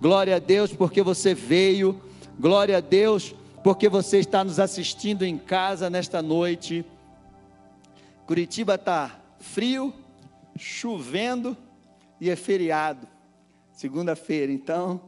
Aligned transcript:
Glória 0.00 0.36
a 0.36 0.38
Deus 0.38 0.72
porque 0.72 1.02
você 1.02 1.34
veio. 1.34 2.00
Glória 2.38 2.76
a 2.76 2.80
Deus 2.80 3.34
porque 3.64 3.88
você 3.88 4.18
está 4.18 4.44
nos 4.44 4.60
assistindo 4.60 5.24
em 5.24 5.36
casa 5.36 5.90
nesta 5.90 6.22
noite. 6.22 6.84
Curitiba 8.24 8.76
está 8.76 9.20
frio, 9.40 9.92
chovendo 10.56 11.56
e 12.20 12.30
é 12.30 12.36
feriado. 12.36 13.08
Segunda-feira, 13.72 14.52
então, 14.52 15.00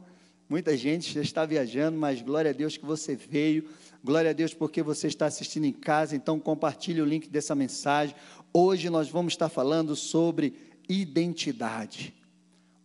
muita 0.49 0.75
gente 0.75 1.13
já 1.13 1.21
está 1.21 1.45
viajando, 1.45 1.97
mas 1.97 2.21
glória 2.21 2.51
a 2.51 2.53
Deus 2.53 2.75
que 2.75 2.85
você 2.85 3.15
veio. 3.15 3.69
Glória 4.03 4.31
a 4.31 4.33
Deus 4.33 4.53
porque 4.53 4.83
você 4.83 5.07
está 5.07 5.25
assistindo 5.25 5.63
em 5.63 5.71
casa. 5.71 6.17
Então, 6.17 6.37
compartilhe 6.37 7.01
o 7.01 7.05
link 7.05 7.29
dessa 7.29 7.55
mensagem. 7.55 8.13
Hoje 8.53 8.89
nós 8.89 9.07
vamos 9.07 9.31
estar 9.31 9.47
falando 9.47 9.95
sobre 9.95 10.53
identidade. 10.89 12.13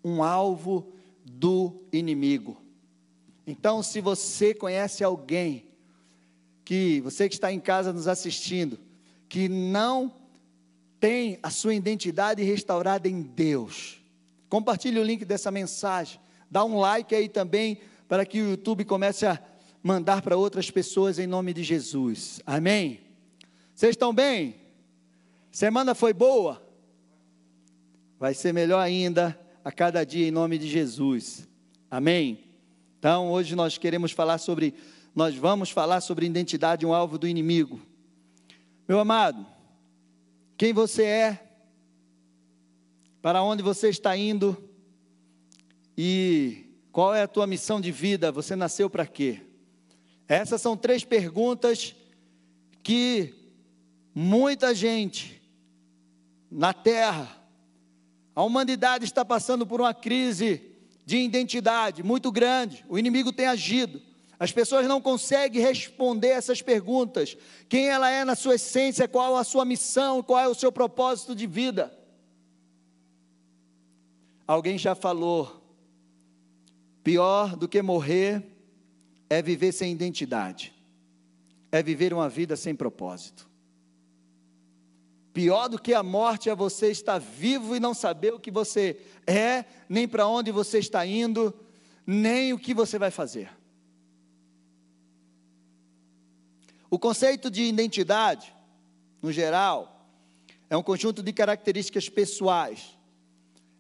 Um 0.05 0.23
alvo 0.23 0.93
do 1.27 1.83
inimigo. 1.93 2.63
Então, 3.47 3.83
se 3.83 4.01
você 4.01 4.55
conhece 4.55 5.03
alguém 5.03 5.67
que 6.65 7.01
você 7.01 7.29
que 7.29 7.35
está 7.35 7.53
em 7.53 7.61
casa 7.61 7.93
nos 7.93 8.09
assistindo, 8.09 8.79
que 9.29 9.49
não 9.49 10.15
tem 10.99 11.39
a 11.43 11.51
sua 11.51 11.75
identidade 11.75 12.43
restaurada 12.43 13.09
em 13.09 13.23
Deus, 13.23 14.01
compartilhe 14.49 14.99
o 14.99 15.05
link 15.05 15.25
dessa 15.25 15.51
mensagem, 15.51 16.21
dá 16.51 16.65
um 16.65 16.79
like 16.79 17.15
aí 17.15 17.29
também 17.29 17.79
para 18.09 18.25
que 18.25 18.41
o 18.41 18.51
YouTube 18.51 18.85
comece 18.85 19.27
a 19.27 19.41
mandar 19.83 20.23
para 20.23 20.37
outras 20.37 20.71
pessoas 20.71 21.19
em 21.19 21.27
nome 21.27 21.53
de 21.53 21.63
Jesus. 21.63 22.41
Amém. 22.47 23.01
Vocês 23.75 23.91
estão 23.91 24.13
bem? 24.13 24.57
Semana 25.51 25.95
foi 25.95 26.13
boa? 26.13 26.63
Vai 28.19 28.33
ser 28.33 28.53
melhor 28.53 28.81
ainda 28.81 29.39
a 29.67 29.73
cada 29.73 30.07
dia 30.07 30.29
em 30.29 30.31
nome 30.31 30.59
de 30.59 30.69
Jesus. 30.69 31.49
Amém? 31.91 32.39
Então, 33.01 33.33
hoje 33.33 33.57
nós 33.57 33.77
queremos 33.77 34.13
falar 34.13 34.39
sobre, 34.39 34.73
nós 35.13 35.35
vamos 35.35 35.71
falar 35.71 36.01
sobre 36.01 36.25
identidade, 36.25 36.87
um 36.87 36.95
alvo 36.95 37.19
do 37.19 37.27
inimigo. 37.27 37.81
Meu 38.87 39.01
amado, 39.01 39.45
quem 40.57 40.73
você 40.73 41.03
é, 41.03 41.59
para 43.21 43.43
onde 43.43 43.61
você 43.61 43.89
está 43.89 44.17
indo 44.17 44.57
e 45.99 46.71
qual 46.93 47.13
é 47.13 47.23
a 47.23 47.29
tua 47.29 47.45
missão 47.45 47.81
de 47.81 47.91
vida, 47.91 48.31
você 48.31 48.55
nasceu 48.55 48.89
para 48.89 49.05
quê? 49.05 49.41
Essas 50.29 50.63
são 50.63 50.77
três 50.77 51.03
perguntas 51.03 51.93
que 52.85 53.35
muita 54.15 54.73
gente 54.73 55.43
na 56.49 56.73
terra 56.73 57.36
a 58.37 58.45
humanidade 58.45 59.07
está 59.07 59.25
passando 59.25 59.67
por 59.67 59.81
uma 59.81 59.95
crise 59.95 60.61
de 61.07 61.17
identidade 61.17 62.03
muito 62.03 62.31
grande. 62.31 62.85
O 62.87 62.99
inimigo 62.99 63.33
tem 63.33 63.47
agido. 63.47 64.03
As 64.39 64.53
pessoas 64.53 64.87
não 64.87 65.01
conseguem 65.01 65.63
responder 65.63 66.29
essas 66.29 66.61
perguntas. 66.61 67.35
Quem 67.67 67.89
ela 67.89 68.11
é 68.11 68.27
na 68.27 68.35
sua 68.35 68.57
essência, 68.57 69.09
qual 69.09 69.37
a 69.37 69.43
sua 69.43 69.65
missão, 69.65 70.23
qual 70.23 70.39
é 70.39 70.47
o 70.47 70.55
seu 70.55 70.71
propósito 70.71 71.35
de 71.35 71.47
vida. 71.47 71.99
Alguém 74.47 74.77
já 74.77 74.95
falou: 74.95 75.67
pior 77.03 77.57
do 77.57 77.67
que 77.67 77.81
morrer 77.81 78.45
é 79.31 79.41
viver 79.41 79.73
sem 79.73 79.91
identidade, 79.91 80.75
é 81.73 81.83
viver 81.83 82.13
uma 82.13 82.29
vida 82.29 82.55
sem 82.55 82.75
propósito. 82.75 83.49
Pior 85.37 85.69
do 85.69 85.79
que 85.79 85.93
a 85.93 86.03
morte 86.03 86.49
é 86.49 86.55
você 86.55 86.91
estar 86.91 87.19
vivo 87.19 87.77
e 87.77 87.79
não 87.79 87.93
saber 87.93 88.33
o 88.33 88.41
que 88.41 88.51
você 88.51 88.99
é, 89.27 89.67
nem 89.87 90.09
para 90.09 90.27
onde 90.27 90.51
você 90.51 90.79
está 90.79 91.05
indo, 91.05 91.55
nem 92.07 92.55
o 92.55 92.59
que 92.59 92.73
você 92.73 92.99
vai 92.99 93.11
fazer. 93.11 93.51
O 96.89 96.99
conceito 96.99 97.51
de 97.51 97.65
identidade, 97.65 98.51
no 99.21 99.31
geral, 99.31 100.09
é 100.71 100.77
um 100.79 100.83
conjunto 100.83 101.23
de 101.23 101.35
características 101.35 102.09
pessoais 102.09 102.97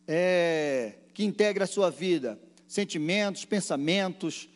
é, 0.06 0.98
que 1.14 1.24
integra 1.24 1.64
a 1.64 1.66
sua 1.66 1.90
vida, 1.90 2.38
sentimentos, 2.68 3.46
pensamentos, 3.46 4.46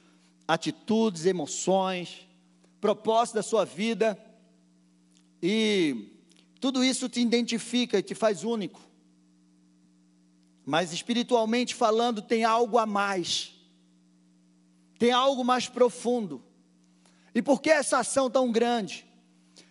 atitudes, 0.47 1.25
emoções, 1.25 2.29
propósito 2.79 3.37
da 3.37 3.43
sua 3.43 3.65
vida 3.65 4.23
e 5.43 6.20
tudo 6.61 6.85
isso 6.85 7.09
te 7.09 7.21
identifica 7.21 7.99
e 7.99 8.03
te 8.03 8.15
faz 8.15 8.45
único. 8.45 8.81
Mas 10.67 10.93
espiritualmente 10.93 11.75
falando, 11.75 12.21
tem 12.21 12.45
algo 12.45 12.79
a 12.79 12.85
mais. 12.85 13.53
Tem 14.99 15.11
algo 15.11 15.43
mais 15.43 15.69
profundo. 15.69 16.45
E 17.35 17.41
por 17.41 17.63
que 17.63 17.71
essa 17.71 17.99
ação 17.99 18.29
tão 18.29 18.53
grande? 18.53 19.07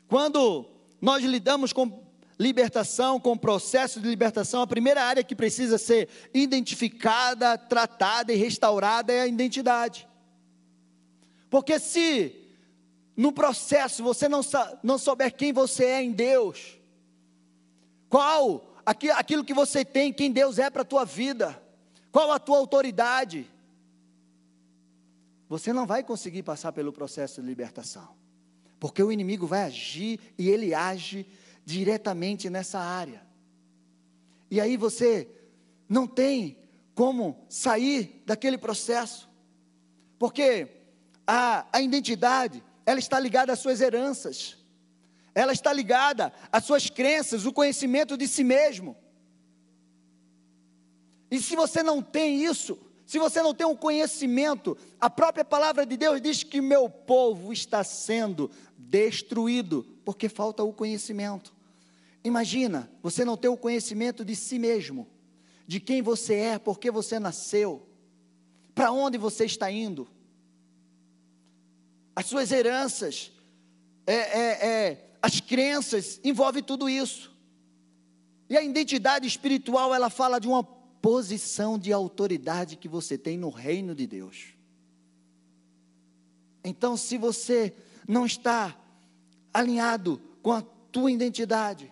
Quando 0.08 0.66
nós 1.00 1.24
lidamos 1.24 1.72
com 1.72 2.04
libertação, 2.40 3.20
com 3.20 3.38
processo 3.38 4.00
de 4.00 4.08
libertação, 4.08 4.62
a 4.62 4.68
primeira 4.68 5.04
área 5.04 5.24
que 5.24 5.36
precisa 5.36 5.78
ser 5.78 6.10
identificada, 6.34 7.58
tratada 7.58 8.34
e 8.34 8.38
restaurada 8.38 9.14
é 9.14 9.22
a 9.22 9.28
identidade. 9.28 10.08
Porque 11.50 11.80
se 11.80 12.36
no 13.16 13.32
processo 13.32 14.02
você 14.02 14.30
não, 14.30 14.42
não 14.82 14.98
souber 14.98 15.36
quem 15.36 15.52
você 15.52 15.86
é 15.86 16.02
em 16.02 16.12
Deus, 16.12 16.79
qual 18.10 18.74
aquilo 18.86 19.46
que 19.46 19.54
você 19.54 19.86
tem, 19.86 20.12
quem 20.12 20.32
Deus 20.32 20.58
é 20.58 20.70
para 20.70 20.82
a 20.82 20.86
tua 20.86 21.06
vida? 21.06 21.62
Qual 22.12 22.32
a 22.32 22.40
tua 22.40 22.58
autoridade? 22.58 23.48
Você 25.48 25.72
não 25.72 25.86
vai 25.86 26.04
conseguir 26.04 26.44
passar 26.44 26.72
pelo 26.72 26.92
processo 26.92 27.40
de 27.40 27.48
libertação. 27.48 28.10
Porque 28.80 29.04
o 29.04 29.12
inimigo 29.12 29.46
vai 29.46 29.64
agir 29.64 30.20
e 30.38 30.50
ele 30.50 30.74
age 30.74 31.28
diretamente 31.64 32.50
nessa 32.50 32.80
área. 32.80 33.22
E 34.50 34.60
aí 34.60 34.76
você 34.76 35.28
não 35.88 36.08
tem 36.08 36.58
como 36.96 37.46
sair 37.48 38.24
daquele 38.26 38.58
processo. 38.58 39.30
Porque 40.18 40.68
a, 41.28 41.66
a 41.72 41.82
identidade, 41.82 42.64
ela 42.86 43.00
está 43.00 43.20
ligada 43.20 43.54
às 43.54 43.60
suas 43.60 43.82
heranças 43.82 44.59
ela 45.34 45.54
está 45.54 45.72
ligada 45.72 46.34
às 46.52 46.66
suas 46.66 46.90
crenças, 46.90 47.46
o 47.46 47.54
conhecimento 47.54 48.18
de 48.18 48.28
si 48.28 48.44
mesmo. 48.44 48.96
E 51.32 51.40
se 51.40 51.56
você 51.56 51.84
não 51.84 52.02
tem 52.02 52.44
isso, 52.44 52.78
se 53.06 53.20
você 53.20 53.42
não 53.42 53.54
tem 53.54 53.66
um 53.66 53.76
conhecimento, 53.76 54.78
a 55.00 55.10
própria 55.10 55.46
palavra 55.46 55.86
de 55.86 55.98
Deus 55.98 56.22
diz 56.22 56.44
que 56.44 56.62
meu 56.62 56.90
povo 56.90 57.54
está 57.54 57.84
sendo 57.84 58.50
destruído 58.78 59.86
porque 60.04 60.28
falta 60.28 60.64
o 60.64 60.74
conhecimento. 60.74 61.54
Imagina, 62.24 62.90
você 63.02 63.24
não 63.24 63.38
ter 63.38 63.48
o 63.48 63.58
conhecimento 63.58 64.26
de 64.26 64.36
si 64.36 64.60
mesmo, 64.60 65.08
de 65.66 65.80
quem 65.80 66.02
você 66.02 66.36
é, 66.36 66.60
por 66.60 66.80
que 66.80 66.92
você 66.92 67.20
nasceu, 67.20 67.88
para 68.74 68.92
onde 68.92 69.18
você 69.18 69.46
está 69.46 69.72
indo, 69.72 70.08
as 72.16 72.26
suas 72.26 72.52
heranças, 72.52 73.32
é, 74.06 74.16
é, 74.16 74.68
é 74.68 75.09
as 75.22 75.40
crenças, 75.40 76.20
envolve 76.24 76.62
tudo 76.62 76.90
isso. 76.90 77.32
E 78.50 78.58
a 78.58 78.64
identidade 78.64 79.28
espiritual, 79.28 79.94
ela 79.94 80.10
fala 80.10 80.40
de 80.40 80.48
uma 80.48 80.64
posição 80.64 81.78
de 81.78 81.94
autoridade 81.94 82.76
que 82.76 82.88
você 82.88 83.18
tem 83.18 83.38
no 83.38 83.50
reino 83.50 83.94
de 83.94 84.08
Deus. 84.08 84.54
Então, 86.64 86.98
se 86.98 87.18
você 87.18 87.74
não 88.08 88.26
está 88.26 88.76
alinhado 89.54 90.22
com 90.42 90.52
a 90.52 90.62
tua 90.92 91.12
identidade, 91.12 91.92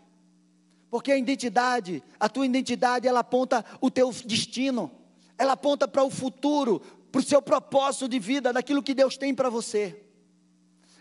porque 0.89 1.11
a 1.11 1.17
identidade, 1.17 2.03
a 2.19 2.27
tua 2.27 2.45
identidade, 2.45 3.07
ela 3.07 3.19
aponta 3.19 3.63
o 3.79 3.91
teu 3.91 4.11
destino, 4.11 4.91
ela 5.37 5.53
aponta 5.53 5.87
para 5.87 6.03
o 6.03 6.09
futuro, 6.09 6.79
para 7.11 7.19
o 7.19 7.23
seu 7.23 7.41
propósito 7.41 8.07
de 8.07 8.19
vida, 8.19 8.51
daquilo 8.51 8.83
que 8.83 8.93
Deus 8.93 9.17
tem 9.17 9.33
para 9.33 9.49
você. 9.49 10.03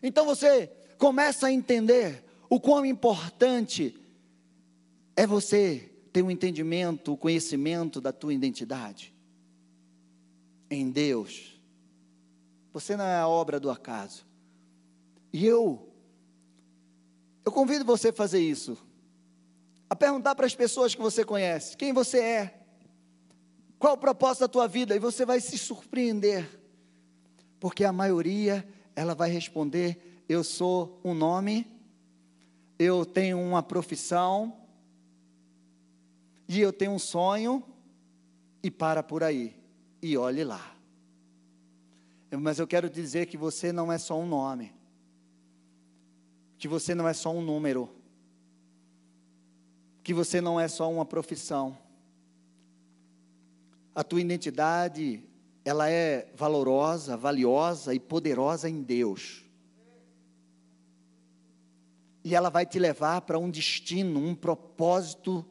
Então 0.03 0.27
você 0.27 0.71
começa 0.99 1.47
a 1.47 1.53
entender 1.53 2.25
o 2.49 2.61
quão 2.61 2.85
importante 2.85 3.99
é 5.15 5.27
você 5.27 5.91
ter 6.13 6.23
um 6.23 6.31
entendimento, 6.31 7.11
o 7.11 7.15
um 7.15 7.17
conhecimento 7.17 8.01
da 8.01 8.13
tua 8.13 8.33
identidade 8.33 9.15
em 10.71 10.91
Deus. 10.91 11.61
Você 12.73 12.97
não 12.97 13.05
é 13.05 13.17
a 13.17 13.29
obra 13.29 13.59
do 13.59 13.71
acaso. 13.71 14.27
E 15.33 15.47
eu, 15.47 15.89
eu 17.45 17.53
convido 17.53 17.85
você 17.85 18.09
a 18.09 18.13
fazer 18.13 18.41
isso. 18.41 18.77
A 19.89 19.97
perguntar 19.97 20.35
para 20.35 20.47
as 20.47 20.55
pessoas 20.55 20.95
que 20.95 21.01
você 21.01 21.25
conhece: 21.25 21.77
quem 21.77 21.93
você 21.93 22.19
é? 22.19 22.61
Qual 23.79 23.95
o 23.95 23.99
propósito 23.99 24.41
da 24.41 24.49
tua 24.49 24.67
vida? 24.67 24.95
E 24.95 24.99
você 24.99 25.25
vai 25.25 25.41
se 25.41 25.57
surpreender. 25.59 26.49
Porque 27.61 27.85
a 27.85 27.93
maioria, 27.93 28.67
ela 28.95 29.15
vai 29.15 29.31
responder: 29.31 30.16
eu 30.29 30.43
sou 30.43 31.01
um 31.05 31.15
nome, 31.15 31.67
eu 32.79 33.07
tenho 33.07 33.41
uma 33.41 33.63
profissão, 33.63 34.57
e 36.49 36.61
eu 36.61 36.73
tenho 36.73 36.93
um 36.93 36.99
sonho, 36.99 37.63
e 38.63 38.71
para 38.71 39.03
por 39.03 39.23
aí, 39.23 39.57
e 40.03 40.17
olhe 40.17 40.45
lá. 40.45 40.75
Mas 42.31 42.59
eu 42.59 42.67
quero 42.67 42.91
dizer 42.91 43.27
que 43.27 43.37
você 43.37 43.73
não 43.73 43.93
é 43.93 43.99
só 43.99 44.19
um 44.19 44.27
nome, 44.27 44.75
que 46.59 46.67
você 46.67 46.95
não 46.95 47.09
é 47.09 47.15
só 47.15 47.33
um 47.33 47.41
número, 47.41 47.89
que 50.03 50.13
você 50.13 50.41
não 50.41 50.59
é 50.59 50.69
só 50.69 50.91
uma 50.91 51.05
profissão. 51.05 51.79
A 53.95 54.05
tua 54.05 54.21
identidade, 54.21 55.23
ela 55.65 55.89
é 55.89 56.31
valorosa, 56.37 57.17
valiosa 57.17 57.95
e 57.95 57.99
poderosa 57.99 58.69
em 58.69 58.83
Deus. 58.83 59.46
E 62.27 62.35
ela 62.35 62.51
vai 62.51 62.67
te 62.67 62.77
levar 62.77 63.21
para 63.21 63.39
um 63.39 63.49
destino, 63.49 64.19
um 64.19 64.35
propósito 64.35 65.47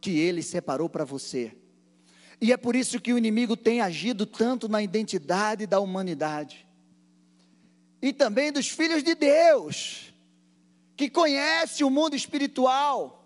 que 0.00 0.18
Ele 0.18 0.42
separou 0.42 0.88
para 0.88 1.04
você. 1.04 1.54
E 2.40 2.50
é 2.50 2.56
por 2.56 2.74
isso 2.74 2.98
que 2.98 3.12
o 3.12 3.18
inimigo 3.18 3.54
tem 3.58 3.82
agido 3.82 4.24
tanto 4.24 4.66
na 4.66 4.82
identidade 4.82 5.66
da 5.66 5.78
humanidade. 5.80 6.66
E 8.00 8.10
também 8.10 8.50
dos 8.50 8.70
filhos 8.70 9.02
de 9.02 9.14
Deus, 9.14 10.14
que 10.96 11.10
conhece 11.10 11.84
o 11.84 11.90
mundo 11.90 12.16
espiritual. 12.16 13.22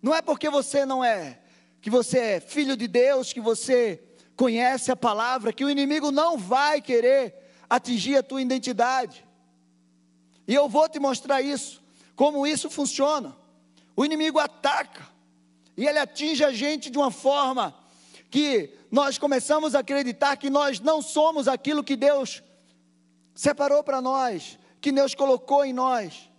Não 0.00 0.14
é 0.14 0.22
porque 0.22 0.48
você 0.48 0.86
não 0.86 1.04
é, 1.04 1.40
que 1.80 1.90
você 1.90 2.18
é 2.20 2.40
filho 2.40 2.76
de 2.76 2.86
Deus, 2.86 3.32
que 3.32 3.40
você 3.40 4.00
conhece 4.36 4.92
a 4.92 4.96
palavra, 4.96 5.52
que 5.52 5.64
o 5.64 5.70
inimigo 5.70 6.12
não 6.12 6.38
vai 6.38 6.80
querer 6.80 7.34
atingir 7.68 8.16
a 8.16 8.22
tua 8.22 8.40
identidade. 8.40 9.26
E 10.50 10.54
eu 10.54 10.68
vou 10.68 10.88
te 10.88 10.98
mostrar 10.98 11.40
isso, 11.40 11.79
como 12.20 12.46
isso 12.46 12.68
funciona. 12.68 13.34
O 13.96 14.04
inimigo 14.04 14.38
ataca, 14.38 15.08
e 15.74 15.86
ele 15.86 15.98
atinge 15.98 16.44
a 16.44 16.52
gente 16.52 16.90
de 16.90 16.98
uma 16.98 17.10
forma 17.10 17.74
que 18.30 18.74
nós 18.90 19.16
começamos 19.16 19.74
a 19.74 19.78
acreditar 19.78 20.36
que 20.36 20.50
nós 20.50 20.80
não 20.80 21.00
somos 21.00 21.48
aquilo 21.48 21.82
que 21.82 21.96
Deus 21.96 22.42
separou 23.34 23.82
para 23.82 24.02
nós, 24.02 24.58
que 24.82 24.92
Deus 24.92 25.14
colocou 25.14 25.64
em 25.64 25.72
nós. 25.72 26.30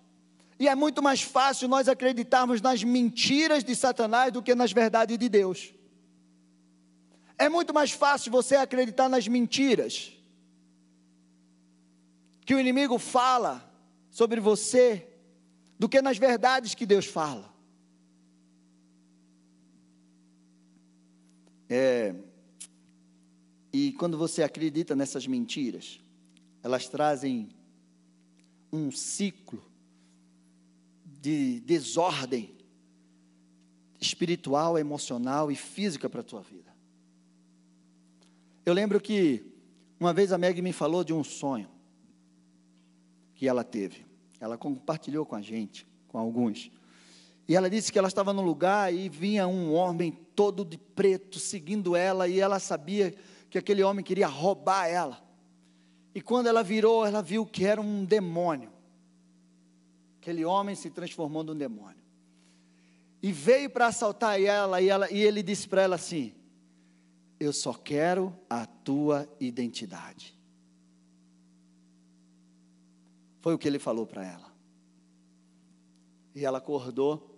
E 0.60 0.68
é 0.68 0.76
muito 0.76 1.02
mais 1.02 1.24
fácil 1.24 1.68
nós 1.68 1.90
acreditarmos 1.90 2.62
nas 2.62 2.84
mentiras 2.84 3.64
de 3.64 3.76
Satanás 3.76 4.32
do 4.32 4.44
que 4.44 4.54
nas 4.54 4.72
verdades 4.72 5.18
de 5.18 5.28
Deus. 5.28 5.74
É 7.40 7.50
muito 7.50 7.74
mais 7.74 7.90
fácil 7.90 8.32
você 8.32 8.56
acreditar 8.56 9.10
nas 9.10 9.28
mentiras 9.28 10.12
que 12.46 12.54
o 12.54 12.60
inimigo 12.60 13.00
fala 13.00 13.68
sobre 14.12 14.40
você 14.40 15.08
do 15.82 15.90
que 15.90 16.00
nas 16.00 16.20
verdades 16.20 16.76
que 16.76 16.86
Deus 16.86 17.08
fala. 17.08 17.52
É, 21.68 22.14
e 23.74 23.92
quando 23.94 24.16
você 24.16 24.44
acredita 24.44 24.96
nessas 24.96 25.26
mentiras, 25.26 26.00
elas 26.62 26.88
trazem 26.88 27.50
um 28.72 28.92
ciclo 28.92 29.60
de 31.20 31.62
desordem 31.62 32.56
espiritual, 34.00 34.78
emocional 34.78 35.52
e 35.52 35.56
física 35.56 36.08
para 36.08 36.22
a 36.22 36.24
tua 36.24 36.42
vida. 36.42 36.72
Eu 38.64 38.76
lembro 38.76 39.02
que 39.02 39.44
uma 40.00 40.14
vez 40.14 40.32
a 40.32 40.38
Meg 40.38 40.62
me 40.62 40.74
falou 40.74 41.04
de 41.04 41.12
um 41.12 41.24
sonho 41.24 41.72
que 43.34 43.48
ela 43.48 43.64
teve. 43.64 44.11
Ela 44.42 44.58
compartilhou 44.58 45.26
com 45.26 45.36
a 45.36 45.42
gente, 45.42 45.88
com 46.08 46.18
alguns. 46.18 46.72
E 47.48 47.56
ela 47.56 47.70
disse 47.70 47.92
que 47.92 48.00
ela 48.00 48.08
estava 48.08 48.34
num 48.34 48.42
lugar 48.42 48.92
e 48.92 49.08
vinha 49.08 49.48
um 49.48 49.72
homem 49.74 50.12
todo 50.36 50.66
de 50.66 50.78
preto 50.78 51.38
seguindo 51.38 51.96
ela 51.96 52.28
e 52.28 52.40
ela 52.40 52.60
sabia 52.60 53.14
que 53.52 53.58
aquele 53.58 53.84
homem 53.84 54.04
queria 54.04 54.28
roubar 54.28 54.88
ela. 54.88 55.22
E 56.16 56.22
quando 56.22 56.48
ela 56.48 56.64
virou, 56.64 57.06
ela 57.06 57.22
viu 57.22 57.46
que 57.46 57.66
era 57.66 57.80
um 57.80 58.04
demônio. 58.04 58.72
Aquele 60.20 60.44
homem 60.44 60.76
se 60.76 60.90
transformou 60.90 61.44
num 61.44 61.56
demônio. 61.56 62.02
E 63.22 63.32
veio 63.32 63.70
para 63.70 63.88
assaltar 63.88 64.42
ela 64.42 64.82
e, 64.82 64.90
ela, 64.90 65.12
e 65.12 65.22
ele 65.22 65.44
disse 65.44 65.68
para 65.68 65.84
ela 65.84 65.96
assim: 65.96 66.34
Eu 67.40 67.54
só 67.54 67.74
quero 67.74 68.36
a 68.50 68.66
tua 68.66 69.30
identidade. 69.40 70.36
Foi 73.42 73.54
o 73.54 73.58
que 73.58 73.68
ele 73.68 73.80
falou 73.80 74.06
para 74.06 74.26
ela. 74.26 74.52
E 76.34 76.46
ela 76.46 76.60
acordou 76.60 77.32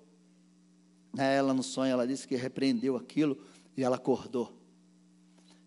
né, 1.13 1.35
ela 1.35 1.53
no 1.53 1.61
sonho, 1.61 1.91
ela 1.91 2.07
disse 2.07 2.27
que 2.27 2.35
repreendeu 2.35 2.95
aquilo 2.95 3.37
e 3.77 3.83
ela 3.83 3.95
acordou. 3.97 4.51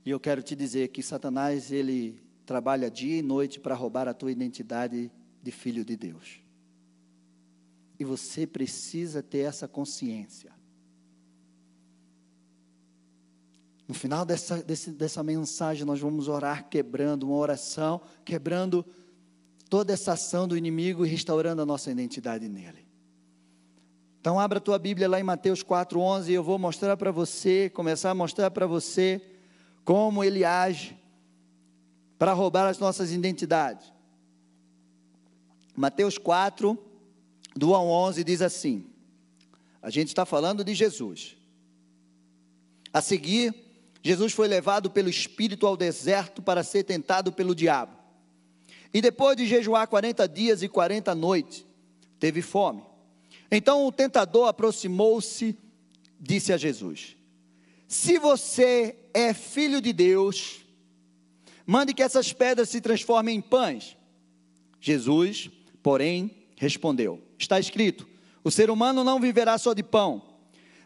E 0.05 0.11
eu 0.11 0.19
quero 0.19 0.43
te 0.43 0.57
dizer 0.57 0.89
que 0.89 1.03
Satanás, 1.03 1.71
ele 1.71 2.21
trabalha 2.45 2.91
dia 2.91 3.19
e 3.19 3.23
noite 3.23 3.61
para 3.61 3.75
roubar 3.75 4.09
a 4.09 4.15
tua 4.15 4.31
identidade 4.31 5.11
de 5.43 5.51
filho 5.51 5.85
de 5.85 5.97
Deus. 5.97 6.41
E 7.99 8.05
você 8.05 8.47
precisa 8.47 9.23
ter 9.23 9.39
essa 9.39 9.67
consciência. 9.67 10.53
No 13.89 13.95
final 13.95 14.25
dessa, 14.25 14.63
desse, 14.63 14.91
dessa 14.91 15.23
mensagem, 15.23 15.85
nós 15.85 16.01
vamos 16.01 16.29
orar 16.29 16.69
quebrando, 16.69 17.25
uma 17.25 17.37
oração, 17.37 18.01
quebrando 18.25 18.85
toda 19.69 19.93
essa 19.93 20.13
ação 20.13 20.47
do 20.47 20.57
inimigo 20.57 21.05
e 21.05 21.09
restaurando 21.09 21.63
a 21.63 21.67
nossa 21.67 21.91
identidade 21.91 22.49
nele. 22.49 22.87
Então 24.21 24.41
abra 24.41 24.59
a 24.59 24.61
tua 24.61 24.79
Bíblia 24.79 25.09
lá 25.09 25.21
em 25.21 25.23
Mateus 25.23 25.63
4:11 25.63 26.31
e 26.31 26.35
eu 26.35 26.43
vou 26.43 26.59
mostrar 26.59 26.97
para 26.97 27.11
você, 27.11 27.71
começar 27.71 28.11
a 28.11 28.15
mostrar 28.15 28.51
para 28.51 28.67
você 28.67 29.21
como 29.85 30.25
ele 30.25 30.45
age 30.45 30.97
para 32.19 32.33
roubar 32.33 32.69
as 32.69 32.79
nossas 32.79 33.13
identidades. 33.13 33.93
Mateus 35.77 36.17
4, 36.17 36.77
do 37.55 37.71
1 37.71 37.75
ao 37.75 37.87
11 37.87 38.25
diz 38.25 38.43
assim: 38.43 38.87
A 39.81 39.91
gente 39.91 40.09
está 40.09 40.25
falando 40.25 40.65
de 40.65 40.75
Jesus. 40.75 41.37
A 42.93 43.01
seguir, 43.01 43.55
Jesus 44.03 44.33
foi 44.33 44.49
levado 44.49 44.91
pelo 44.91 45.09
Espírito 45.09 45.67
ao 45.67 45.77
deserto 45.77 46.41
para 46.41 46.65
ser 46.65 46.85
tentado 46.85 47.31
pelo 47.31 47.55
diabo. 47.55 47.96
E 48.97 49.01
depois 49.03 49.37
de 49.37 49.45
jejuar 49.45 49.87
40 49.87 50.27
dias 50.27 50.63
e 50.63 50.71
40 50.71 51.15
noites, 51.15 51.67
teve 52.19 52.41
fome. 52.41 52.83
Então 53.51 53.87
o 53.87 53.93
tentador 53.93 54.49
aproximou-se, 54.49 55.55
disse 56.19 56.51
a 56.51 56.57
Jesus: 56.57 57.15
Se 57.87 58.19
você 58.19 58.97
é 59.13 59.35
filho 59.35 59.83
de 59.83 59.93
Deus, 59.93 60.65
mande 61.67 61.93
que 61.93 62.03
essas 62.03 62.33
pedras 62.33 62.71
se 62.71 62.81
transformem 62.81 63.37
em 63.37 63.41
pães. 63.43 63.99
Jesus, 64.81 65.51
porém, 65.83 66.31
respondeu: 66.57 67.21
Está 67.39 67.61
escrito: 67.61 68.09
O 68.43 68.51
ser 68.51 68.71
humano 68.71 69.05
não 69.05 69.21
viverá 69.21 69.59
só 69.59 69.75
de 69.75 69.83
pão, 69.83 70.23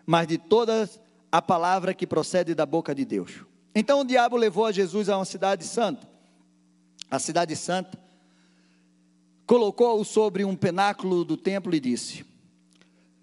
mas 0.05 0.27
de 0.27 0.37
toda 0.37 0.91
a 1.31 1.41
palavra 1.41 1.95
que 1.95 2.09
procede 2.09 2.57
da 2.57 2.67
boca 2.67 2.93
de 2.93 3.05
Deus. 3.05 3.45
Então 3.73 4.01
o 4.01 4.05
diabo 4.05 4.37
levou 4.37 4.67
a 4.67 4.73
Jesus 4.73 5.09
a 5.09 5.17
uma 5.17 5.25
cidade 5.25 5.63
santa. 5.63 6.10
A 7.11 7.19
cidade 7.19 7.57
santa 7.57 7.99
colocou-o 9.47 10.05
sobre 10.05 10.45
um 10.45 10.55
penáculo 10.55 11.25
do 11.25 11.37
templo 11.37 11.75
e 11.75 11.81
disse: 11.81 12.25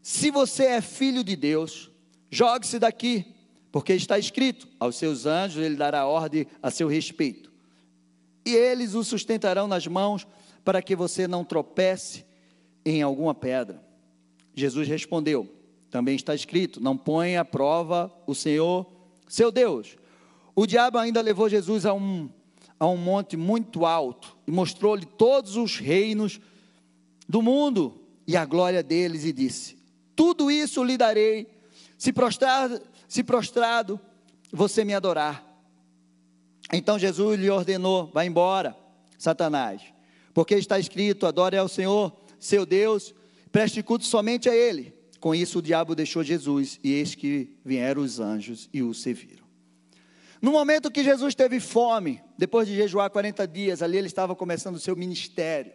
se 0.02 0.32
você 0.32 0.66
é 0.66 0.82
filho 0.82 1.24
de 1.24 1.36
Deus, 1.36 1.90
jogue-se 2.30 2.80
daqui, 2.80 3.34
porque 3.72 3.94
está 3.94 4.18
escrito: 4.18 4.68
aos 4.80 4.96
seus 4.96 5.26
anjos 5.26 5.64
ele 5.64 5.76
dará 5.76 6.06
ordem 6.06 6.48
a 6.62 6.70
seu 6.72 6.88
respeito, 6.88 7.52
e 8.46 8.56
eles 8.56 8.94
o 8.94 9.04
sustentarão 9.04 9.68
nas 9.68 9.88
mãos, 9.88 10.28
para 10.66 10.82
que 10.82 10.96
você 10.96 11.28
não 11.28 11.46
tropece 11.46 12.26
em 12.86 13.02
alguma 13.02 13.34
pedra. 13.34 13.82
Jesus 14.54 14.88
respondeu: 14.88 15.50
também 15.90 16.16
está 16.16 16.36
escrito: 16.36 16.82
não 16.82 16.98
ponha 16.98 17.42
à 17.42 17.46
prova 17.46 18.14
o 18.26 18.36
Senhor, 18.36 18.86
seu 19.28 19.52
Deus. 19.52 19.98
O 20.56 20.66
diabo 20.66 20.98
ainda 20.98 21.22
levou 21.22 21.48
Jesus 21.48 21.86
a 21.86 21.94
um, 21.94 22.30
a 22.80 22.88
um 22.88 22.98
monte 22.98 23.36
muito 23.36 23.86
alto 23.86 24.38
e 24.46 24.52
mostrou-lhe 24.52 25.06
todos 25.06 25.56
os 25.56 25.78
reinos 25.78 26.40
do 27.28 27.42
mundo 27.42 28.02
e 28.26 28.36
a 28.36 28.46
glória 28.46 28.84
deles, 28.84 29.24
e 29.24 29.32
disse: 29.34 29.78
tudo 30.18 30.50
isso 30.50 30.84
lhe 30.84 30.98
darei, 30.98 31.48
se 31.96 32.12
prostrado, 32.12 32.82
se 33.08 33.24
prostrado 33.24 34.00
você 34.52 34.84
me 34.84 34.96
adorar. 34.96 35.46
Então 36.74 36.98
Jesus 36.98 37.40
lhe 37.40 37.50
ordenou: 37.50 38.10
vá 38.12 38.26
embora, 38.26 38.76
Satanás, 39.18 39.82
porque 40.34 40.56
está 40.56 40.80
escrito: 40.80 41.28
adore 41.28 41.56
ao 41.56 41.68
Senhor, 41.68 42.12
seu 42.40 42.66
Deus, 42.66 43.14
preste 43.52 43.84
culto 43.84 44.06
somente 44.06 44.50
a 44.50 44.56
Ele. 44.56 44.92
Com 45.20 45.34
isso 45.34 45.60
o 45.60 45.62
diabo 45.62 45.96
deixou 45.96 46.24
Jesus, 46.24 46.80
e 46.84 46.94
eis 46.94 47.16
que 47.16 47.56
vieram 47.64 48.02
os 48.02 48.20
anjos 48.20 48.70
e 48.74 48.82
o 48.82 48.94
serviram. 48.94 49.47
No 50.42 50.52
momento 50.52 50.92
que 50.92 51.04
Jesus 51.04 51.34
teve 51.34 51.60
fome, 51.60 52.22
depois 52.38 52.68
de 52.68 52.76
jejuar 52.76 53.10
40 53.10 53.48
dias, 53.48 53.82
ali 53.82 53.98
ele 53.98 54.08
estava 54.08 54.36
começando 54.36 54.76
o 54.76 54.80
seu 54.80 54.96
ministério. 54.96 55.74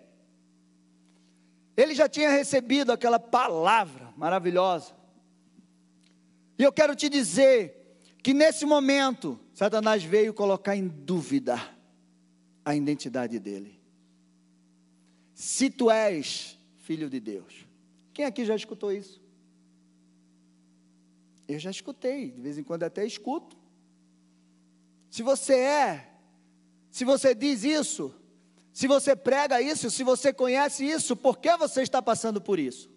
Ele 1.77 1.95
já 1.95 2.09
tinha 2.09 2.31
recebido 2.31 2.93
aquela 2.93 3.19
palavra 3.19 4.13
maravilhosa. 4.17 4.95
E 6.59 6.63
eu 6.63 6.73
quero 6.73 6.95
te 6.95 7.09
dizer 7.09 7.99
que 8.23 8.33
nesse 8.33 8.65
momento, 8.65 9.39
Satanás 9.53 10.05
veio 10.05 10.33
colocar 10.33 10.77
em 10.77 10.87
dúvida 10.87 11.61
a 12.65 12.77
identidade 12.77 13.39
dele. 13.39 13.81
Se 15.35 15.71
tu 15.71 15.91
és 15.91 16.59
filho 16.83 17.09
de 17.09 17.21
Deus. 17.21 17.67
Quem 18.13 18.25
aqui 18.25 18.45
já 18.45 18.55
escutou 18.55 18.93
isso? 18.93 19.21
Eu 21.49 21.59
já 21.59 21.71
escutei, 21.71 22.31
de 22.31 22.41
vez 22.41 22.59
em 22.59 22.63
quando 22.63 22.83
até 22.83 23.07
escuto. 23.07 23.57
Se 25.13 25.23
você 25.23 25.57
é, 25.57 26.09
se 26.91 27.05
você 27.05 27.35
diz 27.35 27.65
isso, 27.65 28.15
se 28.73 28.89
você 28.89 29.15
prega 29.15 29.61
isso, 29.61 29.91
se 29.91 30.03
você 30.03 30.33
conhece 30.33 30.87
isso, 30.87 31.15
por 31.15 31.37
que 31.37 31.55
você 31.59 31.83
está 31.83 32.01
passando 32.01 32.41
por 32.41 32.59
isso? 32.59 32.91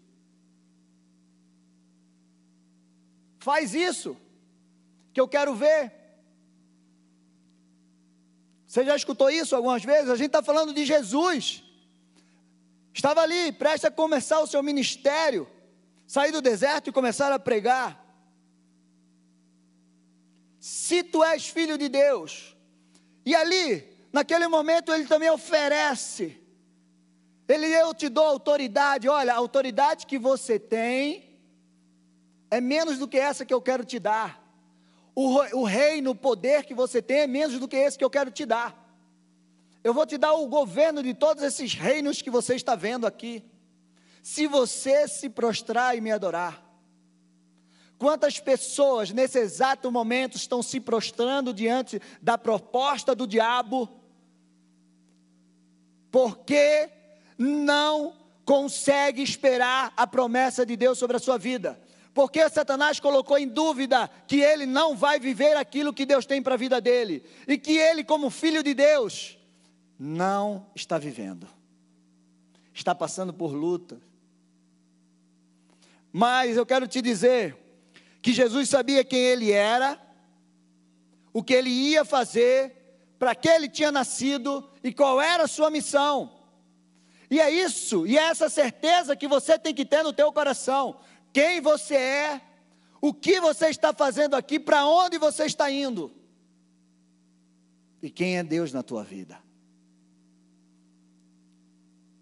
Faz 3.38 3.76
isso, 3.76 4.16
que 5.12 5.20
eu 5.20 5.28
quero 5.28 5.54
ver. 5.56 5.92
Você 8.66 8.86
já 8.86 8.96
escutou 8.96 9.30
isso 9.30 9.54
algumas 9.54 9.84
vezes? 9.84 10.10
A 10.10 10.16
gente 10.16 10.28
está 10.28 10.42
falando 10.42 10.74
de 10.74 10.86
Jesus. 10.86 11.66
Estava 12.94 13.20
ali, 13.20 13.52
prestes 13.52 13.84
a 13.84 13.92
começar 13.92 14.40
o 14.40 14.48
seu 14.48 14.64
ministério, 14.64 15.50
sair 16.08 16.32
do 16.32 16.42
deserto 16.42 16.90
e 16.90 16.94
começar 16.94 17.34
a 17.34 17.38
pregar. 17.38 18.05
Se 20.66 21.04
tu 21.04 21.24
és 21.24 21.48
filho 21.48 21.78
de 21.78 21.88
Deus, 21.88 22.58
e 23.24 23.36
ali, 23.36 23.88
naquele 24.12 24.48
momento, 24.48 24.92
ele 24.92 25.06
também 25.06 25.30
oferece, 25.30 26.42
ele, 27.48 27.68
eu 27.68 27.94
te 27.94 28.10
dou 28.10 28.26
autoridade, 28.26 29.08
olha, 29.08 29.32
a 29.32 29.36
autoridade 29.36 30.08
que 30.08 30.18
você 30.18 30.58
tem 30.58 31.38
é 32.50 32.60
menos 32.60 32.98
do 32.98 33.08
que 33.08 33.20
essa 33.20 33.46
que 33.46 33.54
eu 33.54 33.62
quero 33.62 33.86
te 33.86 34.00
dar. 34.00 34.44
O, 35.14 35.36
o 35.60 35.64
reino, 35.66 36.10
o 36.10 36.16
poder 36.16 36.66
que 36.66 36.74
você 36.74 37.00
tem 37.00 37.20
é 37.20 37.28
menos 37.28 37.60
do 37.60 37.68
que 37.68 37.78
esse 37.78 37.96
que 37.96 38.04
eu 38.04 38.10
quero 38.10 38.32
te 38.32 38.44
dar. 38.44 38.76
Eu 39.84 39.94
vou 39.94 40.08
te 40.08 40.18
dar 40.18 40.34
o 40.34 40.48
governo 40.48 41.04
de 41.04 41.14
todos 41.14 41.44
esses 41.44 41.76
reinos 41.76 42.24
que 42.24 42.32
você 42.32 42.56
está 42.56 42.76
vendo 42.76 43.06
aqui. 43.06 43.46
Se 44.24 44.48
você 44.48 45.08
se 45.08 45.30
prostrar 45.30 45.96
e 45.96 46.02
me 46.02 46.12
adorar. 46.12 46.65
Quantas 47.98 48.40
pessoas 48.40 49.12
nesse 49.12 49.40
exato 49.40 49.92
momento 49.92 50.36
estão 50.36 50.62
se 50.62 50.80
prostrando 50.80 51.54
diante 51.54 52.02
da 52.22 52.38
proposta 52.38 53.16
do 53.16 53.25
diabo? 53.25 53.90
Porque 56.12 56.90
não 57.38 58.14
consegue 58.44 59.22
esperar 59.22 59.94
a 59.96 60.06
promessa 60.06 60.66
de 60.66 60.75
Deus 60.75 60.98
sobre 60.98 61.18
a 61.18 61.20
sua 61.20 61.38
vida. 61.38 61.80
Porque 62.14 62.48
Satanás 62.50 63.00
colocou 63.00 63.38
em 63.38 63.48
dúvida 63.48 64.10
que 64.28 64.40
ele 64.40 64.66
não 64.66 64.96
vai 64.96 65.20
viver 65.20 65.58
aquilo 65.58 65.94
que 65.94 66.06
Deus 66.06 66.25
tem 66.25 66.42
para 66.42 66.54
a 66.54 66.58
vida 66.58 66.80
dele. 66.80 67.24
E 67.48 67.58
que 67.58 67.78
ele, 67.78 68.04
como 68.04 68.30
filho 68.30 68.64
de 68.64 68.74
Deus, 68.74 69.38
não 70.00 70.66
está 70.75 70.98
vivendo, 70.98 71.48
está 72.74 72.94
passando 72.94 73.34
por 73.34 73.54
luta. 73.54 74.00
Mas 76.12 76.56
eu 76.56 76.66
quero 76.66 76.88
te 76.88 77.02
dizer 77.02 77.65
que 78.25 78.34
Jesus 78.34 78.70
sabia 78.70 79.03
quem 79.03 79.20
ele 79.20 79.51
era, 79.51 80.01
o 81.32 81.44
que 81.44 81.53
ele 81.53 81.70
ia 81.70 82.03
fazer, 82.03 82.75
para 83.20 83.36
que 83.36 83.48
ele 83.48 83.70
tinha 83.70 83.91
nascido 83.91 84.67
e 84.84 84.91
qual 84.91 85.22
era 85.22 85.44
a 85.44 85.48
sua 85.48 85.70
missão. 85.70 86.36
E 87.29 87.39
é 87.39 87.51
isso, 87.51 88.08
e 88.08 88.17
é 88.17 88.24
essa 88.24 88.50
certeza 88.50 89.15
que 89.15 89.27
você 89.27 89.60
tem 89.60 89.75
que 89.75 89.86
ter 89.86 90.01
no 90.01 90.12
teu 90.12 90.34
coração. 90.34 91.00
Quem 91.32 91.62
você 91.62 91.94
é, 91.94 92.41
o 93.00 93.13
que 93.13 93.39
você 93.39 93.67
está 93.67 93.94
fazendo 93.94 94.34
aqui, 94.34 94.60
para 94.60 94.88
onde 94.88 95.20
você 95.20 95.46
está 95.46 95.70
indo. 95.70 96.12
E 98.01 98.10
quem 98.10 98.39
é 98.39 98.44
Deus 98.44 98.74
na 98.74 98.82
tua 98.82 99.03
vida. 99.03 99.38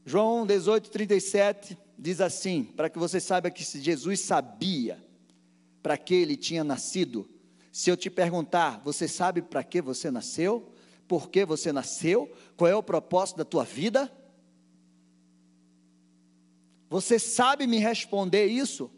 João 0.05 0.45
18, 0.45 0.91
37 0.91 1.77
diz 1.97 2.19
assim: 2.19 2.65
para 2.65 2.89
que 2.89 2.99
você 2.99 3.21
saiba 3.21 3.49
que 3.49 3.63
Jesus 3.63 4.19
sabia 4.19 5.01
para 5.83 5.97
que 5.97 6.15
ele 6.15 6.37
tinha 6.37 6.63
nascido. 6.63 7.29
Se 7.71 7.89
eu 7.89 7.97
te 7.97 8.09
perguntar, 8.09 8.81
você 8.83 9.07
sabe 9.07 9.41
para 9.41 9.63
que 9.63 9.81
você 9.81 10.09
nasceu? 10.09 10.71
Por 11.07 11.29
que 11.29 11.45
você 11.45 11.73
nasceu? 11.73 12.33
Qual 12.55 12.69
é 12.69 12.75
o 12.75 12.81
propósito 12.81 13.37
da 13.37 13.45
tua 13.45 13.65
vida? 13.65 14.11
Você 16.89 17.19
sabe 17.19 17.67
me 17.67 17.79
responder 17.79 18.45
isso? 18.45 18.89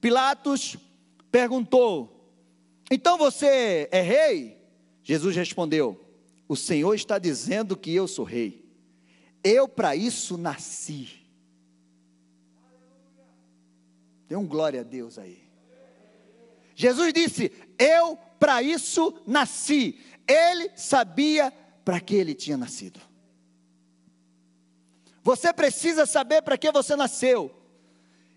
Pilatos 0.00 0.76
perguntou: 1.30 2.32
Então 2.90 3.18
você 3.18 3.88
é 3.92 4.00
rei? 4.00 4.58
Jesus 5.02 5.36
respondeu: 5.36 6.00
O 6.48 6.56
Senhor 6.56 6.94
está 6.94 7.18
dizendo 7.18 7.76
que 7.76 7.92
eu 7.92 8.08
sou 8.08 8.24
rei. 8.24 8.64
Eu 9.42 9.68
para 9.68 9.94
isso 9.94 10.38
nasci. 10.38 11.17
Dê 14.28 14.36
um 14.36 14.46
glória 14.46 14.80
a 14.80 14.84
Deus 14.84 15.18
aí. 15.18 15.42
Jesus 16.74 17.12
disse: 17.12 17.50
Eu 17.78 18.16
para 18.38 18.62
isso 18.62 19.20
nasci. 19.26 19.98
Ele 20.26 20.70
sabia 20.76 21.50
para 21.84 22.00
que 22.00 22.14
ele 22.14 22.34
tinha 22.34 22.56
nascido. 22.56 23.00
Você 25.22 25.52
precisa 25.52 26.06
saber 26.06 26.42
para 26.42 26.56
que 26.56 26.70
você 26.70 26.94
nasceu. 26.94 27.54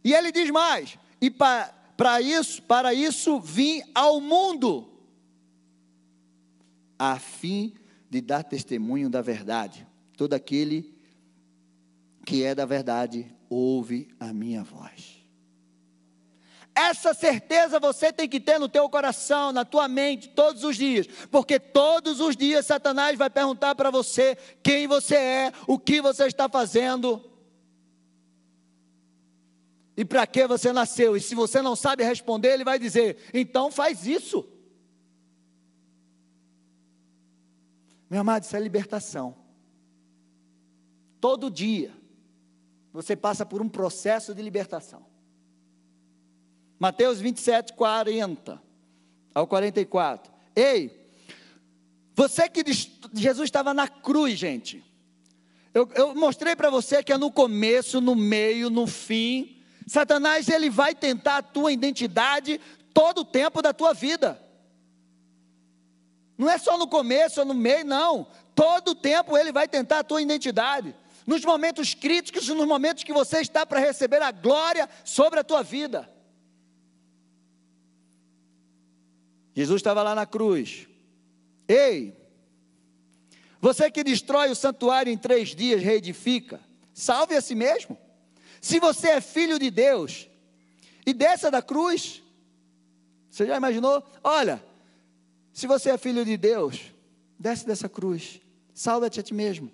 E 0.03 0.13
ele 0.13 0.31
diz 0.31 0.49
mais: 0.49 0.97
e 1.21 1.29
para 1.29 2.21
isso, 2.21 2.61
para 2.63 2.93
isso 2.93 3.39
vim 3.39 3.83
ao 3.93 4.19
mundo, 4.19 4.89
a 6.97 7.19
fim 7.19 7.73
de 8.09 8.21
dar 8.21 8.43
testemunho 8.43 9.09
da 9.09 9.21
verdade. 9.21 9.87
Todo 10.17 10.33
aquele 10.33 10.93
que 12.25 12.43
é 12.43 12.55
da 12.55 12.65
verdade 12.65 13.33
ouve 13.49 14.09
a 14.19 14.33
minha 14.33 14.63
voz. 14.63 15.20
Essa 16.73 17.13
certeza 17.13 17.79
você 17.79 18.13
tem 18.13 18.29
que 18.29 18.39
ter 18.39 18.57
no 18.57 18.69
teu 18.69 18.87
coração, 18.89 19.51
na 19.51 19.65
tua 19.65 19.87
mente, 19.87 20.29
todos 20.29 20.63
os 20.63 20.77
dias, 20.77 21.05
porque 21.29 21.59
todos 21.59 22.21
os 22.21 22.35
dias 22.35 22.65
Satanás 22.65 23.17
vai 23.17 23.29
perguntar 23.29 23.75
para 23.75 23.91
você 23.91 24.37
quem 24.63 24.87
você 24.87 25.15
é, 25.15 25.53
o 25.67 25.77
que 25.77 26.01
você 26.01 26.25
está 26.25 26.47
fazendo 26.47 27.29
e 29.97 30.05
para 30.05 30.25
que 30.25 30.47
você 30.47 30.71
nasceu. 30.71 31.17
E 31.17 31.21
se 31.21 31.35
você 31.35 31.61
não 31.61 31.75
sabe 31.75 32.03
responder, 32.03 32.53
ele 32.53 32.63
vai 32.63 32.79
dizer: 32.79 33.17
então 33.33 33.69
faz 33.69 34.07
isso. 34.07 34.47
Meu 38.09 38.21
amado, 38.21 38.43
isso 38.43 38.55
é 38.55 38.59
libertação. 38.59 39.35
Todo 41.19 41.51
dia 41.51 41.93
você 42.91 43.15
passa 43.15 43.45
por 43.45 43.61
um 43.61 43.69
processo 43.69 44.33
de 44.33 44.41
libertação. 44.41 45.10
Mateus 46.81 47.21
27, 47.21 47.73
40 47.73 48.59
ao 49.35 49.45
44. 49.45 50.33
Ei, 50.55 51.07
você 52.15 52.49
que 52.49 52.63
Jesus 53.13 53.45
estava 53.45 53.71
na 53.71 53.87
cruz, 53.87 54.39
gente. 54.39 54.83
Eu, 55.75 55.87
eu 55.93 56.15
mostrei 56.15 56.55
para 56.55 56.71
você 56.71 57.03
que 57.03 57.13
é 57.13 57.19
no 57.19 57.31
começo, 57.31 58.01
no 58.01 58.15
meio, 58.15 58.71
no 58.71 58.87
fim. 58.87 59.61
Satanás 59.85 60.49
ele 60.49 60.71
vai 60.71 60.95
tentar 60.95 61.37
a 61.37 61.41
tua 61.43 61.71
identidade 61.71 62.59
todo 62.91 63.19
o 63.19 63.25
tempo 63.25 63.61
da 63.61 63.73
tua 63.73 63.93
vida. 63.93 64.41
Não 66.35 66.49
é 66.49 66.57
só 66.57 66.79
no 66.79 66.87
começo 66.87 67.41
ou 67.41 67.45
no 67.45 67.53
meio, 67.53 67.85
não. 67.85 68.25
Todo 68.55 68.93
o 68.93 68.95
tempo 68.95 69.37
ele 69.37 69.51
vai 69.51 69.67
tentar 69.67 69.99
a 69.99 70.03
tua 70.03 70.19
identidade 70.19 70.95
nos 71.27 71.45
momentos 71.45 71.93
críticos, 71.93 72.47
nos 72.47 72.65
momentos 72.65 73.03
que 73.03 73.13
você 73.13 73.39
está 73.39 73.67
para 73.67 73.79
receber 73.79 74.23
a 74.23 74.31
glória 74.31 74.89
sobre 75.05 75.39
a 75.39 75.43
tua 75.43 75.61
vida. 75.61 76.10
Jesus 79.53 79.79
estava 79.79 80.01
lá 80.01 80.15
na 80.15 80.25
cruz. 80.25 80.87
Ei, 81.67 82.15
você 83.59 83.91
que 83.91 84.03
destrói 84.03 84.49
o 84.49 84.55
santuário 84.55 85.11
em 85.11 85.17
três 85.17 85.49
dias, 85.49 85.83
reedifica, 85.83 86.59
salve 86.93 87.35
a 87.35 87.41
si 87.41 87.53
mesmo. 87.53 87.97
Se 88.59 88.79
você 88.79 89.09
é 89.09 89.21
filho 89.21 89.59
de 89.59 89.69
Deus 89.69 90.27
e 91.05 91.13
desça 91.13 91.51
da 91.51 91.61
cruz, 91.61 92.23
você 93.29 93.45
já 93.45 93.57
imaginou? 93.57 94.03
Olha, 94.23 94.63
se 95.53 95.67
você 95.67 95.91
é 95.91 95.97
filho 95.97 96.25
de 96.25 96.37
Deus, 96.37 96.79
desce 97.39 97.65
dessa 97.65 97.87
cruz, 97.87 98.41
salva-te 98.73 99.19
a 99.19 99.23
ti 99.23 99.33
mesmo. 99.33 99.71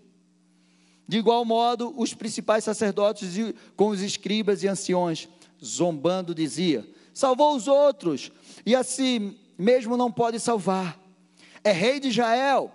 De 1.07 1.17
igual 1.17 1.45
modo, 1.45 1.93
os 1.97 2.13
principais 2.13 2.65
sacerdotes 2.65 3.35
com 3.75 3.87
os 3.87 4.01
escribas 4.01 4.63
e 4.63 4.67
anciões, 4.67 5.29
zombando, 5.63 6.35
dizia: 6.35 6.85
Salvou 7.13 7.55
os 7.55 7.67
outros, 7.67 8.31
e 8.65 8.75
assim 8.75 9.37
mesmo 9.57 9.97
não 9.97 10.11
pode 10.11 10.39
salvar. 10.39 10.99
É 11.63 11.71
rei 11.71 11.99
de 11.99 12.09
Israel. 12.09 12.71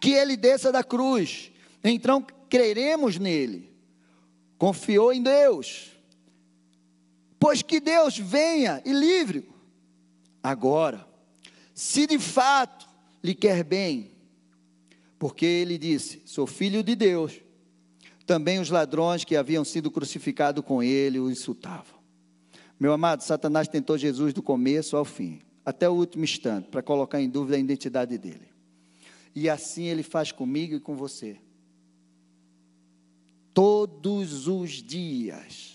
Que 0.00 0.12
ele 0.12 0.36
desça 0.36 0.72
da 0.72 0.82
cruz. 0.82 1.52
Então 1.82 2.26
creremos 2.48 3.18
nele. 3.18 3.72
Confiou 4.58 5.12
em 5.12 5.22
Deus. 5.22 5.92
Pois 7.38 7.62
que 7.62 7.80
Deus 7.80 8.16
venha 8.18 8.82
e 8.84 8.92
livre. 8.92 9.48
Agora, 10.42 11.06
se 11.74 12.06
de 12.06 12.18
fato 12.18 12.88
lhe 13.22 13.34
quer 13.34 13.64
bem, 13.64 14.12
porque 15.18 15.46
ele 15.46 15.78
disse: 15.78 16.22
Sou 16.24 16.46
filho 16.46 16.82
de 16.82 16.94
Deus. 16.94 17.40
Também 18.26 18.58
os 18.58 18.70
ladrões 18.70 19.24
que 19.24 19.36
haviam 19.36 19.64
sido 19.64 19.90
crucificados 19.90 20.64
com 20.64 20.82
ele 20.82 21.18
o 21.18 21.30
insultavam. 21.30 22.03
Meu 22.78 22.92
amado, 22.92 23.22
Satanás 23.22 23.68
tentou 23.68 23.96
Jesus 23.96 24.32
do 24.32 24.42
começo 24.42 24.96
ao 24.96 25.04
fim, 25.04 25.40
até 25.64 25.88
o 25.88 25.92
último 25.92 26.24
instante, 26.24 26.68
para 26.68 26.82
colocar 26.82 27.20
em 27.20 27.28
dúvida 27.28 27.56
a 27.56 27.60
identidade 27.60 28.18
dele. 28.18 28.48
E 29.34 29.48
assim 29.48 29.84
ele 29.84 30.02
faz 30.02 30.32
comigo 30.32 30.74
e 30.74 30.80
com 30.80 30.94
você. 30.94 31.38
Todos 33.52 34.48
os 34.48 34.70
dias. 34.70 35.74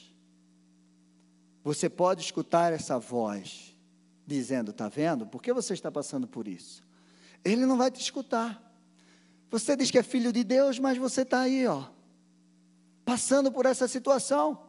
Você 1.64 1.90
pode 1.90 2.22
escutar 2.22 2.74
essa 2.74 2.98
voz 2.98 3.76
dizendo: 4.26 4.72
Está 4.72 4.88
vendo? 4.88 5.26
Por 5.26 5.42
que 5.42 5.52
você 5.52 5.74
está 5.74 5.92
passando 5.92 6.28
por 6.28 6.48
isso? 6.48 6.84
Ele 7.44 7.66
não 7.66 7.78
vai 7.78 7.90
te 7.92 8.02
escutar. 8.02 8.66
Você 9.50 9.76
diz 9.76 9.90
que 9.90 9.98
é 9.98 10.04
filho 10.04 10.32
de 10.32 10.44
Deus, 10.44 10.78
mas 10.78 10.98
você 10.98 11.22
está 11.22 11.42
aí, 11.42 11.66
ó, 11.66 11.86
passando 13.04 13.52
por 13.52 13.66
essa 13.66 13.88
situação. 13.88 14.69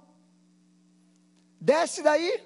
Desce 1.61 2.03
daí. 2.03 2.41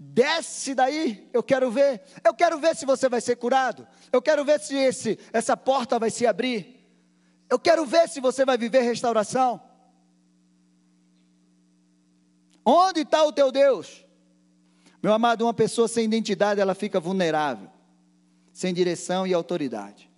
Desce 0.00 0.74
daí, 0.74 1.28
eu 1.32 1.42
quero 1.42 1.72
ver. 1.72 2.02
Eu 2.22 2.32
quero 2.32 2.60
ver 2.60 2.76
se 2.76 2.86
você 2.86 3.08
vai 3.08 3.20
ser 3.20 3.34
curado. 3.36 3.86
Eu 4.12 4.22
quero 4.22 4.44
ver 4.44 4.60
se 4.60 4.76
esse, 4.76 5.18
essa 5.32 5.56
porta 5.56 5.98
vai 5.98 6.10
se 6.10 6.24
abrir. 6.24 6.78
Eu 7.50 7.58
quero 7.58 7.84
ver 7.84 8.08
se 8.08 8.20
você 8.20 8.44
vai 8.44 8.56
viver 8.56 8.82
restauração. 8.82 9.60
Onde 12.64 13.00
está 13.00 13.24
o 13.24 13.32
teu 13.32 13.50
Deus? 13.50 14.04
Meu 15.02 15.12
amado, 15.12 15.42
uma 15.42 15.54
pessoa 15.54 15.88
sem 15.88 16.04
identidade, 16.04 16.60
ela 16.60 16.74
fica 16.74 17.00
vulnerável, 17.00 17.70
sem 18.52 18.74
direção 18.74 19.26
e 19.26 19.32
autoridade. 19.32 20.10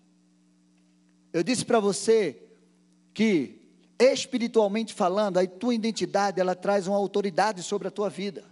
Eu 1.33 1.43
disse 1.43 1.65
para 1.65 1.79
você 1.79 2.43
que, 3.15 3.60
espiritualmente 4.01 4.95
falando, 4.95 5.39
a 5.39 5.47
tua 5.47 5.75
identidade, 5.75 6.41
ela 6.41 6.55
traz 6.55 6.87
uma 6.87 6.97
autoridade 6.97 7.63
sobre 7.63 7.89
a 7.89 7.91
tua 7.91 8.09
vida. 8.09 8.45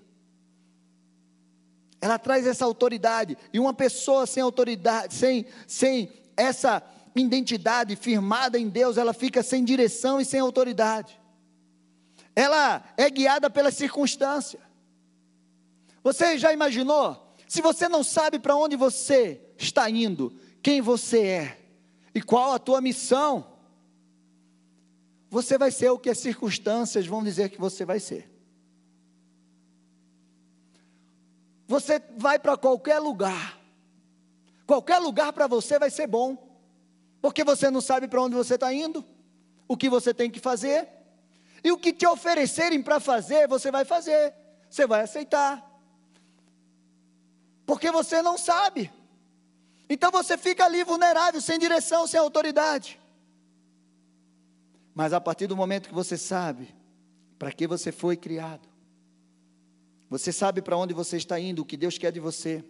Ela 2.01 2.19
traz 2.19 2.47
essa 2.47 2.65
autoridade. 2.65 3.37
E 3.53 3.59
uma 3.59 3.73
pessoa 3.73 4.27
sem 4.27 4.43
autoridade, 4.43 5.15
sem, 5.15 5.47
sem 5.67 6.13
essa 6.37 6.83
identidade 7.17 7.97
firmada 7.97 8.59
em 8.59 8.69
Deus, 8.69 8.97
ela 8.97 9.13
fica 9.13 9.43
sem 9.43 9.65
direção 9.65 10.21
e 10.21 10.25
sem 10.25 10.39
autoridade. 10.39 11.19
Ela 12.37 12.85
é 12.97 13.11
guiada 13.11 13.51
pela 13.51 13.71
circunstância. 13.71 14.61
Você 16.05 16.39
já 16.39 16.53
imaginou? 16.53 17.35
Se 17.49 17.63
você 17.63 17.89
não 17.89 18.05
sabe 18.05 18.39
para 18.39 18.55
onde 18.55 18.77
você 18.77 19.41
está 19.57 19.89
indo, 19.89 20.39
quem 20.63 20.81
você 20.81 21.27
é 21.27 21.59
e 22.15 22.23
qual 22.23 22.53
a 22.53 22.59
tua 22.59 22.81
missão, 22.81 23.48
você 25.31 25.59
vai 25.59 25.71
ser 25.71 25.91
o 25.91 25.99
que 25.99 26.11
as 26.11 26.19
circunstâncias 26.19 27.07
vão 27.07 27.23
dizer 27.23 27.51
que 27.51 27.61
você 27.61 27.85
vai 27.85 28.01
ser. 28.01 28.31
Você 31.67 32.03
vai 32.17 32.39
para 32.39 32.57
qualquer 32.57 32.99
lugar, 32.99 33.61
qualquer 34.67 34.99
lugar 34.99 35.33
para 35.33 35.47
você 35.47 35.79
vai 35.79 35.91
ser 35.91 36.07
bom, 36.07 36.37
porque 37.21 37.45
você 37.45 37.71
não 37.71 37.81
sabe 37.81 38.09
para 38.09 38.23
onde 38.23 38.35
você 38.35 38.55
está 38.55 38.73
indo, 38.73 39.05
o 39.67 39.77
que 39.77 39.89
você 39.89 40.15
tem 40.15 40.31
que 40.31 40.41
fazer, 40.41 40.89
e 41.63 41.71
o 41.71 41.77
que 41.77 41.93
te 41.93 42.07
oferecerem 42.07 42.83
para 42.83 42.99
fazer, 42.99 43.47
você 43.47 43.71
vai 43.71 43.85
fazer, 43.85 44.35
você 44.71 44.87
vai 44.87 45.03
aceitar 45.03 45.69
porque 47.69 47.91
você 47.91 48.23
não 48.23 48.39
sabe. 48.39 48.91
Então 49.91 50.11
você 50.11 50.39
fica 50.39 50.65
ali 50.65 50.83
vulnerável, 50.83 51.39
sem 51.39 51.59
direção, 51.59 52.07
sem 52.07 52.19
autoridade. 52.19 52.99
Mas 54.99 55.13
a 55.13 55.21
partir 55.21 55.47
do 55.47 55.57
momento 55.57 55.91
que 55.91 55.95
você 55.95 56.19
sabe 56.19 56.75
para 57.39 57.53
que 57.53 57.69
você 57.69 57.93
foi 57.93 58.17
criado, 58.17 58.69
você 60.11 60.33
sabe 60.33 60.61
para 60.61 60.77
onde 60.77 60.93
você 60.93 61.17
está 61.17 61.39
indo, 61.39 61.63
o 61.63 61.65
que 61.65 61.77
Deus 61.77 61.97
quer 61.97 62.11
de 62.11 62.19
você. 62.19 62.65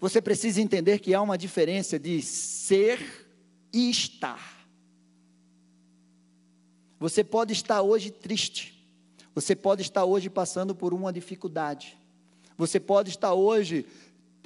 Você 0.00 0.20
precisa 0.20 0.60
entender 0.60 0.98
que 0.98 1.14
há 1.14 1.22
uma 1.22 1.38
diferença 1.38 2.00
de 2.00 2.20
ser 2.20 3.28
e 3.72 3.88
estar. 3.90 4.66
Você 6.98 7.22
pode 7.22 7.52
estar 7.52 7.80
hoje 7.80 8.10
triste, 8.10 8.84
você 9.32 9.54
pode 9.54 9.82
estar 9.82 10.04
hoje 10.04 10.28
passando 10.28 10.74
por 10.74 10.92
uma 10.92 11.12
dificuldade, 11.12 11.96
você 12.58 12.80
pode 12.80 13.10
estar 13.10 13.34
hoje 13.34 13.86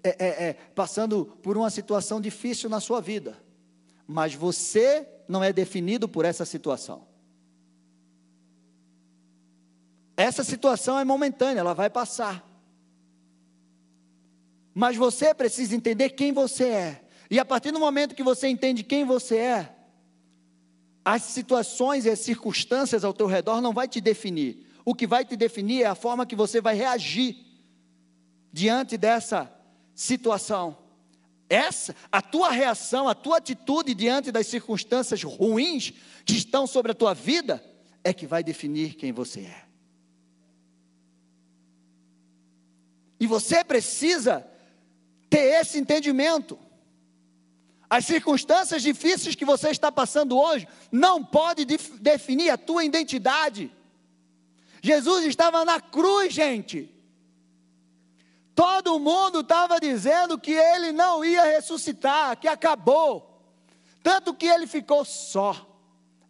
é, 0.05 0.11
é, 0.11 0.49
é, 0.49 0.53
passando 0.75 1.25
por 1.43 1.57
uma 1.57 1.71
situação 1.71 2.21
difícil 2.21 2.69
na 2.69 2.79
sua 2.79 3.01
vida, 3.01 3.43
mas 4.09 4.35
você 4.35 5.07
não 5.29 5.45
é 5.45 5.53
definido 5.53 6.09
por 6.09 6.25
essa 6.25 6.47
situação. 6.47 7.07
Essa 10.17 10.43
situação 10.43 10.99
é 10.99 11.05
momentânea, 11.05 11.61
ela 11.61 11.75
vai 11.75 11.91
passar. 11.91 12.43
Mas 14.75 14.97
você 14.97 15.35
precisa 15.35 15.77
entender 15.77 16.11
quem 16.11 16.33
você 16.33 16.65
é. 16.65 17.05
E 17.31 17.39
a 17.39 17.45
partir 17.45 17.71
do 17.71 17.79
momento 17.79 18.15
que 18.15 18.23
você 18.23 18.49
entende 18.49 18.83
quem 18.83 19.05
você 19.05 19.37
é, 19.37 19.77
as 21.05 21.23
situações 21.23 22.07
e 22.07 22.11
as 22.11 22.19
circunstâncias 22.21 23.05
ao 23.05 23.13
teu 23.13 23.27
redor 23.27 23.61
não 23.61 23.75
vai 23.75 23.87
te 23.87 24.01
definir. 24.01 24.67
O 24.85 24.95
que 24.95 25.07
vai 25.07 25.25
te 25.25 25.37
definir 25.37 25.83
é 25.83 25.87
a 25.87 25.95
forma 25.95 26.25
que 26.25 26.35
você 26.35 26.63
vai 26.63 26.75
reagir 26.75 27.37
diante 28.51 28.97
dessa 28.97 29.53
situação. 29.95 30.88
Essa, 31.49 31.95
a 32.13 32.21
tua 32.21 32.51
reação, 32.51 33.09
a 33.09 33.15
tua 33.15 33.39
atitude 33.39 33.95
diante 33.95 34.31
das 34.31 34.47
circunstâncias 34.47 35.23
ruins 35.23 35.93
que 36.25 36.35
estão 36.35 36.67
sobre 36.67 36.93
a 36.93 36.95
tua 36.95 37.15
vida, 37.15 37.65
é 38.05 38.13
que 38.13 38.27
vai 38.27 38.43
definir 38.43 38.95
quem 38.95 39.13
você 39.13 39.41
é. 39.41 39.65
E 43.21 43.27
você 43.27 43.65
precisa 43.65 44.47
ter 45.29 45.61
esse 45.61 45.79
entendimento. 45.79 46.59
As 47.91 48.05
circunstâncias 48.05 48.83
difíceis 48.83 49.35
que 49.35 49.45
você 49.45 49.71
está 49.71 49.91
passando 49.91 50.39
hoje 50.39 50.69
não 50.93 51.25
pode 51.25 51.65
definir 51.65 52.51
a 52.51 52.59
tua 52.59 52.85
identidade. 52.85 53.73
Jesus 54.83 55.25
estava 55.25 55.65
na 55.65 55.81
cruz, 55.81 56.33
gente. 56.33 56.95
Todo 58.59 58.99
mundo 58.99 59.39
estava 59.39 59.79
dizendo 59.79 60.37
que 60.37 60.51
ele 60.51 60.91
não 60.91 61.25
ia 61.25 61.45
ressuscitar, 61.45 62.37
que 62.37 62.49
acabou. 62.49 63.41
Tanto 64.03 64.35
que 64.35 64.47
ele 64.47 64.67
ficou 64.67 65.05
só, 65.05 65.81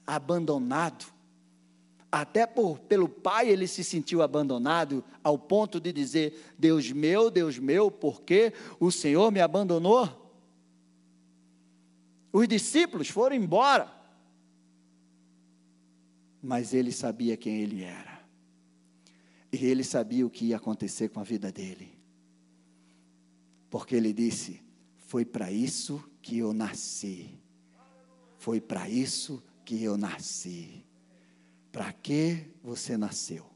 abandonado. 0.06 1.06
Até 2.12 2.46
por, 2.46 2.80
pelo 2.80 3.08
pai 3.08 3.48
ele 3.48 3.66
se 3.66 3.82
sentiu 3.82 4.20
abandonado, 4.20 5.02
ao 5.24 5.38
ponto 5.38 5.80
de 5.80 5.90
dizer: 5.90 6.54
Deus 6.58 6.92
meu, 6.92 7.30
Deus 7.30 7.58
meu, 7.58 7.90
por 7.90 8.20
que 8.20 8.52
o 8.78 8.92
Senhor 8.92 9.32
me 9.32 9.40
abandonou? 9.40 10.30
Os 12.30 12.46
discípulos 12.46 13.08
foram 13.08 13.36
embora, 13.36 13.90
mas 16.42 16.74
ele 16.74 16.92
sabia 16.92 17.38
quem 17.38 17.62
ele 17.62 17.84
era, 17.84 18.20
e 19.50 19.64
ele 19.64 19.82
sabia 19.82 20.26
o 20.26 20.30
que 20.30 20.48
ia 20.48 20.58
acontecer 20.58 21.08
com 21.08 21.20
a 21.20 21.24
vida 21.24 21.50
dele. 21.50 21.97
Porque 23.70 23.94
ele 23.94 24.12
disse: 24.12 24.62
Foi 24.96 25.24
para 25.24 25.50
isso 25.50 26.02
que 26.22 26.38
eu 26.38 26.52
nasci. 26.52 27.38
Foi 28.38 28.60
para 28.60 28.88
isso 28.88 29.42
que 29.64 29.82
eu 29.82 29.96
nasci. 29.96 30.84
Para 31.70 31.92
que 31.92 32.44
você 32.62 32.96
nasceu? 32.96 33.46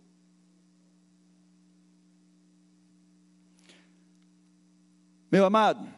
Meu 5.30 5.46
amado, 5.46 5.88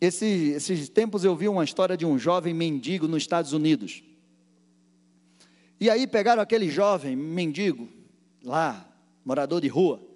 esse, 0.00 0.26
esses 0.26 0.88
tempos 0.90 1.24
eu 1.24 1.34
vi 1.34 1.48
uma 1.48 1.64
história 1.64 1.96
de 1.96 2.04
um 2.04 2.18
jovem 2.18 2.52
mendigo 2.52 3.08
nos 3.08 3.22
Estados 3.22 3.54
Unidos. 3.54 4.02
E 5.80 5.88
aí 5.88 6.06
pegaram 6.06 6.42
aquele 6.42 6.68
jovem 6.68 7.16
mendigo, 7.16 7.88
lá, 8.44 8.86
morador 9.24 9.62
de 9.62 9.68
rua, 9.68 10.06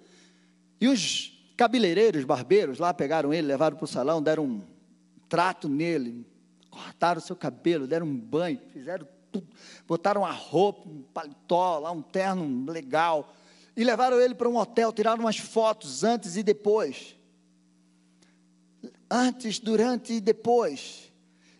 e 0.79 0.87
os 0.87 1.34
cabeleireiros, 1.55 2.23
barbeiros 2.23 2.79
lá 2.79 2.93
pegaram 2.93 3.33
ele, 3.33 3.47
levaram 3.47 3.77
para 3.77 3.85
o 3.85 3.87
salão, 3.87 4.21
deram 4.21 4.45
um 4.45 4.61
trato 5.29 5.67
nele, 5.67 6.25
cortaram 6.69 7.19
o 7.19 7.23
seu 7.23 7.35
cabelo, 7.35 7.87
deram 7.87 8.05
um 8.05 8.17
banho, 8.17 8.59
fizeram 8.71 9.07
tudo, 9.31 9.47
botaram 9.87 10.21
uma 10.21 10.31
roupa, 10.31 10.87
um 10.87 11.01
paletó, 11.13 11.79
lá 11.79 11.91
um 11.91 12.01
terno 12.01 12.71
legal, 12.71 13.33
e 13.75 13.83
levaram 13.83 14.19
ele 14.19 14.35
para 14.35 14.47
um 14.47 14.57
hotel, 14.57 14.91
tiraram 14.93 15.21
umas 15.21 15.37
fotos 15.37 16.03
antes 16.03 16.37
e 16.37 16.43
depois. 16.43 17.15
Antes, 19.09 19.59
durante 19.59 20.13
e 20.13 20.21
depois. 20.21 21.11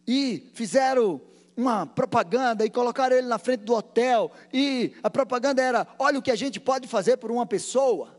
E 0.08 0.49
fizeram 0.53 1.21
uma 1.58 1.86
propaganda 1.86 2.65
e 2.65 2.69
colocaram 2.69 3.15
ele 3.15 3.27
na 3.27 3.38
frente 3.38 3.62
do 3.62 3.73
hotel. 3.73 4.31
E 4.53 4.93
a 5.03 5.10
propaganda 5.10 5.62
era: 5.62 5.88
olha 5.99 6.19
o 6.19 6.21
que 6.21 6.31
a 6.31 6.36
gente 6.36 6.60
pode 6.60 6.88
fazer 6.88 7.17
por 7.17 7.31
uma 7.31 7.45
pessoa. 7.45 8.15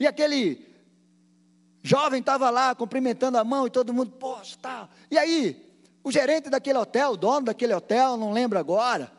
E 0.00 0.06
aquele 0.06 0.66
jovem 1.82 2.20
estava 2.20 2.48
lá 2.48 2.74
cumprimentando 2.74 3.36
a 3.36 3.44
mão 3.44 3.66
e 3.66 3.70
todo 3.70 3.92
mundo, 3.92 4.12
poxa, 4.12 4.56
tá. 4.60 4.88
E 5.10 5.18
aí, 5.18 5.70
o 6.02 6.10
gerente 6.10 6.48
daquele 6.48 6.78
hotel, 6.78 7.12
o 7.12 7.16
dono 7.18 7.46
daquele 7.46 7.74
hotel, 7.74 8.16
não 8.16 8.32
lembro 8.32 8.58
agora, 8.58 9.12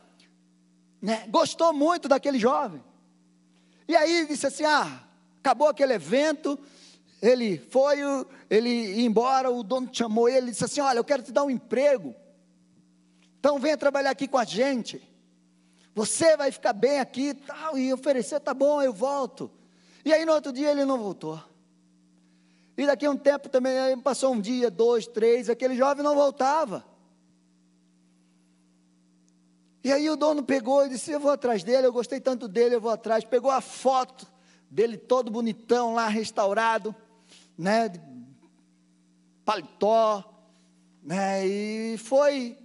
né, 0.99 1.27
gostou 1.29 1.71
muito 1.71 2.07
daquele 2.07 2.39
jovem. 2.39 2.83
E 3.87 3.95
aí 3.95 4.25
disse 4.25 4.47
assim: 4.47 4.65
ah, 4.65 5.03
acabou 5.39 5.67
aquele 5.67 5.93
evento, 5.93 6.57
ele 7.21 7.59
foi, 7.59 7.99
ele 8.49 8.69
ia 8.69 9.05
embora, 9.05 9.51
o 9.51 9.61
dono 9.61 9.87
chamou 9.93 10.27
ele 10.27 10.47
e 10.47 10.51
disse 10.51 10.65
assim: 10.65 10.81
olha, 10.81 10.97
eu 10.97 11.03
quero 11.03 11.21
te 11.21 11.31
dar 11.31 11.43
um 11.43 11.51
emprego. 11.51 12.15
Então 13.39 13.59
venha 13.59 13.77
trabalhar 13.77 14.09
aqui 14.09 14.27
com 14.27 14.37
a 14.37 14.45
gente. 14.45 14.99
Você 15.93 16.35
vai 16.37 16.51
ficar 16.51 16.73
bem 16.73 16.99
aqui 16.99 17.33
tal. 17.33 17.77
E 17.77 17.93
oferecer, 17.93 18.39
tá 18.39 18.53
bom, 18.53 18.81
eu 18.81 18.93
volto. 18.93 19.51
E 20.03 20.13
aí 20.13 20.25
no 20.25 20.33
outro 20.33 20.51
dia 20.51 20.71
ele 20.71 20.85
não 20.85 20.97
voltou. 20.97 21.41
E 22.77 22.85
daqui 22.85 23.05
a 23.05 23.11
um 23.11 23.17
tempo 23.17 23.49
também, 23.49 23.97
passou 23.99 24.33
um 24.33 24.41
dia, 24.41 24.71
dois, 24.71 25.05
três, 25.05 25.49
aquele 25.49 25.75
jovem 25.75 26.03
não 26.03 26.15
voltava. 26.15 26.83
E 29.83 29.91
aí 29.91 30.09
o 30.09 30.15
dono 30.15 30.43
pegou 30.43 30.85
e 30.85 30.89
disse: 30.89 31.11
Eu 31.11 31.19
vou 31.19 31.31
atrás 31.31 31.63
dele, 31.63 31.87
eu 31.87 31.93
gostei 31.93 32.19
tanto 32.19 32.47
dele, 32.47 32.75
eu 32.75 32.81
vou 32.81 32.91
atrás. 32.91 33.23
Pegou 33.23 33.51
a 33.51 33.61
foto 33.61 34.27
dele 34.69 34.95
todo 34.95 35.31
bonitão 35.31 35.93
lá, 35.93 36.07
restaurado, 36.07 36.95
né? 37.57 37.91
Paletó, 39.43 40.23
né? 41.03 41.45
E 41.45 41.97
foi. 41.97 42.57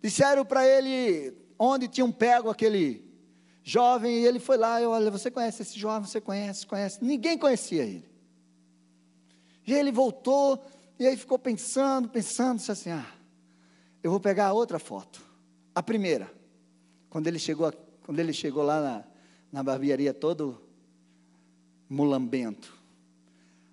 Disseram 0.00 0.44
para 0.44 0.66
ele 0.66 1.36
onde 1.58 1.86
tinham 1.86 2.10
pego 2.10 2.48
aquele 2.48 3.09
jovem, 3.70 4.18
e 4.18 4.26
ele 4.26 4.40
foi 4.40 4.56
lá, 4.56 4.82
eu, 4.82 4.90
olha, 4.90 5.10
você 5.10 5.30
conhece 5.30 5.62
esse 5.62 5.78
jovem, 5.78 6.08
você 6.08 6.20
conhece, 6.20 6.66
conhece. 6.66 7.04
Ninguém 7.04 7.38
conhecia 7.38 7.84
ele. 7.84 8.10
E 9.66 9.72
ele 9.72 9.92
voltou, 9.92 10.64
e 10.98 11.06
aí 11.06 11.16
ficou 11.16 11.38
pensando, 11.38 12.08
pensando, 12.08 12.58
disse 12.58 12.72
assim: 12.72 12.90
ah, 12.90 13.06
eu 14.02 14.10
vou 14.10 14.18
pegar 14.18 14.48
a 14.48 14.52
outra 14.52 14.78
foto. 14.78 15.22
A 15.72 15.82
primeira. 15.82 16.32
Quando 17.08 17.28
ele 17.28 17.38
chegou, 17.38 17.72
quando 18.04 18.18
ele 18.18 18.32
chegou 18.32 18.64
lá 18.64 18.80
na, 18.80 19.04
na 19.52 19.62
barbearia 19.62 20.12
todo 20.12 20.60
mulambento. 21.88 22.76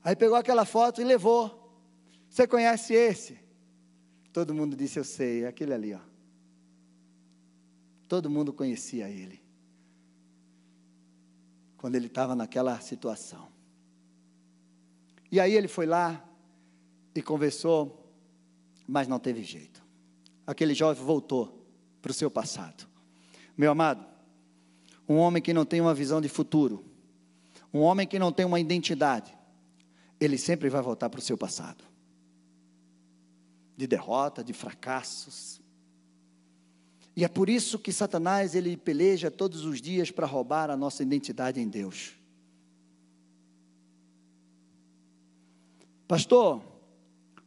Aí 0.04 0.16
pegou 0.16 0.38
aquela 0.38 0.66
foto 0.66 1.02
e 1.02 1.04
levou. 1.04 1.72
Você 2.30 2.48
conhece 2.48 2.94
esse? 2.94 3.40
Todo 4.32 4.54
mundo 4.54 4.76
disse, 4.76 5.00
eu 5.00 5.04
sei, 5.04 5.44
é 5.44 5.48
aquele 5.48 5.74
ali, 5.74 5.94
ó. 5.94 6.00
Todo 8.08 8.30
mundo 8.30 8.54
conhecia 8.54 9.10
ele. 9.10 9.47
Quando 11.78 11.96
ele 11.96 12.08
estava 12.08 12.36
naquela 12.36 12.80
situação. 12.80 13.48
E 15.32 15.40
aí 15.40 15.54
ele 15.54 15.68
foi 15.68 15.86
lá 15.86 16.24
e 17.14 17.22
conversou, 17.22 18.12
mas 18.88 19.08
não 19.08 19.20
teve 19.20 19.44
jeito. 19.44 19.84
Aquele 20.46 20.74
jovem 20.74 21.04
voltou 21.04 21.66
para 22.02 22.12
o 22.12 22.14
seu 22.14 22.32
passado. 22.32 22.88
Meu 23.58 23.72
amado, 23.72 24.06
um 25.08 25.18
homem 25.18 25.42
que 25.42 25.54
não 25.54 25.66
tem 25.66 25.82
uma 25.82 25.94
visão 25.94 26.22
de 26.22 26.30
futuro, 26.30 26.86
um 27.74 27.80
homem 27.80 28.08
que 28.08 28.18
não 28.18 28.32
tem 28.32 28.46
uma 28.46 28.60
identidade, 28.60 29.36
ele 30.20 30.38
sempre 30.38 30.70
vai 30.70 30.82
voltar 30.82 31.10
para 31.10 31.20
o 31.20 31.24
seu 31.24 31.38
passado 31.38 31.84
de 33.78 33.86
derrota, 33.86 34.44
de 34.44 34.52
fracassos. 34.54 35.62
E 37.18 37.24
é 37.24 37.28
por 37.28 37.50
isso 37.50 37.80
que 37.80 37.92
Satanás 37.92 38.54
ele 38.54 38.78
peleja 38.78 39.32
todos 39.32 39.66
os 39.66 39.82
dias 39.82 40.12
para 40.12 40.28
roubar 40.28 40.70
a 40.70 40.78
nossa 40.78 41.02
identidade 41.02 41.60
em 41.60 41.68
Deus. 41.68 42.12
Pastor, 46.08 46.62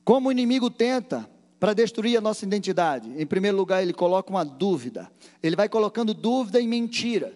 como 0.05 0.29
o 0.29 0.33
inimigo 0.33 0.69
tenta 0.71 1.31
para 1.61 1.73
destruir 1.73 2.19
a 2.19 2.21
nossa 2.21 2.45
identidade? 2.45 3.09
Em 3.17 3.25
primeiro 3.25 3.57
lugar, 3.57 3.81
ele 3.81 3.93
coloca 3.93 4.29
uma 4.29 4.45
dúvida. 4.45 5.09
Ele 5.41 5.55
vai 5.55 5.69
colocando 5.69 6.13
dúvida 6.13 6.61
e 6.61 6.67
mentira 6.67 7.33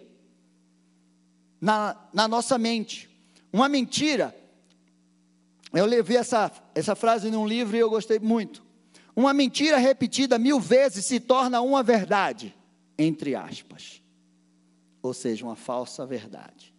na, 1.61 1.95
na 2.11 2.27
nossa 2.27 2.57
mente. 2.57 3.09
Uma 3.51 3.69
mentira. 3.69 4.35
Eu 5.71 5.85
levei 5.85 6.17
essa, 6.17 6.51
essa 6.75 6.97
frase 6.97 7.31
num 7.31 7.47
livro 7.47 7.77
e 7.77 7.79
eu 7.79 7.89
gostei 7.89 8.19
muito. 8.19 8.64
Uma 9.15 9.33
mentira 9.33 9.77
repetida 9.77 10.37
mil 10.37 10.59
vezes 10.59 11.05
se 11.05 11.19
torna 11.19 11.61
uma 11.61 11.81
verdade, 11.81 12.53
entre 12.97 13.33
aspas. 13.33 14.01
Ou 15.01 15.13
seja, 15.13 15.45
uma 15.45 15.55
falsa 15.55 16.05
verdade. 16.05 16.73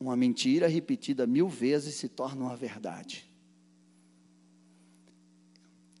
Uma 0.00 0.16
mentira 0.16 0.66
repetida 0.66 1.26
mil 1.26 1.48
vezes 1.48 1.94
se 1.94 2.08
torna 2.08 2.42
uma 2.42 2.56
verdade. 2.56 3.30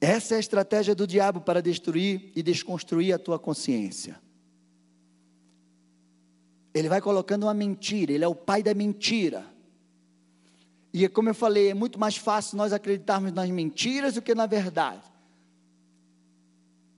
Essa 0.00 0.34
é 0.34 0.36
a 0.38 0.40
estratégia 0.40 0.94
do 0.94 1.06
diabo 1.06 1.42
para 1.42 1.60
destruir 1.60 2.32
e 2.34 2.42
desconstruir 2.42 3.12
a 3.12 3.18
tua 3.18 3.38
consciência. 3.38 4.18
Ele 6.72 6.88
vai 6.88 7.00
colocando 7.00 7.44
uma 7.44 7.52
mentira, 7.52 8.12
ele 8.12 8.24
é 8.24 8.28
o 8.28 8.34
pai 8.34 8.62
da 8.62 8.72
mentira. 8.72 9.44
E 10.92 11.08
como 11.08 11.28
eu 11.28 11.34
falei, 11.34 11.70
é 11.70 11.74
muito 11.74 11.98
mais 11.98 12.16
fácil 12.16 12.56
nós 12.56 12.72
acreditarmos 12.72 13.32
nas 13.32 13.48
mentiras 13.50 14.14
do 14.14 14.22
que 14.22 14.34
na 14.34 14.46
verdade. 14.46 15.02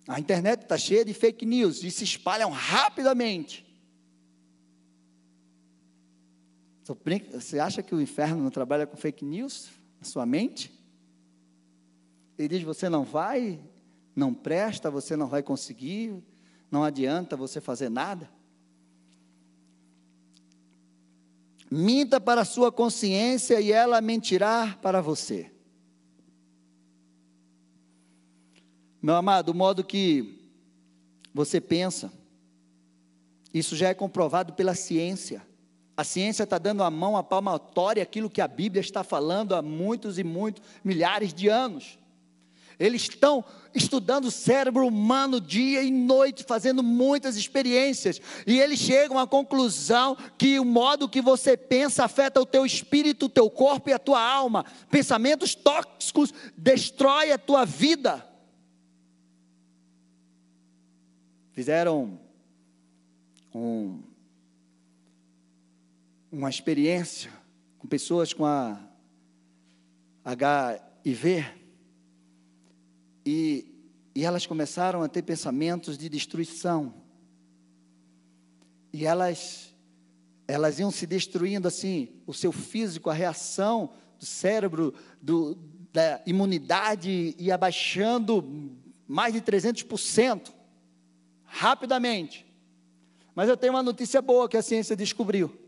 A 0.08 0.18
internet 0.18 0.62
está 0.62 0.76
cheia 0.76 1.04
de 1.04 1.14
fake 1.14 1.44
news 1.44 1.84
e 1.84 1.90
se 1.90 2.04
espalham 2.04 2.50
rapidamente. 2.50 3.64
Você 7.32 7.58
acha 7.58 7.82
que 7.82 7.94
o 7.94 8.00
inferno 8.00 8.42
não 8.42 8.50
trabalha 8.50 8.86
com 8.86 8.96
fake 8.96 9.24
news 9.24 9.70
na 10.00 10.04
sua 10.04 10.26
mente? 10.26 10.72
Ele 12.36 12.48
diz: 12.48 12.62
você 12.62 12.88
não 12.88 13.04
vai, 13.04 13.60
não 14.16 14.34
presta, 14.34 14.90
você 14.90 15.14
não 15.16 15.28
vai 15.28 15.42
conseguir, 15.42 16.22
não 16.70 16.82
adianta 16.82 17.36
você 17.36 17.60
fazer 17.60 17.88
nada. 17.88 18.28
Minta 21.74 22.20
para 22.20 22.42
a 22.42 22.44
sua 22.44 22.70
consciência 22.70 23.58
e 23.58 23.72
ela 23.72 23.98
mentirá 24.02 24.78
para 24.82 25.00
você. 25.00 25.50
Meu 29.00 29.14
amado, 29.14 29.48
o 29.48 29.54
modo 29.54 29.82
que 29.82 30.52
você 31.32 31.62
pensa, 31.62 32.12
isso 33.54 33.74
já 33.74 33.88
é 33.88 33.94
comprovado 33.94 34.52
pela 34.52 34.74
ciência. 34.74 35.42
A 35.96 36.04
ciência 36.04 36.42
está 36.42 36.58
dando 36.58 36.82
a 36.82 36.90
mão 36.90 37.16
à 37.16 37.22
palmatória 37.22 38.02
aquilo 38.02 38.28
que 38.28 38.42
a 38.42 38.48
Bíblia 38.48 38.82
está 38.82 39.02
falando 39.02 39.54
há 39.54 39.62
muitos 39.62 40.18
e 40.18 40.24
muitos, 40.24 40.62
milhares 40.84 41.32
de 41.32 41.48
anos. 41.48 41.98
Eles 42.82 43.02
estão 43.02 43.44
estudando 43.72 44.24
o 44.24 44.30
cérebro 44.30 44.84
humano 44.84 45.40
dia 45.40 45.84
e 45.84 45.90
noite, 45.90 46.42
fazendo 46.42 46.82
muitas 46.82 47.36
experiências, 47.36 48.20
e 48.44 48.58
eles 48.58 48.80
chegam 48.80 49.20
à 49.20 49.26
conclusão 49.26 50.16
que 50.36 50.58
o 50.58 50.64
modo 50.64 51.08
que 51.08 51.22
você 51.22 51.56
pensa 51.56 52.04
afeta 52.04 52.40
o 52.40 52.44
teu 52.44 52.66
espírito, 52.66 53.26
o 53.26 53.28
teu 53.28 53.48
corpo 53.48 53.88
e 53.88 53.92
a 53.92 54.00
tua 54.00 54.20
alma. 54.20 54.66
Pensamentos 54.90 55.54
tóxicos 55.54 56.34
destrói 56.56 57.30
a 57.30 57.38
tua 57.38 57.64
vida. 57.64 58.28
Fizeram 61.52 62.18
um, 63.54 64.02
uma 66.32 66.50
experiência 66.50 67.30
com 67.78 67.86
pessoas 67.86 68.32
com 68.32 68.44
a 68.44 68.76
HIV 70.24 71.61
e, 73.24 73.66
e 74.14 74.24
elas 74.24 74.46
começaram 74.46 75.02
a 75.02 75.08
ter 75.08 75.22
pensamentos 75.22 75.96
de 75.96 76.08
destruição. 76.08 76.94
E 78.92 79.06
elas, 79.06 79.74
elas 80.46 80.78
iam 80.78 80.90
se 80.90 81.06
destruindo 81.06 81.68
assim, 81.68 82.08
o 82.26 82.34
seu 82.34 82.52
físico, 82.52 83.08
a 83.08 83.14
reação 83.14 83.90
do 84.18 84.26
cérebro, 84.26 84.94
do, 85.20 85.58
da 85.92 86.20
imunidade 86.26 87.34
ia 87.38 87.54
abaixando 87.54 88.72
mais 89.06 89.34
de 89.34 89.40
300%, 89.40 90.52
rapidamente. 91.44 92.46
Mas 93.34 93.48
eu 93.48 93.56
tenho 93.56 93.72
uma 93.72 93.82
notícia 93.82 94.22
boa 94.22 94.48
que 94.48 94.56
a 94.56 94.62
ciência 94.62 94.96
descobriu. 94.96 95.58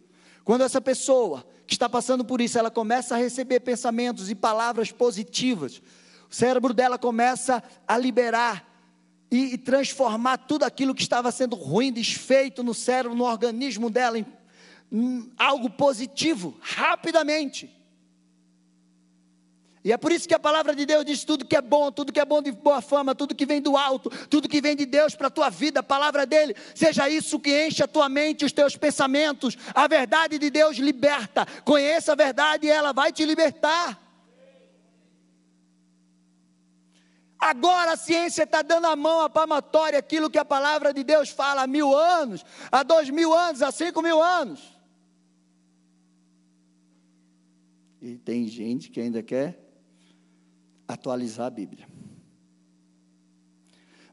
Quando 0.44 0.62
essa 0.62 0.80
pessoa 0.80 1.46
que 1.66 1.74
está 1.74 1.88
passando 1.88 2.24
por 2.24 2.40
isso, 2.40 2.58
ela 2.58 2.70
começa 2.70 3.14
a 3.14 3.18
receber 3.18 3.60
pensamentos 3.60 4.30
e 4.30 4.34
palavras 4.34 4.92
positivas, 4.92 5.80
o 6.34 6.36
cérebro 6.36 6.74
dela 6.74 6.98
começa 6.98 7.62
a 7.86 7.96
liberar 7.96 8.68
e, 9.30 9.54
e 9.54 9.58
transformar 9.58 10.36
tudo 10.36 10.64
aquilo 10.64 10.92
que 10.92 11.00
estava 11.02 11.30
sendo 11.30 11.54
ruim, 11.54 11.92
desfeito 11.92 12.60
no 12.64 12.74
cérebro, 12.74 13.16
no 13.16 13.22
organismo 13.22 13.88
dela, 13.88 14.18
em, 14.18 14.26
em 14.90 15.32
algo 15.38 15.70
positivo, 15.70 16.58
rapidamente. 16.60 17.70
E 19.84 19.92
é 19.92 19.96
por 19.96 20.10
isso 20.10 20.26
que 20.26 20.34
a 20.34 20.38
palavra 20.40 20.74
de 20.74 20.84
Deus 20.84 21.04
diz 21.04 21.22
tudo 21.22 21.44
que 21.44 21.54
é 21.54 21.62
bom, 21.62 21.92
tudo 21.92 22.12
que 22.12 22.18
é 22.18 22.24
bom 22.24 22.42
de 22.42 22.50
boa 22.50 22.80
fama, 22.80 23.14
tudo 23.14 23.32
que 23.32 23.46
vem 23.46 23.62
do 23.62 23.76
alto, 23.76 24.10
tudo 24.26 24.48
que 24.48 24.60
vem 24.60 24.74
de 24.74 24.86
Deus 24.86 25.14
para 25.14 25.28
a 25.28 25.30
tua 25.30 25.50
vida, 25.50 25.78
a 25.80 25.84
palavra 25.84 26.26
dele, 26.26 26.56
seja 26.74 27.08
isso 27.08 27.38
que 27.38 27.64
enche 27.64 27.80
a 27.80 27.86
tua 27.86 28.08
mente, 28.08 28.44
os 28.44 28.50
teus 28.50 28.74
pensamentos. 28.74 29.56
A 29.72 29.86
verdade 29.86 30.36
de 30.36 30.50
Deus 30.50 30.78
liberta. 30.78 31.46
Conheça 31.64 32.10
a 32.10 32.16
verdade 32.16 32.66
e 32.66 32.70
ela 32.70 32.92
vai 32.92 33.12
te 33.12 33.24
libertar. 33.24 34.03
Agora 37.44 37.92
a 37.92 37.96
ciência 37.98 38.44
está 38.44 38.62
dando 38.62 38.86
a 38.86 38.96
mão 38.96 39.20
à 39.20 39.28
palmatória 39.28 39.98
aquilo 39.98 40.30
que 40.30 40.38
a 40.38 40.46
palavra 40.46 40.94
de 40.94 41.04
Deus 41.04 41.28
fala 41.28 41.64
há 41.64 41.66
mil 41.66 41.94
anos, 41.94 42.42
há 42.72 42.82
dois 42.82 43.10
mil 43.10 43.34
anos, 43.34 43.60
há 43.60 43.70
cinco 43.70 44.00
mil 44.00 44.22
anos. 44.22 44.74
E 48.00 48.16
tem 48.16 48.48
gente 48.48 48.88
que 48.90 48.98
ainda 48.98 49.22
quer 49.22 49.62
atualizar 50.88 51.48
a 51.48 51.50
Bíblia. 51.50 51.86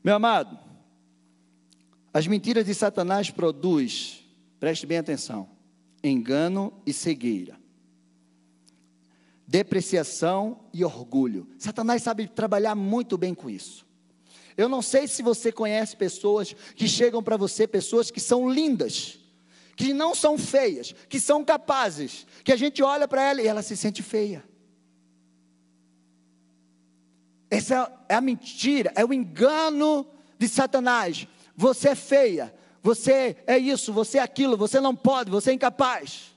Meu 0.03 0.15
amado, 0.15 0.59
as 2.13 2.27
mentiras 2.27 2.65
de 2.65 2.75
Satanás 2.75 3.29
produz, 3.29 4.25
preste 4.59 4.85
bem 4.85 4.97
atenção, 4.97 5.49
engano 6.03 6.73
e 6.85 6.91
cegueira. 6.91 7.60
Depreciação 9.51 10.61
e 10.73 10.85
orgulho. 10.85 11.45
Satanás 11.59 12.01
sabe 12.01 12.25
trabalhar 12.25 12.73
muito 12.73 13.17
bem 13.17 13.33
com 13.33 13.49
isso. 13.49 13.85
Eu 14.55 14.69
não 14.69 14.81
sei 14.81 15.09
se 15.09 15.21
você 15.21 15.51
conhece 15.51 15.93
pessoas 15.93 16.53
que 16.73 16.87
chegam 16.87 17.21
para 17.21 17.35
você, 17.35 17.67
pessoas 17.67 18.09
que 18.09 18.21
são 18.21 18.49
lindas, 18.49 19.19
que 19.75 19.93
não 19.93 20.15
são 20.15 20.37
feias, 20.37 20.95
que 21.09 21.19
são 21.19 21.43
capazes, 21.43 22.25
que 22.45 22.53
a 22.53 22.55
gente 22.55 22.81
olha 22.81 23.09
para 23.09 23.23
ela 23.29 23.41
e 23.41 23.47
ela 23.47 23.61
se 23.61 23.75
sente 23.75 24.01
feia. 24.01 24.41
Essa 27.49 27.91
é 28.07 28.15
a 28.15 28.21
mentira, 28.21 28.93
é 28.95 29.03
o 29.03 29.11
engano 29.11 30.07
de 30.39 30.47
Satanás. 30.47 31.27
Você 31.57 31.89
é 31.89 31.95
feia, 31.95 32.55
você 32.81 33.35
é 33.45 33.57
isso, 33.57 33.91
você 33.91 34.17
é 34.17 34.21
aquilo, 34.21 34.55
você 34.55 34.79
não 34.79 34.95
pode, 34.95 35.29
você 35.29 35.51
é 35.51 35.53
incapaz. 35.55 36.33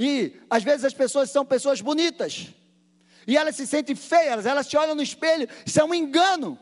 E 0.00 0.40
às 0.48 0.62
vezes 0.62 0.86
as 0.86 0.94
pessoas 0.94 1.30
são 1.30 1.44
pessoas 1.44 1.82
bonitas, 1.82 2.48
e 3.26 3.36
elas 3.36 3.54
se 3.54 3.66
sentem 3.66 3.94
feias, 3.94 4.46
elas 4.46 4.66
te 4.66 4.74
olham 4.74 4.94
no 4.94 5.02
espelho, 5.02 5.46
isso 5.66 5.78
é 5.78 5.84
um 5.84 5.94
engano. 5.94 6.58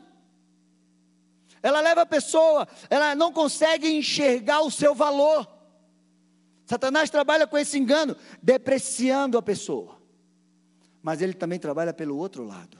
Ela 1.63 1.79
leva 1.79 2.01
a 2.01 2.05
pessoa, 2.05 2.67
ela 2.89 3.15
não 3.15 3.31
consegue 3.31 3.87
enxergar 3.89 4.59
o 4.59 4.69
seu 4.69 4.93
valor. 4.93 5.47
Satanás 6.65 7.09
trabalha 7.09 7.47
com 7.47 7.57
esse 7.57 7.77
engano, 7.77 8.13
depreciando 8.43 9.37
a 9.37 9.41
pessoa. 9.41 9.97
Mas 11.01 11.21
ele 11.21 11.33
também 11.33 11.57
trabalha 11.57 11.93
pelo 11.93 12.17
outro 12.17 12.43
lado 12.43 12.77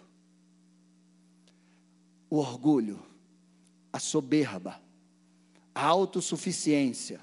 o 2.30 2.36
orgulho, 2.36 3.02
a 3.92 3.98
soberba, 3.98 4.80
a 5.74 5.86
autossuficiência. 5.86 7.20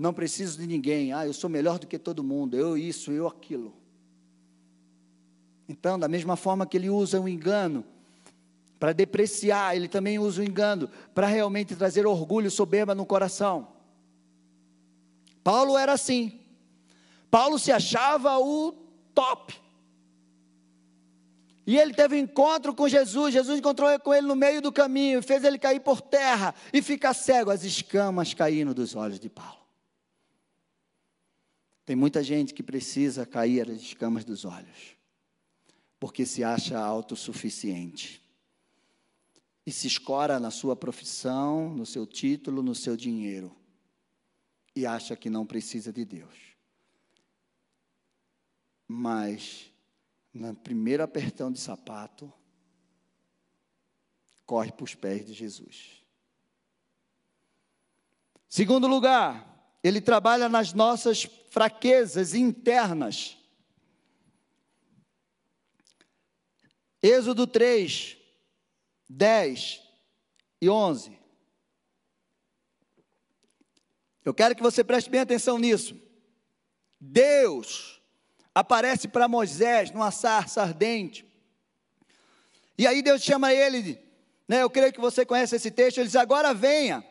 Não 0.00 0.14
preciso 0.14 0.58
de 0.58 0.66
ninguém, 0.66 1.12
ah, 1.12 1.26
eu 1.26 1.32
sou 1.34 1.50
melhor 1.50 1.78
do 1.78 1.86
que 1.86 1.98
todo 1.98 2.24
mundo, 2.24 2.56
eu 2.56 2.74
isso, 2.74 3.12
eu 3.12 3.26
aquilo. 3.26 3.74
Então, 5.68 5.98
da 5.98 6.08
mesma 6.08 6.36
forma 6.36 6.66
que 6.66 6.78
ele 6.78 6.88
usa 6.88 7.20
o 7.20 7.28
engano 7.28 7.84
para 8.78 8.94
depreciar, 8.94 9.76
ele 9.76 9.88
também 9.88 10.18
usa 10.18 10.40
o 10.40 10.44
engano 10.44 10.88
para 11.14 11.26
realmente 11.26 11.76
trazer 11.76 12.06
orgulho, 12.06 12.50
soberba 12.50 12.94
no 12.94 13.04
coração. 13.04 13.68
Paulo 15.44 15.76
era 15.76 15.92
assim. 15.92 16.40
Paulo 17.30 17.58
se 17.58 17.70
achava 17.70 18.38
o 18.38 18.72
top. 19.14 19.54
E 21.66 21.76
ele 21.76 21.92
teve 21.92 22.16
um 22.16 22.20
encontro 22.20 22.74
com 22.74 22.88
Jesus. 22.88 23.34
Jesus 23.34 23.58
encontrou 23.58 24.00
com 24.00 24.14
ele 24.14 24.26
no 24.26 24.34
meio 24.34 24.62
do 24.62 24.72
caminho, 24.72 25.22
fez 25.22 25.44
ele 25.44 25.58
cair 25.58 25.80
por 25.80 26.00
terra 26.00 26.54
e 26.72 26.80
ficar 26.80 27.12
cego, 27.12 27.50
as 27.50 27.64
escamas 27.64 28.32
caindo 28.32 28.72
dos 28.72 28.96
olhos 28.96 29.20
de 29.20 29.28
Paulo. 29.28 29.59
Tem 31.90 31.96
muita 31.96 32.22
gente 32.22 32.54
que 32.54 32.62
precisa 32.62 33.26
cair 33.26 33.68
as 33.68 33.80
escamas 33.80 34.24
dos 34.24 34.44
olhos, 34.44 34.96
porque 35.98 36.24
se 36.24 36.44
acha 36.44 36.78
autossuficiente 36.78 38.22
e 39.66 39.72
se 39.72 39.88
escora 39.88 40.38
na 40.38 40.52
sua 40.52 40.76
profissão, 40.76 41.74
no 41.74 41.84
seu 41.84 42.06
título, 42.06 42.62
no 42.62 42.76
seu 42.76 42.96
dinheiro 42.96 43.56
e 44.72 44.86
acha 44.86 45.16
que 45.16 45.28
não 45.28 45.44
precisa 45.44 45.92
de 45.92 46.04
Deus. 46.04 46.32
Mas 48.86 49.72
no 50.32 50.54
primeiro 50.54 51.02
apertão 51.02 51.50
de 51.50 51.58
sapato, 51.58 52.32
corre 54.46 54.70
para 54.70 54.84
os 54.84 54.94
pés 54.94 55.26
de 55.26 55.32
Jesus. 55.32 56.04
Segundo 58.48 58.86
lugar, 58.86 59.49
ele 59.82 60.00
trabalha 60.00 60.48
nas 60.48 60.72
nossas 60.72 61.24
fraquezas 61.50 62.34
internas. 62.34 63.36
Êxodo 67.02 67.46
3, 67.46 68.16
10 69.08 69.82
e 70.60 70.68
11. 70.68 71.18
Eu 74.22 74.34
quero 74.34 74.54
que 74.54 74.62
você 74.62 74.84
preste 74.84 75.08
bem 75.08 75.20
atenção 75.20 75.58
nisso. 75.58 75.98
Deus 77.00 78.02
aparece 78.54 79.08
para 79.08 79.26
Moisés 79.26 79.90
numa 79.90 80.10
sarça 80.10 80.60
ardente. 80.60 81.24
E 82.76 82.86
aí 82.86 83.02
Deus 83.02 83.22
chama 83.22 83.52
ele, 83.52 83.98
né, 84.46 84.62
eu 84.62 84.70
creio 84.70 84.92
que 84.92 85.00
você 85.00 85.24
conhece 85.24 85.56
esse 85.56 85.70
texto, 85.70 85.98
ele 85.98 86.06
diz: 86.06 86.16
Agora 86.16 86.52
venha, 86.52 87.04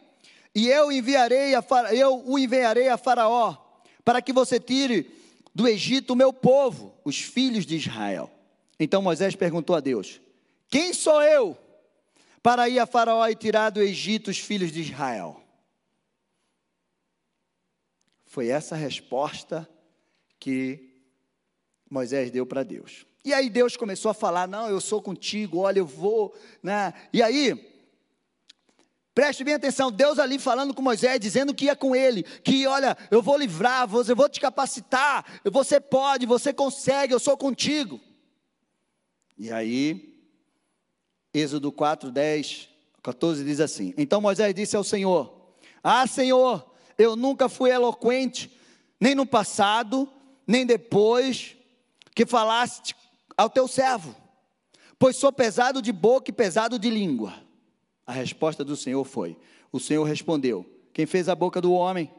e 0.53 0.67
eu 0.67 0.91
enviarei 0.91 1.55
a 1.55 1.63
eu 1.93 2.23
o 2.25 2.37
enviarei 2.37 2.89
a 2.89 2.97
Faraó, 2.97 3.55
para 4.03 4.21
que 4.21 4.33
você 4.33 4.59
tire 4.59 5.11
do 5.53 5.67
Egito 5.67 6.13
o 6.13 6.15
meu 6.15 6.31
povo, 6.33 6.95
os 7.03 7.19
filhos 7.19 7.65
de 7.65 7.75
Israel. 7.75 8.31
Então 8.79 9.01
Moisés 9.01 9.35
perguntou 9.35 9.75
a 9.75 9.79
Deus: 9.79 10.21
Quem 10.69 10.93
sou 10.93 11.21
eu 11.21 11.57
para 12.41 12.69
ir 12.69 12.79
a 12.79 12.85
Faraó 12.85 13.27
e 13.27 13.35
tirar 13.35 13.69
do 13.69 13.81
Egito 13.81 14.31
os 14.31 14.39
filhos 14.39 14.71
de 14.71 14.81
Israel? 14.81 15.41
Foi 18.25 18.47
essa 18.47 18.75
a 18.75 18.77
resposta 18.77 19.67
que 20.39 21.03
Moisés 21.89 22.31
deu 22.31 22.45
para 22.45 22.63
Deus. 22.63 23.05
E 23.25 23.33
aí 23.33 23.49
Deus 23.49 23.75
começou 23.75 24.11
a 24.11 24.13
falar: 24.13 24.47
Não, 24.47 24.69
eu 24.69 24.79
sou 24.79 25.01
contigo, 25.01 25.59
olha, 25.59 25.79
eu 25.79 25.85
vou. 25.85 26.33
Né? 26.63 26.93
E 27.11 27.21
aí, 27.21 27.68
preste 29.19 29.43
bem 29.43 29.55
atenção: 29.55 29.91
Deus 29.91 30.17
ali 30.17 30.39
falando 30.39 30.73
com 30.73 30.81
Moisés, 30.81 31.19
dizendo 31.19 31.53
que 31.53 31.65
ia 31.65 31.75
com 31.75 31.93
ele, 31.93 32.23
que 32.23 32.65
olha, 32.65 32.97
eu 33.11 33.21
vou 33.21 33.37
livrar, 33.37 33.81
eu 34.07 34.15
vou 34.15 34.29
te 34.29 34.39
capacitar, 34.39 35.41
você 35.43 35.77
pode, 35.77 36.25
você 36.25 36.53
consegue, 36.53 37.13
eu 37.13 37.19
sou 37.19 37.35
contigo. 37.35 37.99
E 39.37 39.51
aí, 39.51 40.17
Êxodo 41.33 41.69
4, 41.69 42.09
10, 42.09 42.69
14 43.03 43.43
diz 43.43 43.59
assim: 43.59 43.93
Então 43.97 44.21
Moisés 44.21 44.55
disse 44.55 44.77
ao 44.77 44.85
Senhor: 44.85 45.51
Ah, 45.83 46.07
Senhor, 46.07 46.71
eu 46.97 47.17
nunca 47.17 47.49
fui 47.49 47.71
eloquente, 47.71 48.49
nem 49.01 49.15
no 49.15 49.25
passado, 49.25 50.07
nem 50.47 50.65
depois 50.65 51.57
que 52.15 52.25
falaste 52.25 52.95
ao 53.35 53.49
teu 53.49 53.67
servo, 53.67 54.15
pois 54.97 55.17
sou 55.17 55.33
pesado 55.33 55.81
de 55.81 55.91
boca 55.91 56.31
e 56.31 56.33
pesado 56.33 56.79
de 56.79 56.89
língua. 56.89 57.48
A 58.09 58.11
resposta 58.11 58.65
do 58.65 58.75
Senhor 58.75 59.05
foi: 59.05 59.37
O 59.71 59.79
Senhor 59.79 60.03
respondeu: 60.03 60.65
Quem 60.91 61.05
fez 61.05 61.29
a 61.29 61.35
boca 61.35 61.61
do 61.61 61.71
homem? 61.71 62.09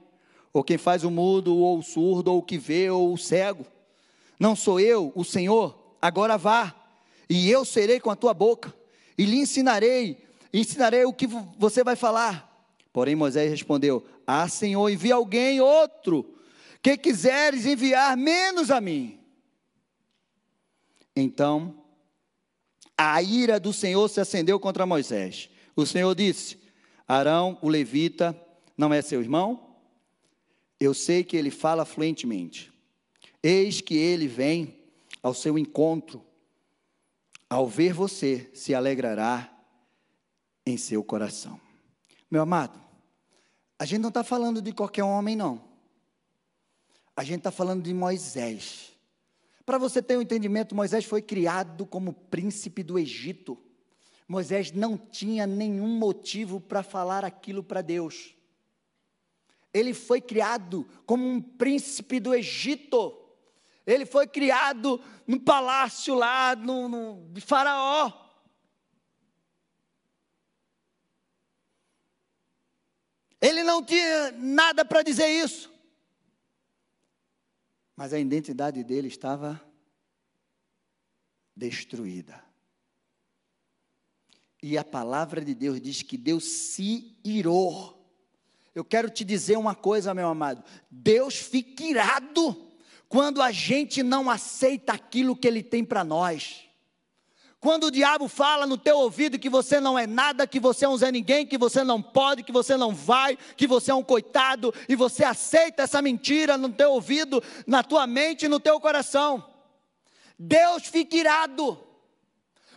Ou 0.52 0.62
quem 0.62 0.78
faz 0.78 1.02
o 1.02 1.10
mudo, 1.10 1.56
ou 1.56 1.80
o 1.80 1.82
surdo, 1.82 2.30
ou 2.30 2.38
o 2.38 2.42
que 2.44 2.56
vê, 2.56 2.88
ou 2.88 3.12
o 3.12 3.18
cego? 3.18 3.66
Não 4.38 4.54
sou 4.54 4.78
eu, 4.78 5.10
o 5.16 5.24
Senhor? 5.24 5.96
Agora 6.00 6.38
vá, 6.38 6.72
e 7.28 7.50
eu 7.50 7.64
serei 7.64 7.98
com 7.98 8.08
a 8.08 8.14
tua 8.14 8.32
boca, 8.32 8.72
e 9.18 9.24
lhe 9.24 9.38
ensinarei, 9.38 10.24
ensinarei 10.54 11.04
o 11.04 11.12
que 11.12 11.26
você 11.58 11.82
vai 11.82 11.96
falar. 11.96 12.72
Porém 12.92 13.16
Moisés 13.16 13.50
respondeu: 13.50 14.06
Ah, 14.24 14.48
Senhor, 14.48 14.88
envia 14.88 15.16
alguém 15.16 15.60
outro, 15.60 16.36
que 16.80 16.96
quiseres 16.96 17.66
enviar 17.66 18.16
menos 18.16 18.70
a 18.70 18.80
mim. 18.80 19.18
Então, 21.16 21.82
a 22.96 23.20
ira 23.20 23.58
do 23.58 23.72
Senhor 23.72 24.08
se 24.08 24.20
acendeu 24.20 24.60
contra 24.60 24.86
Moisés. 24.86 25.50
O 25.74 25.86
Senhor 25.86 26.14
disse: 26.14 26.58
Arão, 27.06 27.58
o 27.62 27.68
levita, 27.68 28.38
não 28.76 28.92
é 28.92 29.02
seu 29.02 29.20
irmão? 29.20 29.76
Eu 30.78 30.94
sei 30.94 31.22
que 31.22 31.36
ele 31.36 31.50
fala 31.50 31.84
fluentemente. 31.84 32.72
Eis 33.42 33.80
que 33.80 33.96
ele 33.96 34.26
vem 34.26 34.78
ao 35.22 35.34
seu 35.34 35.58
encontro. 35.58 36.24
Ao 37.48 37.66
ver 37.66 37.92
você, 37.92 38.50
se 38.54 38.74
alegrará 38.74 39.52
em 40.64 40.76
seu 40.76 41.02
coração. 41.02 41.60
Meu 42.30 42.42
amado, 42.42 42.80
a 43.78 43.84
gente 43.84 44.00
não 44.00 44.08
está 44.08 44.22
falando 44.22 44.62
de 44.62 44.72
qualquer 44.72 45.02
homem, 45.02 45.34
não. 45.34 45.62
A 47.16 47.24
gente 47.24 47.38
está 47.38 47.50
falando 47.50 47.82
de 47.82 47.92
Moisés. 47.92 48.92
Para 49.66 49.78
você 49.78 50.02
ter 50.02 50.16
um 50.16 50.22
entendimento, 50.22 50.74
Moisés 50.74 51.04
foi 51.04 51.20
criado 51.20 51.84
como 51.84 52.12
príncipe 52.12 52.82
do 52.82 52.98
Egito. 52.98 53.58
Moisés 54.30 54.70
não 54.70 54.96
tinha 54.96 55.44
nenhum 55.44 55.88
motivo 55.88 56.60
para 56.60 56.84
falar 56.84 57.24
aquilo 57.24 57.64
para 57.64 57.82
Deus. 57.82 58.36
Ele 59.74 59.92
foi 59.92 60.20
criado 60.20 60.84
como 61.04 61.26
um 61.26 61.42
príncipe 61.42 62.20
do 62.20 62.32
Egito. 62.32 63.28
Ele 63.84 64.06
foi 64.06 64.28
criado 64.28 65.02
no 65.26 65.40
palácio 65.40 66.14
lá 66.14 66.54
no, 66.54 66.88
no, 66.88 67.28
de 67.32 67.40
Faraó. 67.40 68.12
Ele 73.40 73.64
não 73.64 73.82
tinha 73.82 74.30
nada 74.30 74.84
para 74.84 75.02
dizer 75.02 75.26
isso. 75.26 75.74
Mas 77.96 78.12
a 78.12 78.18
identidade 78.20 78.84
dele 78.84 79.08
estava 79.08 79.60
destruída. 81.56 82.48
E 84.62 84.76
a 84.76 84.84
palavra 84.84 85.40
de 85.40 85.54
Deus 85.54 85.80
diz 85.80 86.02
que 86.02 86.16
Deus 86.16 86.44
se 86.44 87.16
irou. 87.24 87.96
Eu 88.74 88.84
quero 88.84 89.08
te 89.08 89.24
dizer 89.24 89.56
uma 89.56 89.74
coisa, 89.74 90.14
meu 90.14 90.28
amado. 90.28 90.62
Deus 90.90 91.34
fica 91.34 91.82
irado 91.82 92.56
quando 93.08 93.42
a 93.42 93.50
gente 93.50 94.02
não 94.02 94.30
aceita 94.30 94.92
aquilo 94.92 95.34
que 95.34 95.48
Ele 95.48 95.62
tem 95.62 95.84
para 95.84 96.04
nós. 96.04 96.70
Quando 97.58 97.84
o 97.84 97.90
diabo 97.90 98.26
fala 98.26 98.66
no 98.66 98.78
teu 98.78 98.98
ouvido 98.98 99.38
que 99.38 99.50
você 99.50 99.80
não 99.80 99.98
é 99.98 100.06
nada, 100.06 100.46
que 100.46 100.58
você 100.58 100.86
é 100.86 100.88
um 100.88 100.96
Zé 100.96 101.12
Ninguém, 101.12 101.46
que 101.46 101.58
você 101.58 101.84
não 101.84 102.00
pode, 102.00 102.42
que 102.42 102.52
você 102.52 102.74
não 102.74 102.94
vai, 102.94 103.36
que 103.54 103.66
você 103.66 103.90
é 103.90 103.94
um 103.94 104.02
coitado, 104.02 104.72
e 104.88 104.96
você 104.96 105.24
aceita 105.24 105.82
essa 105.82 106.00
mentira 106.00 106.56
no 106.56 106.70
teu 106.70 106.92
ouvido, 106.92 107.42
na 107.66 107.82
tua 107.82 108.06
mente 108.06 108.46
e 108.46 108.48
no 108.48 108.58
teu 108.58 108.80
coração. 108.80 109.44
Deus 110.38 110.84
fica 110.84 111.16
irado. 111.16 111.89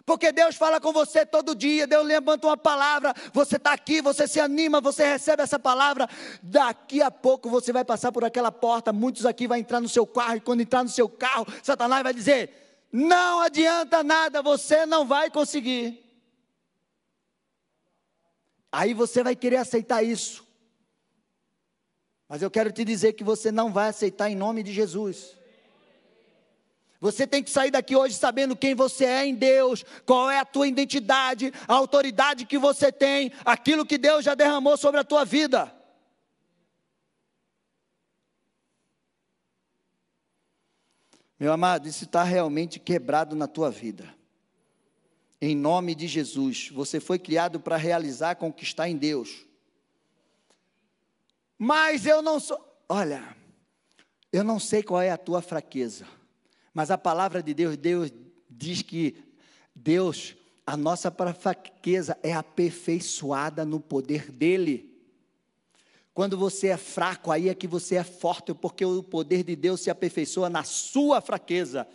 Porque 0.05 0.31
Deus 0.33 0.55
fala 0.55 0.81
com 0.81 0.91
você 0.91 1.25
todo 1.25 1.55
dia, 1.55 1.87
Deus 1.87 2.05
levanta 2.05 2.47
uma 2.47 2.57
palavra, 2.57 3.13
você 3.31 3.55
está 3.55 3.71
aqui, 3.71 4.01
você 4.01 4.27
se 4.27 4.39
anima, 4.39 4.81
você 4.81 5.05
recebe 5.05 5.41
essa 5.41 5.57
palavra, 5.57 6.09
daqui 6.41 7.01
a 7.01 7.09
pouco 7.09 7.49
você 7.49 7.71
vai 7.71 7.85
passar 7.85 8.11
por 8.11 8.25
aquela 8.25 8.51
porta, 8.51 8.91
muitos 8.91 9.25
aqui 9.25 9.47
vão 9.47 9.55
entrar 9.55 9.79
no 9.79 9.87
seu 9.87 10.05
carro, 10.05 10.35
e 10.35 10.41
quando 10.41 10.59
entrar 10.59 10.83
no 10.83 10.89
seu 10.89 11.07
carro, 11.07 11.47
Satanás 11.63 12.03
vai 12.03 12.13
dizer: 12.13 12.87
não 12.91 13.39
adianta 13.39 14.03
nada, 14.03 14.41
você 14.41 14.85
não 14.85 15.07
vai 15.07 15.31
conseguir. 15.31 16.03
Aí 18.71 18.93
você 18.93 19.23
vai 19.23 19.35
querer 19.35 19.57
aceitar 19.57 20.03
isso. 20.03 20.43
Mas 22.27 22.41
eu 22.41 22.51
quero 22.51 22.71
te 22.71 22.83
dizer 22.83 23.13
que 23.13 23.23
você 23.23 23.51
não 23.51 23.71
vai 23.71 23.87
aceitar 23.87 24.29
em 24.29 24.35
nome 24.35 24.63
de 24.63 24.73
Jesus. 24.73 25.37
Você 27.03 27.27
tem 27.27 27.43
que 27.43 27.49
sair 27.49 27.69
daqui 27.69 27.97
hoje 27.97 28.15
sabendo 28.15 28.55
quem 28.55 28.73
você 28.73 29.03
é 29.03 29.25
em 29.25 29.35
Deus, 29.35 29.83
qual 30.05 30.31
é 30.31 30.39
a 30.39 30.45
tua 30.45 30.69
identidade, 30.69 31.51
a 31.67 31.73
autoridade 31.73 32.45
que 32.45 32.57
você 32.57 32.93
tem, 32.93 33.29
aquilo 33.43 33.85
que 33.85 33.97
Deus 33.97 34.23
já 34.23 34.33
derramou 34.33 34.77
sobre 34.77 35.01
a 35.01 35.03
tua 35.03 35.25
vida. 35.25 35.69
Meu 41.37 41.51
amado, 41.51 41.89
isso 41.89 42.05
está 42.05 42.23
realmente 42.23 42.79
quebrado 42.79 43.35
na 43.35 43.49
tua 43.49 43.69
vida. 43.69 44.07
Em 45.41 45.57
nome 45.57 45.93
de 45.95 46.07
Jesus, 46.07 46.69
você 46.69 47.01
foi 47.01 47.19
criado 47.19 47.59
para 47.59 47.75
realizar, 47.75 48.35
conquistar 48.35 48.87
em 48.87 48.95
Deus. 48.95 49.45
Mas 51.57 52.05
eu 52.05 52.21
não 52.21 52.39
sou. 52.39 52.65
Olha, 52.87 53.35
eu 54.31 54.41
não 54.41 54.57
sei 54.57 54.81
qual 54.81 55.01
é 55.01 55.11
a 55.11 55.17
tua 55.17 55.41
fraqueza. 55.41 56.07
Mas 56.73 56.89
a 56.89 56.97
palavra 56.97 57.43
de 57.43 57.53
Deus, 57.53 57.77
Deus 57.77 58.11
diz 58.49 58.81
que 58.81 59.15
Deus, 59.75 60.35
a 60.65 60.75
nossa 60.75 61.11
fraqueza 61.11 62.17
é 62.23 62.33
aperfeiçoada 62.33 63.63
no 63.63 63.79
poder 63.79 64.31
dele. 64.31 64.91
Quando 66.13 66.37
você 66.37 66.67
é 66.67 66.77
fraco, 66.77 67.31
aí 67.31 67.49
é 67.49 67.55
que 67.55 67.67
você 67.67 67.95
é 67.95 68.03
forte, 68.03 68.53
porque 68.53 68.85
o 68.85 69.01
poder 69.01 69.43
de 69.43 69.55
Deus 69.55 69.81
se 69.81 69.89
aperfeiçoa 69.89 70.49
na 70.49 70.63
sua 70.63 71.21
fraqueza. 71.21 71.87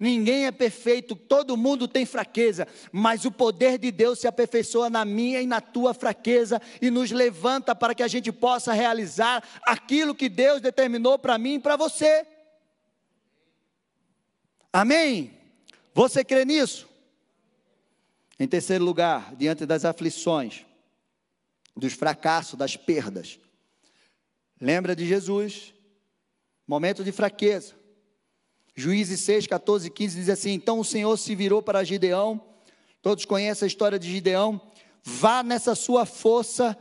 Ninguém 0.00 0.46
é 0.46 0.52
perfeito, 0.52 1.14
todo 1.14 1.56
mundo 1.56 1.88
tem 1.88 2.04
fraqueza, 2.04 2.66
mas 2.92 3.24
o 3.24 3.30
poder 3.30 3.78
de 3.78 3.90
Deus 3.90 4.18
se 4.18 4.26
aperfeiçoa 4.26 4.90
na 4.90 5.04
minha 5.04 5.40
e 5.40 5.46
na 5.46 5.60
tua 5.60 5.94
fraqueza 5.94 6.60
e 6.82 6.90
nos 6.90 7.10
levanta 7.10 7.74
para 7.74 7.94
que 7.94 8.02
a 8.02 8.08
gente 8.08 8.30
possa 8.32 8.72
realizar 8.72 9.42
aquilo 9.62 10.14
que 10.14 10.28
Deus 10.28 10.60
determinou 10.60 11.18
para 11.18 11.38
mim 11.38 11.54
e 11.54 11.60
para 11.60 11.76
você. 11.76 12.26
Amém? 14.72 15.32
Você 15.94 16.24
crê 16.24 16.44
nisso? 16.44 16.88
Em 18.38 18.46
terceiro 18.46 18.84
lugar, 18.84 19.34
diante 19.34 19.64
das 19.64 19.84
aflições, 19.84 20.66
dos 21.74 21.94
fracassos, 21.94 22.58
das 22.58 22.76
perdas. 22.76 23.38
Lembra 24.60 24.94
de 24.94 25.06
Jesus? 25.06 25.74
Momento 26.66 27.02
de 27.02 27.12
fraqueza. 27.12 27.74
Juízes 28.74 29.20
6, 29.20 29.46
14 29.46 29.86
e 29.86 29.90
15 29.90 30.16
diz 30.18 30.28
assim: 30.28 30.52
Então 30.52 30.78
o 30.78 30.84
Senhor 30.84 31.16
se 31.16 31.34
virou 31.34 31.62
para 31.62 31.82
Gideão. 31.82 32.42
Todos 33.00 33.24
conhecem 33.24 33.64
a 33.64 33.68
história 33.68 33.98
de 33.98 34.10
Gideão. 34.10 34.60
Vá 35.02 35.42
nessa 35.42 35.74
sua 35.74 36.04
força, 36.04 36.76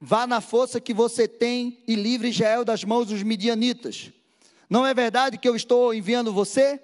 vá 0.00 0.26
na 0.26 0.40
força 0.40 0.80
que 0.80 0.94
você 0.94 1.26
tem 1.26 1.82
e 1.88 1.94
livre 1.94 2.28
Israel 2.28 2.64
das 2.64 2.84
mãos 2.84 3.08
dos 3.08 3.22
midianitas. 3.22 4.12
Não 4.74 4.84
é 4.84 4.92
verdade 4.92 5.38
que 5.38 5.48
eu 5.48 5.54
estou 5.54 5.94
enviando 5.94 6.32
você? 6.32 6.82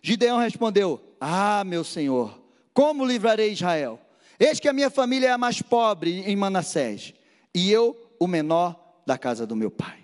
Gideão 0.00 0.38
respondeu: 0.38 1.16
Ah, 1.20 1.64
meu 1.64 1.82
senhor, 1.82 2.40
como 2.72 3.04
livrarei 3.04 3.50
Israel? 3.50 4.00
Eis 4.38 4.60
que 4.60 4.68
a 4.68 4.72
minha 4.72 4.88
família 4.88 5.26
é 5.26 5.30
a 5.32 5.38
mais 5.38 5.60
pobre 5.60 6.20
em 6.20 6.36
Manassés, 6.36 7.12
e 7.52 7.68
eu 7.68 8.00
o 8.20 8.28
menor 8.28 9.00
da 9.04 9.18
casa 9.18 9.44
do 9.44 9.56
meu 9.56 9.72
pai. 9.72 9.98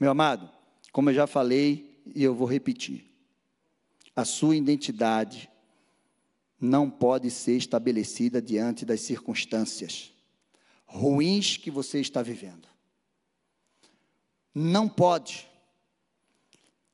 Meu 0.00 0.10
amado, 0.10 0.50
como 0.90 1.10
eu 1.10 1.14
já 1.14 1.28
falei 1.28 2.02
e 2.12 2.24
eu 2.24 2.34
vou 2.34 2.48
repetir, 2.48 3.08
a 4.16 4.24
sua 4.24 4.56
identidade 4.56 5.48
não 6.60 6.90
pode 6.90 7.30
ser 7.30 7.56
estabelecida 7.56 8.42
diante 8.42 8.84
das 8.84 9.02
circunstâncias 9.02 10.12
ruins 10.86 11.56
que 11.56 11.70
você 11.70 12.00
está 12.00 12.20
vivendo. 12.20 12.66
Não 14.52 14.88
pode. 14.88 15.51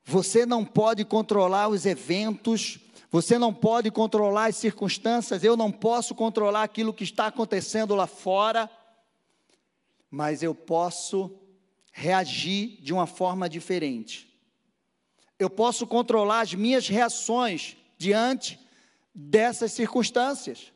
Você 0.08 0.46
não 0.46 0.64
pode 0.64 1.04
controlar 1.04 1.68
os 1.68 1.84
eventos, 1.84 2.78
você 3.10 3.38
não 3.38 3.52
pode 3.52 3.90
controlar 3.90 4.46
as 4.46 4.56
circunstâncias, 4.56 5.44
eu 5.44 5.54
não 5.54 5.70
posso 5.70 6.14
controlar 6.14 6.62
aquilo 6.62 6.94
que 6.94 7.04
está 7.04 7.26
acontecendo 7.26 7.94
lá 7.94 8.06
fora, 8.06 8.70
mas 10.10 10.42
eu 10.42 10.54
posso 10.54 11.38
reagir 11.92 12.80
de 12.80 12.90
uma 12.90 13.06
forma 13.06 13.50
diferente. 13.50 14.34
Eu 15.38 15.50
posso 15.50 15.86
controlar 15.86 16.40
as 16.40 16.54
minhas 16.54 16.88
reações 16.88 17.76
diante 17.98 18.58
dessas 19.14 19.72
circunstâncias. 19.72 20.72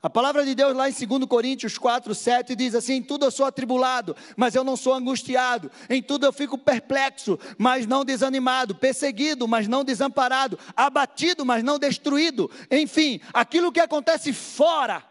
A 0.00 0.08
palavra 0.08 0.44
de 0.44 0.54
Deus 0.54 0.76
lá 0.76 0.88
em 0.88 0.92
2 0.92 1.24
Coríntios 1.24 1.76
4, 1.76 2.14
7 2.14 2.54
diz 2.54 2.74
assim: 2.74 2.94
Em 2.94 3.02
tudo 3.02 3.24
eu 3.24 3.30
sou 3.30 3.46
atribulado, 3.46 4.14
mas 4.36 4.54
eu 4.54 4.62
não 4.62 4.76
sou 4.76 4.94
angustiado. 4.94 5.70
Em 5.90 6.00
tudo 6.00 6.24
eu 6.24 6.32
fico 6.32 6.56
perplexo, 6.56 7.38
mas 7.58 7.86
não 7.86 8.04
desanimado. 8.04 8.74
Perseguido, 8.74 9.48
mas 9.48 9.66
não 9.66 9.84
desamparado. 9.84 10.58
Abatido, 10.76 11.44
mas 11.44 11.64
não 11.64 11.78
destruído. 11.78 12.48
Enfim, 12.70 13.20
aquilo 13.32 13.72
que 13.72 13.80
acontece 13.80 14.32
fora 14.32 15.04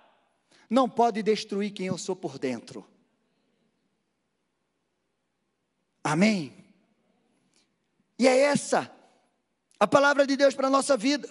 não 0.70 0.90
pode 0.90 1.22
destruir 1.22 1.72
quem 1.72 1.88
eu 1.88 1.98
sou 1.98 2.16
por 2.16 2.40
dentro. 2.40 2.86
Amém? 6.02 6.54
E 8.18 8.26
é 8.26 8.40
essa 8.40 8.90
a 9.80 9.86
palavra 9.86 10.26
de 10.26 10.38
Deus 10.38 10.56
para 10.56 10.68
a 10.68 10.72
nossa 10.72 10.96
vida. 10.96 11.30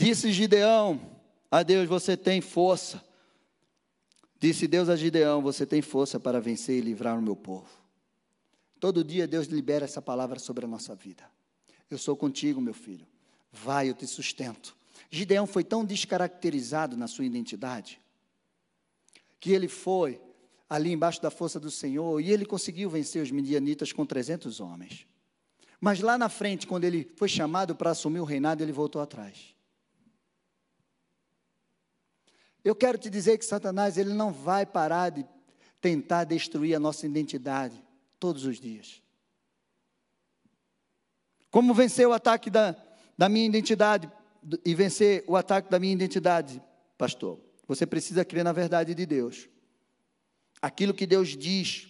Disse 0.00 0.32
Gideão 0.32 0.98
a 1.50 1.62
Deus: 1.62 1.86
Você 1.86 2.16
tem 2.16 2.40
força. 2.40 3.04
Disse 4.40 4.66
Deus 4.66 4.88
a 4.88 4.96
Gideão: 4.96 5.42
Você 5.42 5.66
tem 5.66 5.82
força 5.82 6.18
para 6.18 6.40
vencer 6.40 6.78
e 6.78 6.80
livrar 6.80 7.18
o 7.18 7.20
meu 7.20 7.36
povo. 7.36 7.68
Todo 8.80 9.04
dia 9.04 9.28
Deus 9.28 9.46
libera 9.46 9.84
essa 9.84 10.00
palavra 10.00 10.38
sobre 10.38 10.64
a 10.64 10.68
nossa 10.68 10.94
vida. 10.94 11.22
Eu 11.90 11.98
sou 11.98 12.16
contigo, 12.16 12.62
meu 12.62 12.72
filho. 12.72 13.06
Vai, 13.52 13.90
eu 13.90 13.94
te 13.94 14.06
sustento. 14.06 14.74
Gideão 15.10 15.46
foi 15.46 15.62
tão 15.62 15.84
descaracterizado 15.84 16.96
na 16.96 17.06
sua 17.06 17.26
identidade 17.26 18.00
que 19.38 19.52
ele 19.52 19.68
foi 19.68 20.18
ali 20.66 20.92
embaixo 20.92 21.20
da 21.20 21.30
força 21.30 21.60
do 21.60 21.70
Senhor 21.70 22.18
e 22.22 22.32
ele 22.32 22.46
conseguiu 22.46 22.88
vencer 22.88 23.22
os 23.22 23.30
midianitas 23.30 23.92
com 23.92 24.06
300 24.06 24.60
homens. 24.60 25.06
Mas 25.78 26.00
lá 26.00 26.16
na 26.16 26.30
frente, 26.30 26.66
quando 26.66 26.84
ele 26.84 27.12
foi 27.16 27.28
chamado 27.28 27.76
para 27.76 27.90
assumir 27.90 28.20
o 28.20 28.24
reinado, 28.24 28.62
ele 28.62 28.72
voltou 28.72 29.02
atrás. 29.02 29.59
Eu 32.64 32.74
quero 32.74 32.98
te 32.98 33.08
dizer 33.08 33.38
que 33.38 33.44
Satanás 33.44 33.96
ele 33.96 34.12
não 34.12 34.32
vai 34.32 34.66
parar 34.66 35.10
de 35.10 35.26
tentar 35.80 36.24
destruir 36.24 36.74
a 36.74 36.80
nossa 36.80 37.06
identidade 37.06 37.82
todos 38.18 38.44
os 38.44 38.60
dias. 38.60 39.02
Como 41.50 41.74
vencer 41.74 42.06
o 42.06 42.12
ataque 42.12 42.50
da, 42.50 42.76
da 43.16 43.28
minha 43.28 43.46
identidade 43.46 44.10
e 44.64 44.74
vencer 44.74 45.24
o 45.26 45.36
ataque 45.36 45.70
da 45.70 45.78
minha 45.78 45.92
identidade, 45.92 46.62
pastor? 46.96 47.40
Você 47.66 47.86
precisa 47.86 48.24
crer 48.24 48.44
na 48.44 48.52
verdade 48.52 48.94
de 48.94 49.06
Deus. 49.06 49.48
Aquilo 50.60 50.94
que 50.94 51.06
Deus 51.06 51.36
diz, 51.36 51.88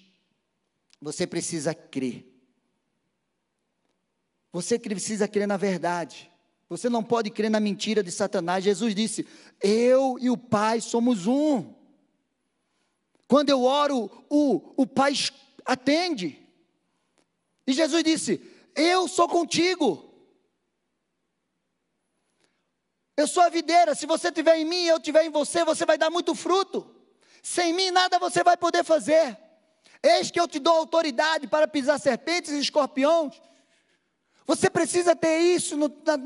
você 1.00 1.26
precisa 1.26 1.74
crer. 1.74 2.26
Você 4.52 4.78
precisa 4.78 5.28
crer 5.28 5.46
na 5.46 5.56
verdade. 5.56 6.30
Você 6.70 6.88
não 6.88 7.02
pode 7.02 7.30
crer 7.30 7.50
na 7.50 7.58
mentira 7.58 8.00
de 8.00 8.12
Satanás. 8.12 8.62
Jesus 8.62 8.94
disse: 8.94 9.26
Eu 9.60 10.16
e 10.20 10.30
o 10.30 10.36
Pai 10.36 10.80
somos 10.80 11.26
um. 11.26 11.74
Quando 13.26 13.50
eu 13.50 13.64
oro, 13.64 14.08
o, 14.30 14.72
o 14.76 14.86
Pai 14.86 15.12
atende. 15.64 16.40
E 17.66 17.72
Jesus 17.72 18.04
disse: 18.04 18.40
Eu 18.76 19.08
sou 19.08 19.28
contigo. 19.28 20.14
Eu 23.16 23.26
sou 23.26 23.42
a 23.42 23.48
videira. 23.48 23.96
Se 23.96 24.06
você 24.06 24.28
estiver 24.28 24.56
em 24.56 24.64
mim 24.64 24.84
e 24.84 24.88
eu 24.88 24.98
estiver 24.98 25.24
em 25.24 25.30
você, 25.30 25.64
você 25.64 25.84
vai 25.84 25.98
dar 25.98 26.08
muito 26.08 26.36
fruto. 26.36 26.88
Sem 27.42 27.72
mim, 27.72 27.90
nada 27.90 28.16
você 28.20 28.44
vai 28.44 28.56
poder 28.56 28.84
fazer. 28.84 29.36
Eis 30.00 30.30
que 30.30 30.38
eu 30.38 30.46
te 30.46 30.60
dou 30.60 30.76
autoridade 30.76 31.48
para 31.48 31.66
pisar 31.66 31.98
serpentes 31.98 32.52
e 32.52 32.60
escorpiões 32.60 33.34
você 34.50 34.68
precisa 34.68 35.14
ter 35.14 35.38
isso, 35.38 35.76
no, 35.76 35.86
na, 35.86 36.18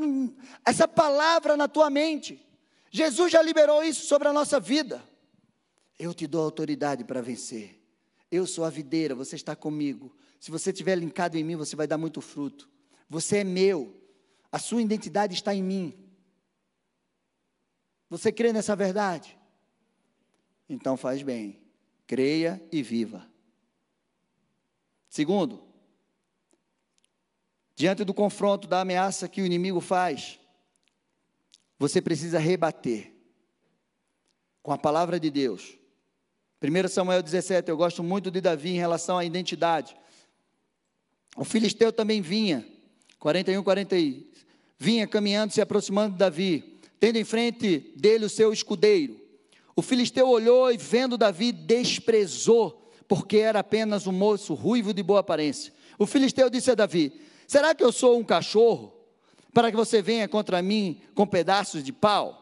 essa 0.64 0.88
palavra 0.88 1.58
na 1.58 1.68
tua 1.68 1.90
mente. 1.90 2.40
Jesus 2.90 3.30
já 3.30 3.42
liberou 3.42 3.84
isso 3.84 4.06
sobre 4.06 4.26
a 4.26 4.32
nossa 4.32 4.58
vida. 4.58 5.06
Eu 5.98 6.14
te 6.14 6.26
dou 6.26 6.42
autoridade 6.42 7.04
para 7.04 7.20
vencer. 7.20 7.78
Eu 8.30 8.46
sou 8.46 8.64
a 8.64 8.70
videira, 8.70 9.14
você 9.14 9.36
está 9.36 9.54
comigo. 9.54 10.16
Se 10.40 10.50
você 10.50 10.70
estiver 10.70 10.96
linkado 10.96 11.36
em 11.36 11.44
mim, 11.44 11.54
você 11.54 11.76
vai 11.76 11.86
dar 11.86 11.98
muito 11.98 12.22
fruto. 12.22 12.66
Você 13.10 13.40
é 13.40 13.44
meu. 13.44 13.94
A 14.50 14.58
sua 14.58 14.80
identidade 14.80 15.34
está 15.34 15.54
em 15.54 15.62
mim. 15.62 15.94
Você 18.08 18.32
crê 18.32 18.54
nessa 18.54 18.74
verdade? 18.74 19.38
Então 20.66 20.96
faz 20.96 21.22
bem. 21.22 21.60
Creia 22.06 22.66
e 22.72 22.82
viva. 22.82 23.30
Segundo, 25.10 25.63
Diante 27.76 28.04
do 28.04 28.14
confronto, 28.14 28.68
da 28.68 28.80
ameaça 28.80 29.28
que 29.28 29.42
o 29.42 29.46
inimigo 29.46 29.80
faz, 29.80 30.38
você 31.78 32.00
precisa 32.00 32.38
rebater 32.38 33.12
com 34.62 34.72
a 34.72 34.78
palavra 34.78 35.18
de 35.18 35.30
Deus. 35.30 35.76
1 36.62 36.88
Samuel 36.88 37.22
17, 37.22 37.68
eu 37.68 37.76
gosto 37.76 38.02
muito 38.02 38.30
de 38.30 38.40
Davi 38.40 38.70
em 38.70 38.78
relação 38.78 39.18
à 39.18 39.24
identidade. 39.24 39.94
O 41.36 41.44
filisteu 41.44 41.92
também 41.92 42.22
vinha, 42.22 42.66
41, 43.18 43.62
40, 43.62 43.96
vinha 44.78 45.06
caminhando, 45.06 45.52
se 45.52 45.60
aproximando 45.60 46.12
de 46.12 46.18
Davi, 46.18 46.80
tendo 47.00 47.16
em 47.16 47.24
frente 47.24 47.92
dele 47.96 48.24
o 48.24 48.30
seu 48.30 48.52
escudeiro. 48.52 49.20
O 49.76 49.82
filisteu 49.82 50.28
olhou 50.28 50.70
e, 50.72 50.76
vendo 50.76 51.18
Davi, 51.18 51.50
desprezou, 51.50 52.90
porque 53.08 53.38
era 53.38 53.58
apenas 53.58 54.06
um 54.06 54.12
moço 54.12 54.54
ruivo 54.54 54.94
de 54.94 55.02
boa 55.02 55.20
aparência. 55.20 55.72
O 55.98 56.06
filisteu 56.06 56.48
disse 56.48 56.70
a 56.70 56.74
Davi: 56.74 57.12
Será 57.46 57.74
que 57.74 57.84
eu 57.84 57.92
sou 57.92 58.18
um 58.18 58.24
cachorro 58.24 58.92
para 59.52 59.70
que 59.70 59.76
você 59.76 60.02
venha 60.02 60.28
contra 60.28 60.60
mim 60.62 61.00
com 61.14 61.26
pedaços 61.26 61.82
de 61.82 61.92
pau? 61.92 62.40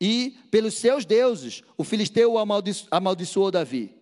E, 0.00 0.36
pelos 0.50 0.74
seus 0.74 1.04
deuses, 1.04 1.62
o 1.76 1.84
filisteu 1.84 2.36
amaldiço 2.36 2.86
amaldiçoou 2.90 3.50
Davi. 3.50 3.94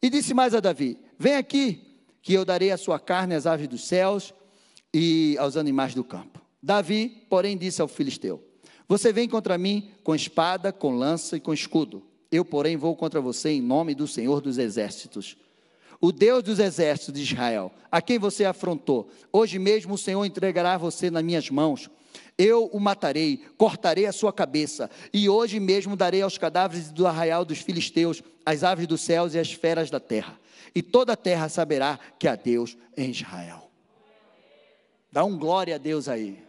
E 0.00 0.08
disse 0.08 0.32
mais 0.32 0.54
a 0.54 0.60
Davi: 0.60 0.98
Vem 1.18 1.34
aqui, 1.34 1.88
que 2.22 2.32
eu 2.32 2.44
darei 2.44 2.70
a 2.70 2.76
sua 2.76 3.00
carne 3.00 3.34
às 3.34 3.46
aves 3.46 3.66
dos 3.66 3.86
céus 3.86 4.32
e 4.94 5.36
aos 5.38 5.56
animais 5.56 5.94
do 5.94 6.04
campo. 6.04 6.40
Davi, 6.62 7.26
porém, 7.28 7.56
disse 7.56 7.82
ao 7.82 7.88
filisteu: 7.88 8.42
Você 8.86 9.12
vem 9.12 9.28
contra 9.28 9.58
mim 9.58 9.90
com 10.04 10.14
espada, 10.14 10.72
com 10.72 10.94
lança 10.96 11.36
e 11.36 11.40
com 11.40 11.52
escudo. 11.52 12.04
Eu, 12.30 12.44
porém, 12.44 12.76
vou 12.76 12.94
contra 12.94 13.20
você 13.20 13.50
em 13.50 13.60
nome 13.60 13.94
do 13.94 14.06
Senhor 14.06 14.40
dos 14.40 14.58
exércitos 14.58 15.36
o 16.00 16.12
Deus 16.12 16.42
dos 16.42 16.58
exércitos 16.58 17.14
de 17.14 17.22
Israel, 17.22 17.72
a 17.90 18.00
quem 18.00 18.18
você 18.18 18.44
afrontou. 18.44 19.10
Hoje 19.32 19.58
mesmo 19.58 19.94
o 19.94 19.98
Senhor 19.98 20.24
entregará 20.24 20.76
você 20.76 21.10
nas 21.10 21.24
minhas 21.24 21.50
mãos. 21.50 21.90
Eu 22.36 22.66
o 22.66 22.78
matarei, 22.78 23.42
cortarei 23.56 24.06
a 24.06 24.12
sua 24.12 24.32
cabeça, 24.32 24.88
e 25.12 25.28
hoje 25.28 25.58
mesmo 25.58 25.96
darei 25.96 26.22
aos 26.22 26.38
cadáveres 26.38 26.92
do 26.92 27.06
arraial 27.06 27.44
dos 27.44 27.58
filisteus, 27.58 28.22
as 28.46 28.62
aves 28.62 28.86
dos 28.86 29.00
céus 29.00 29.34
e 29.34 29.38
as 29.38 29.52
feras 29.52 29.90
da 29.90 29.98
terra. 29.98 30.38
E 30.72 30.80
toda 30.80 31.14
a 31.14 31.16
terra 31.16 31.48
saberá 31.48 31.98
que 32.18 32.28
há 32.28 32.36
Deus 32.36 32.76
em 32.96 33.10
Israel. 33.10 33.68
Dá 35.10 35.24
um 35.24 35.36
glória 35.36 35.74
a 35.74 35.78
Deus 35.78 36.08
aí. 36.08 36.40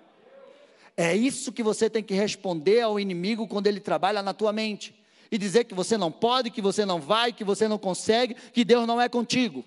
É 0.95 1.15
isso 1.15 1.51
que 1.51 1.63
você 1.63 1.89
tem 1.89 2.03
que 2.03 2.13
responder 2.13 2.81
ao 2.81 2.99
inimigo 2.99 3.47
quando 3.47 3.67
ele 3.67 3.79
trabalha 3.79 4.21
na 4.21 4.33
tua 4.33 4.53
mente 4.53 4.98
e 5.31 5.37
dizer 5.37 5.65
que 5.65 5.73
você 5.73 5.97
não 5.97 6.11
pode, 6.11 6.49
que 6.49 6.61
você 6.61 6.85
não 6.85 6.99
vai, 6.99 7.31
que 7.31 7.43
você 7.43 7.67
não 7.67 7.77
consegue, 7.77 8.33
que 8.33 8.65
Deus 8.65 8.87
não 8.87 8.99
é 8.99 9.07
contigo. 9.07 9.63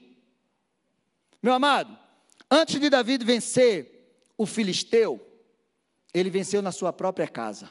Meu 1.43 1.53
amado, 1.53 1.97
antes 2.51 2.81
de 2.81 2.89
Davi 2.89 3.19
vencer 3.19 4.23
o 4.37 4.47
filisteu, 4.47 5.21
ele 6.13 6.31
venceu 6.31 6.63
na 6.63 6.73
sua 6.73 6.93
própria 6.93 7.29
casa. 7.29 7.71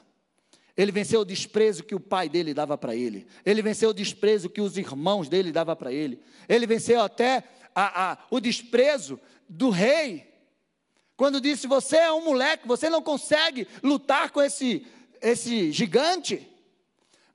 Ele 0.76 0.92
venceu 0.92 1.22
o 1.22 1.26
desprezo 1.26 1.84
que 1.84 1.94
o 1.94 2.00
pai 2.00 2.30
dele 2.30 2.54
dava 2.54 2.78
para 2.78 2.96
ele. 2.96 3.28
Ele 3.46 3.62
venceu 3.62 3.90
o 3.90 3.94
desprezo 3.94 4.50
que 4.50 4.62
os 4.62 4.78
irmãos 4.78 5.28
dele 5.28 5.52
davam 5.52 5.76
para 5.76 5.92
ele. 5.92 6.20
Ele 6.48 6.66
venceu 6.66 7.02
até 7.02 7.44
a, 7.76 8.12
a, 8.12 8.18
o 8.30 8.40
desprezo 8.40 9.20
do 9.48 9.70
rei. 9.70 10.28
Quando 11.18 11.42
disse: 11.42 11.68
Você 11.68 11.98
é 11.98 12.12
um 12.12 12.24
moleque, 12.24 12.68
você 12.68 12.90
não 12.90 13.02
consegue 13.02 13.68
lutar 13.84 14.32
com 14.32 14.42
esse, 14.42 14.88
esse 15.22 15.72
gigante. 15.72 16.48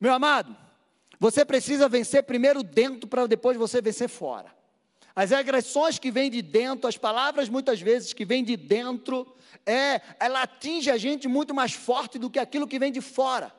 Meu 0.01 0.13
amado, 0.13 0.57
você 1.19 1.45
precisa 1.45 1.89
vencer 1.89 2.23
primeiro 2.23 2.63
dentro 2.63 3.09
para 3.09 3.27
depois 3.27 3.57
você 3.57 3.81
vencer 3.81 4.09
fora. 4.09 4.55
As 5.15 5.33
agressões 5.33 5.99
que 5.99 6.11
vêm 6.11 6.31
de 6.31 6.43
dentro, 6.43 6.87
as 6.87 6.99
palavras 6.99 7.49
muitas 7.49 7.81
vezes 7.81 8.13
que 8.13 8.25
vêm 8.25 8.45
de 8.45 8.55
dentro, 8.55 9.27
é, 9.65 10.03
ela 10.21 10.43
atinge 10.43 10.91
a 10.91 10.99
gente 10.99 11.27
muito 11.27 11.55
mais 11.55 11.73
forte 11.73 12.19
do 12.19 12.29
que 12.29 12.39
aquilo 12.39 12.69
que 12.69 12.79
vem 12.79 12.93
de 12.93 13.01
fora. 13.01 13.51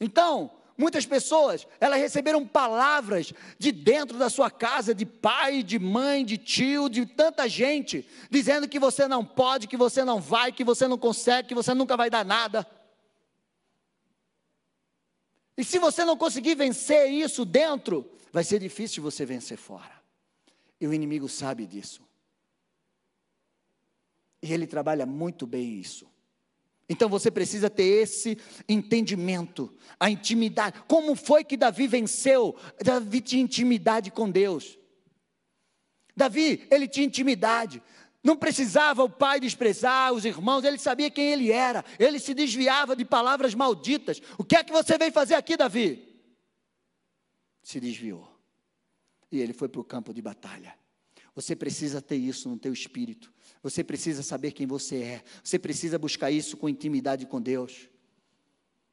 Então, 0.00 0.50
muitas 0.76 1.06
pessoas, 1.06 1.64
elas 1.80 2.00
receberam 2.00 2.44
palavras 2.44 3.32
de 3.56 3.70
dentro 3.70 4.18
da 4.18 4.28
sua 4.28 4.50
casa, 4.50 4.92
de 4.92 5.06
pai, 5.06 5.62
de 5.62 5.78
mãe, 5.78 6.24
de 6.24 6.36
tio, 6.36 6.88
de 6.88 7.06
tanta 7.06 7.48
gente, 7.48 8.04
dizendo 8.28 8.68
que 8.68 8.80
você 8.80 9.06
não 9.06 9.24
pode, 9.24 9.68
que 9.68 9.76
você 9.76 10.04
não 10.04 10.20
vai, 10.20 10.50
que 10.50 10.64
você 10.64 10.88
não 10.88 10.98
consegue, 10.98 11.48
que 11.48 11.54
você 11.54 11.72
nunca 11.72 11.96
vai 11.96 12.10
dar 12.10 12.24
nada. 12.24 12.66
E 15.62 15.64
se 15.64 15.78
você 15.78 16.04
não 16.04 16.16
conseguir 16.16 16.56
vencer 16.56 17.08
isso 17.08 17.44
dentro, 17.44 18.10
vai 18.32 18.42
ser 18.42 18.58
difícil 18.58 19.00
você 19.00 19.24
vencer 19.24 19.56
fora. 19.56 19.92
E 20.80 20.88
o 20.88 20.92
inimigo 20.92 21.28
sabe 21.28 21.68
disso. 21.68 22.02
E 24.42 24.52
ele 24.52 24.66
trabalha 24.66 25.06
muito 25.06 25.46
bem 25.46 25.78
isso. 25.78 26.10
Então 26.88 27.08
você 27.08 27.30
precisa 27.30 27.70
ter 27.70 27.84
esse 27.84 28.36
entendimento, 28.68 29.72
a 30.00 30.10
intimidade. 30.10 30.82
Como 30.88 31.14
foi 31.14 31.44
que 31.44 31.56
Davi 31.56 31.86
venceu? 31.86 32.56
Davi 32.84 33.20
tinha 33.20 33.44
intimidade 33.44 34.10
com 34.10 34.28
Deus. 34.28 34.76
Davi, 36.16 36.66
ele 36.72 36.88
tinha 36.88 37.06
intimidade. 37.06 37.80
Não 38.22 38.36
precisava 38.36 39.02
o 39.02 39.10
pai 39.10 39.40
desprezar 39.40 40.12
os 40.12 40.24
irmãos, 40.24 40.62
ele 40.62 40.78
sabia 40.78 41.10
quem 41.10 41.32
ele 41.32 41.50
era, 41.50 41.84
ele 41.98 42.20
se 42.20 42.32
desviava 42.32 42.94
de 42.94 43.04
palavras 43.04 43.54
malditas. 43.54 44.22
O 44.38 44.44
que 44.44 44.54
é 44.54 44.62
que 44.62 44.72
você 44.72 44.96
veio 44.96 45.12
fazer 45.12 45.34
aqui, 45.34 45.56
Davi? 45.56 46.22
Se 47.62 47.80
desviou. 47.80 48.28
E 49.30 49.40
ele 49.40 49.52
foi 49.52 49.68
para 49.68 49.80
o 49.80 49.84
campo 49.84 50.14
de 50.14 50.22
batalha. 50.22 50.74
Você 51.34 51.56
precisa 51.56 52.00
ter 52.00 52.16
isso 52.16 52.48
no 52.48 52.58
teu 52.58 52.72
espírito. 52.72 53.32
Você 53.62 53.82
precisa 53.82 54.22
saber 54.22 54.52
quem 54.52 54.66
você 54.66 54.96
é. 54.96 55.24
Você 55.42 55.58
precisa 55.58 55.98
buscar 55.98 56.30
isso 56.30 56.56
com 56.56 56.68
intimidade 56.68 57.26
com 57.26 57.40
Deus. 57.40 57.88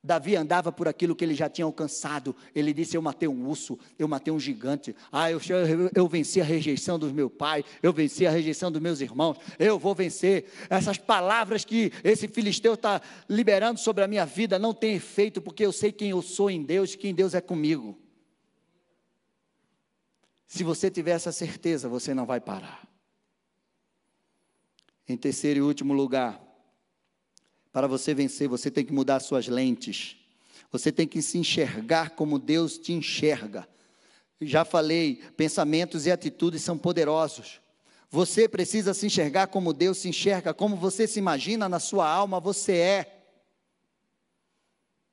Davi 0.01 0.35
andava 0.35 0.71
por 0.71 0.87
aquilo 0.87 1.15
que 1.15 1.25
ele 1.25 1.33
já 1.33 1.49
tinha 1.49 1.65
alcançado. 1.65 2.35
Ele 2.55 2.73
disse: 2.73 2.95
Eu 2.95 3.01
matei 3.01 3.27
um 3.27 3.47
urso, 3.47 3.77
eu 3.97 4.07
matei 4.07 4.31
um 4.31 4.39
gigante. 4.39 4.95
Ah, 5.11 5.29
eu, 5.29 5.41
eu, 5.49 5.91
eu, 5.93 6.07
venci 6.07 6.39
a 6.39 6.43
rejeição 6.43 6.97
do 6.97 7.13
meu 7.13 7.29
pai, 7.29 7.65
eu 7.83 7.91
venci 7.91 8.25
a 8.25 8.31
rejeição 8.31 8.71
dos 8.71 8.81
meus 8.81 9.01
irmãos. 9.01 9.37
Eu 9.57 9.77
vou 9.77 9.93
vencer. 9.93 10.45
Essas 10.69 10.97
palavras 10.97 11.65
que 11.65 11.91
esse 12.03 12.27
filisteu 12.27 12.75
está 12.75 13.01
liberando 13.27 13.79
sobre 13.79 14.03
a 14.03 14.07
minha 14.07 14.25
vida 14.25 14.57
não 14.57 14.73
tem 14.73 14.95
efeito, 14.95 15.41
porque 15.41 15.65
eu 15.65 15.71
sei 15.71 15.91
quem 15.91 16.11
eu 16.11 16.21
sou 16.21 16.49
em 16.49 16.63
Deus 16.63 16.95
quem 16.99 17.15
Deus 17.15 17.33
é 17.33 17.41
comigo. 17.41 17.97
Se 20.47 20.63
você 20.63 20.89
tiver 20.89 21.11
essa 21.11 21.31
certeza, 21.31 21.87
você 21.87 22.13
não 22.13 22.25
vai 22.25 22.39
parar. 22.39 22.87
Em 25.07 25.17
terceiro 25.17 25.59
e 25.59 25.61
último 25.61 25.93
lugar, 25.93 26.39
para 27.79 27.87
você 27.87 28.13
vencer, 28.13 28.45
você 28.49 28.69
tem 28.69 28.83
que 28.83 28.91
mudar 28.91 29.21
suas 29.21 29.47
lentes. 29.47 30.17
Você 30.69 30.91
tem 30.91 31.07
que 31.07 31.21
se 31.21 31.37
enxergar 31.37 32.09
como 32.09 32.37
Deus 32.37 32.77
te 32.77 32.91
enxerga. 32.91 33.65
Já 34.41 34.65
falei, 34.65 35.23
pensamentos 35.37 36.05
e 36.05 36.11
atitudes 36.11 36.61
são 36.61 36.77
poderosos. 36.77 37.61
Você 38.09 38.49
precisa 38.49 38.93
se 38.93 39.05
enxergar 39.05 39.47
como 39.47 39.71
Deus 39.71 39.99
se 39.99 40.09
enxerga, 40.09 40.53
como 40.53 40.75
você 40.75 41.07
se 41.07 41.19
imagina 41.19 41.69
na 41.69 41.79
sua 41.79 42.05
alma, 42.05 42.37
você 42.37 42.73
é. 42.73 43.23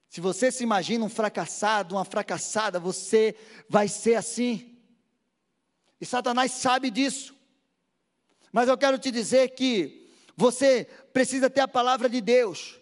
Se 0.09 0.21
você 0.21 0.51
se 0.51 0.65
imagina 0.65 1.05
um 1.05 1.09
fracassado, 1.09 1.95
uma 1.95 2.05
fracassada, 2.05 2.81
você 2.81 3.37
vai 3.69 3.87
ser 3.87 4.17
assim. 4.17 4.77
E 6.01 6.05
Satanás 6.05 6.51
sabe 6.51 6.91
disso. 6.91 7.33
Mas 8.51 8.69
eu 8.69 8.77
quero 8.77 8.99
te 8.99 9.13
dizer 9.13 9.51
que 9.51 10.06
você 10.37 10.87
precisa 11.13 11.49
ter 11.49 11.61
a 11.61 11.69
palavra 11.69 12.09
de 12.09 12.21
Deus. 12.21 12.79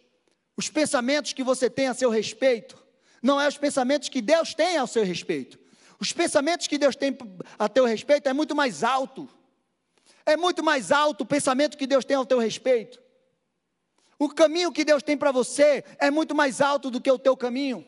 Os 0.57 0.69
pensamentos 0.69 1.33
que 1.33 1.43
você 1.43 1.71
tem 1.71 1.87
a 1.87 1.95
seu 1.95 2.11
respeito, 2.11 2.83
não 3.23 3.41
é 3.41 3.47
os 3.47 3.57
pensamentos 3.57 4.09
que 4.09 4.21
Deus 4.21 4.53
tem 4.53 4.77
ao 4.77 4.87
seu 4.87 5.05
respeito. 5.05 5.59
Os 6.01 6.13
pensamentos 6.13 6.67
que 6.67 6.77
Deus 6.77 6.97
tem 6.97 7.17
a 7.59 7.69
teu 7.69 7.85
respeito 7.85 8.29
é 8.29 8.33
muito 8.33 8.55
mais 8.55 8.83
alto. 8.83 9.29
É 10.27 10.37
muito 10.37 10.63
mais 10.63 10.91
alto 10.91 11.23
o 11.23 11.27
pensamento 11.27 11.79
que 11.79 11.87
Deus 11.87 12.05
tem 12.05 12.17
ao 12.17 12.27
teu 12.27 12.39
respeito. 12.39 13.03
O 14.19 14.29
caminho 14.29 14.73
que 14.73 14.85
Deus 14.85 15.03
tem 15.03 15.17
para 15.17 15.33
você 15.33 15.85
é 15.99 16.11
muito 16.11 16.35
mais 16.35 16.61
alto 16.61 16.91
do 16.91 17.01
que 17.01 17.11
o 17.11 17.19
teu 17.19 17.37
caminho. 17.37 17.85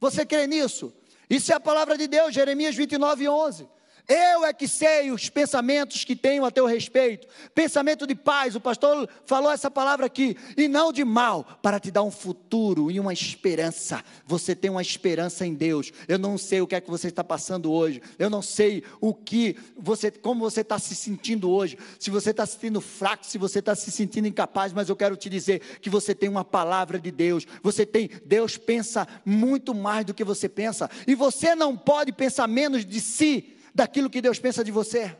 Você 0.00 0.24
crê 0.26 0.46
nisso? 0.46 0.92
Isso 1.28 1.52
é 1.52 1.54
a 1.54 1.60
palavra 1.60 1.96
de 1.96 2.06
Deus, 2.06 2.34
Jeremias 2.34 2.74
29, 2.74 3.28
11. 3.28 3.68
Eu 4.06 4.44
é 4.44 4.52
que 4.52 4.68
sei 4.68 5.10
os 5.10 5.30
pensamentos 5.30 6.04
que 6.04 6.14
tenho 6.14 6.44
a 6.44 6.50
teu 6.50 6.66
respeito. 6.66 7.26
Pensamento 7.54 8.06
de 8.06 8.14
paz, 8.14 8.54
o 8.54 8.60
pastor 8.60 9.08
falou 9.24 9.50
essa 9.50 9.70
palavra 9.70 10.04
aqui, 10.04 10.36
e 10.58 10.68
não 10.68 10.92
de 10.92 11.02
mal, 11.04 11.58
para 11.62 11.80
te 11.80 11.90
dar 11.90 12.02
um 12.02 12.10
futuro 12.10 12.90
e 12.90 13.00
uma 13.00 13.14
esperança. 13.14 14.04
Você 14.26 14.54
tem 14.54 14.70
uma 14.70 14.82
esperança 14.82 15.46
em 15.46 15.54
Deus. 15.54 15.90
Eu 16.06 16.18
não 16.18 16.36
sei 16.36 16.60
o 16.60 16.66
que 16.66 16.74
é 16.74 16.82
que 16.82 16.90
você 16.90 17.08
está 17.08 17.24
passando 17.24 17.72
hoje. 17.72 18.02
Eu 18.18 18.28
não 18.28 18.42
sei 18.42 18.84
o 19.00 19.14
que 19.14 19.56
você, 19.74 20.10
como 20.10 20.40
você 20.40 20.60
está 20.60 20.78
se 20.78 20.94
sentindo 20.94 21.50
hoje. 21.50 21.78
Se 21.98 22.10
você 22.10 22.30
está 22.30 22.44
se 22.44 22.52
sentindo 22.52 22.82
fraco, 22.82 23.24
se 23.24 23.38
você 23.38 23.60
está 23.60 23.74
se 23.74 23.90
sentindo 23.90 24.28
incapaz, 24.28 24.74
mas 24.74 24.90
eu 24.90 24.96
quero 24.96 25.16
te 25.16 25.30
dizer 25.30 25.60
que 25.80 25.88
você 25.88 26.14
tem 26.14 26.28
uma 26.28 26.44
palavra 26.44 26.98
de 26.98 27.10
Deus. 27.10 27.46
Você 27.62 27.86
tem, 27.86 28.10
Deus 28.26 28.58
pensa 28.58 29.08
muito 29.24 29.74
mais 29.74 30.04
do 30.04 30.12
que 30.12 30.24
você 30.24 30.46
pensa, 30.46 30.90
e 31.06 31.14
você 31.14 31.54
não 31.54 31.74
pode 31.74 32.12
pensar 32.12 32.46
menos 32.46 32.84
de 32.84 33.00
si 33.00 33.54
daquilo 33.74 34.08
que 34.08 34.22
Deus 34.22 34.38
pensa 34.38 34.62
de 34.62 34.70
você. 34.70 35.16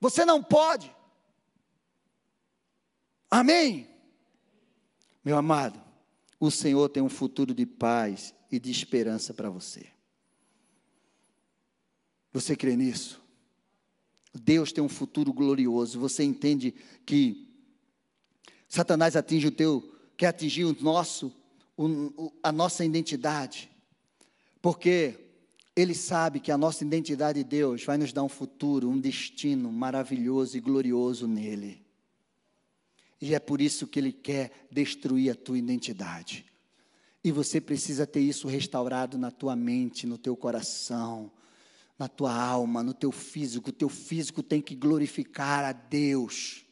Você 0.00 0.24
não 0.24 0.42
pode. 0.42 0.94
Amém? 3.30 3.88
Meu 5.24 5.36
amado, 5.36 5.82
o 6.38 6.50
Senhor 6.50 6.88
tem 6.88 7.02
um 7.02 7.08
futuro 7.08 7.54
de 7.54 7.66
paz 7.66 8.34
e 8.50 8.58
de 8.58 8.70
esperança 8.70 9.34
para 9.34 9.50
você. 9.50 9.86
Você 12.32 12.56
crê 12.56 12.76
nisso? 12.76 13.22
Deus 14.34 14.72
tem 14.72 14.82
um 14.82 14.88
futuro 14.88 15.32
glorioso. 15.32 15.98
Você 16.00 16.24
entende 16.24 16.74
que 17.06 17.48
Satanás 18.68 19.14
atinge 19.14 19.46
o 19.46 19.52
teu, 19.52 19.96
quer 20.16 20.28
atingir 20.28 20.64
o 20.64 20.76
nosso, 20.82 21.32
o, 21.76 22.32
a 22.42 22.50
nossa 22.50 22.84
identidade. 22.84 23.70
Porque 24.60 25.23
ele 25.76 25.94
sabe 25.94 26.38
que 26.38 26.52
a 26.52 26.58
nossa 26.58 26.84
identidade 26.84 27.42
de 27.42 27.48
Deus 27.48 27.84
vai 27.84 27.98
nos 27.98 28.12
dar 28.12 28.22
um 28.22 28.28
futuro, 28.28 28.88
um 28.88 28.98
destino 28.98 29.72
maravilhoso 29.72 30.56
e 30.56 30.60
glorioso 30.60 31.26
nele. 31.26 31.84
E 33.20 33.34
é 33.34 33.40
por 33.40 33.60
isso 33.60 33.86
que 33.86 33.98
ele 33.98 34.12
quer 34.12 34.66
destruir 34.70 35.30
a 35.30 35.34
tua 35.34 35.58
identidade. 35.58 36.44
E 37.24 37.32
você 37.32 37.60
precisa 37.60 38.06
ter 38.06 38.20
isso 38.20 38.46
restaurado 38.46 39.16
na 39.18 39.30
tua 39.30 39.56
mente, 39.56 40.06
no 40.06 40.18
teu 40.18 40.36
coração, 40.36 41.32
na 41.98 42.06
tua 42.06 42.34
alma, 42.34 42.82
no 42.82 42.92
teu 42.92 43.10
físico. 43.10 43.70
O 43.70 43.72
teu 43.72 43.88
físico 43.88 44.42
tem 44.42 44.60
que 44.60 44.76
glorificar 44.76 45.64
a 45.64 45.72
Deus. 45.72 46.64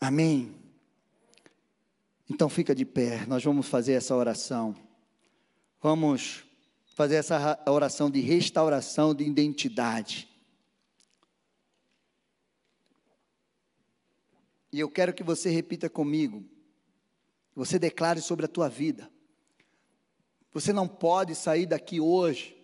Amém? 0.00 0.54
Então 2.30 2.48
fica 2.48 2.74
de 2.74 2.84
pé, 2.84 3.26
nós 3.26 3.44
vamos 3.44 3.66
fazer 3.66 3.94
essa 3.94 4.14
oração. 4.14 4.74
Vamos 5.84 6.42
fazer 6.94 7.16
essa 7.16 7.62
oração 7.68 8.10
de 8.10 8.18
restauração 8.18 9.14
de 9.14 9.22
identidade. 9.22 10.26
E 14.72 14.80
eu 14.80 14.88
quero 14.90 15.12
que 15.12 15.22
você 15.22 15.50
repita 15.50 15.90
comigo. 15.90 16.42
Você 17.54 17.78
declare 17.78 18.22
sobre 18.22 18.46
a 18.46 18.48
tua 18.48 18.66
vida. 18.66 19.10
Você 20.54 20.72
não 20.72 20.88
pode 20.88 21.34
sair 21.34 21.66
daqui 21.66 22.00
hoje 22.00 22.56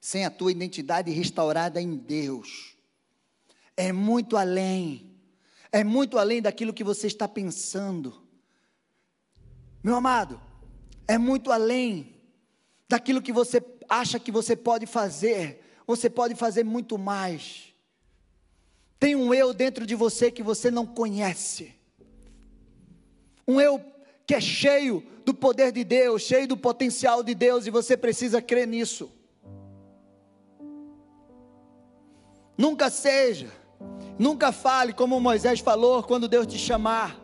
sem 0.00 0.24
a 0.24 0.30
tua 0.30 0.50
identidade 0.50 1.12
restaurada 1.12 1.80
em 1.80 1.94
Deus. 1.96 2.76
É 3.76 3.92
muito 3.92 4.36
além. 4.36 5.20
É 5.70 5.84
muito 5.84 6.18
além 6.18 6.42
daquilo 6.42 6.74
que 6.74 6.82
você 6.82 7.06
está 7.06 7.28
pensando. 7.28 8.26
Meu 9.84 9.94
amado, 9.94 10.40
é 11.06 11.16
muito 11.16 11.52
além 11.52 12.13
daquilo 12.88 13.22
que 13.22 13.32
você 13.32 13.62
acha 13.88 14.18
que 14.18 14.30
você 14.30 14.54
pode 14.56 14.86
fazer, 14.86 15.60
você 15.86 16.08
pode 16.08 16.34
fazer 16.34 16.64
muito 16.64 16.98
mais. 16.98 17.74
Tem 18.98 19.14
um 19.14 19.34
eu 19.34 19.52
dentro 19.52 19.86
de 19.86 19.94
você 19.94 20.30
que 20.30 20.42
você 20.42 20.70
não 20.70 20.86
conhece. 20.86 21.74
Um 23.46 23.60
eu 23.60 23.84
que 24.26 24.34
é 24.34 24.40
cheio 24.40 25.04
do 25.24 25.34
poder 25.34 25.72
de 25.72 25.84
Deus, 25.84 26.22
cheio 26.22 26.48
do 26.48 26.56
potencial 26.56 27.22
de 27.22 27.34
Deus, 27.34 27.66
e 27.66 27.70
você 27.70 27.96
precisa 27.96 28.40
crer 28.40 28.66
nisso. 28.66 29.10
Nunca 32.56 32.88
seja, 32.88 33.50
nunca 34.18 34.52
fale 34.52 34.92
como 34.92 35.20
Moisés 35.20 35.60
falou 35.60 36.02
quando 36.02 36.28
Deus 36.28 36.46
te 36.46 36.56
chamar. 36.56 37.20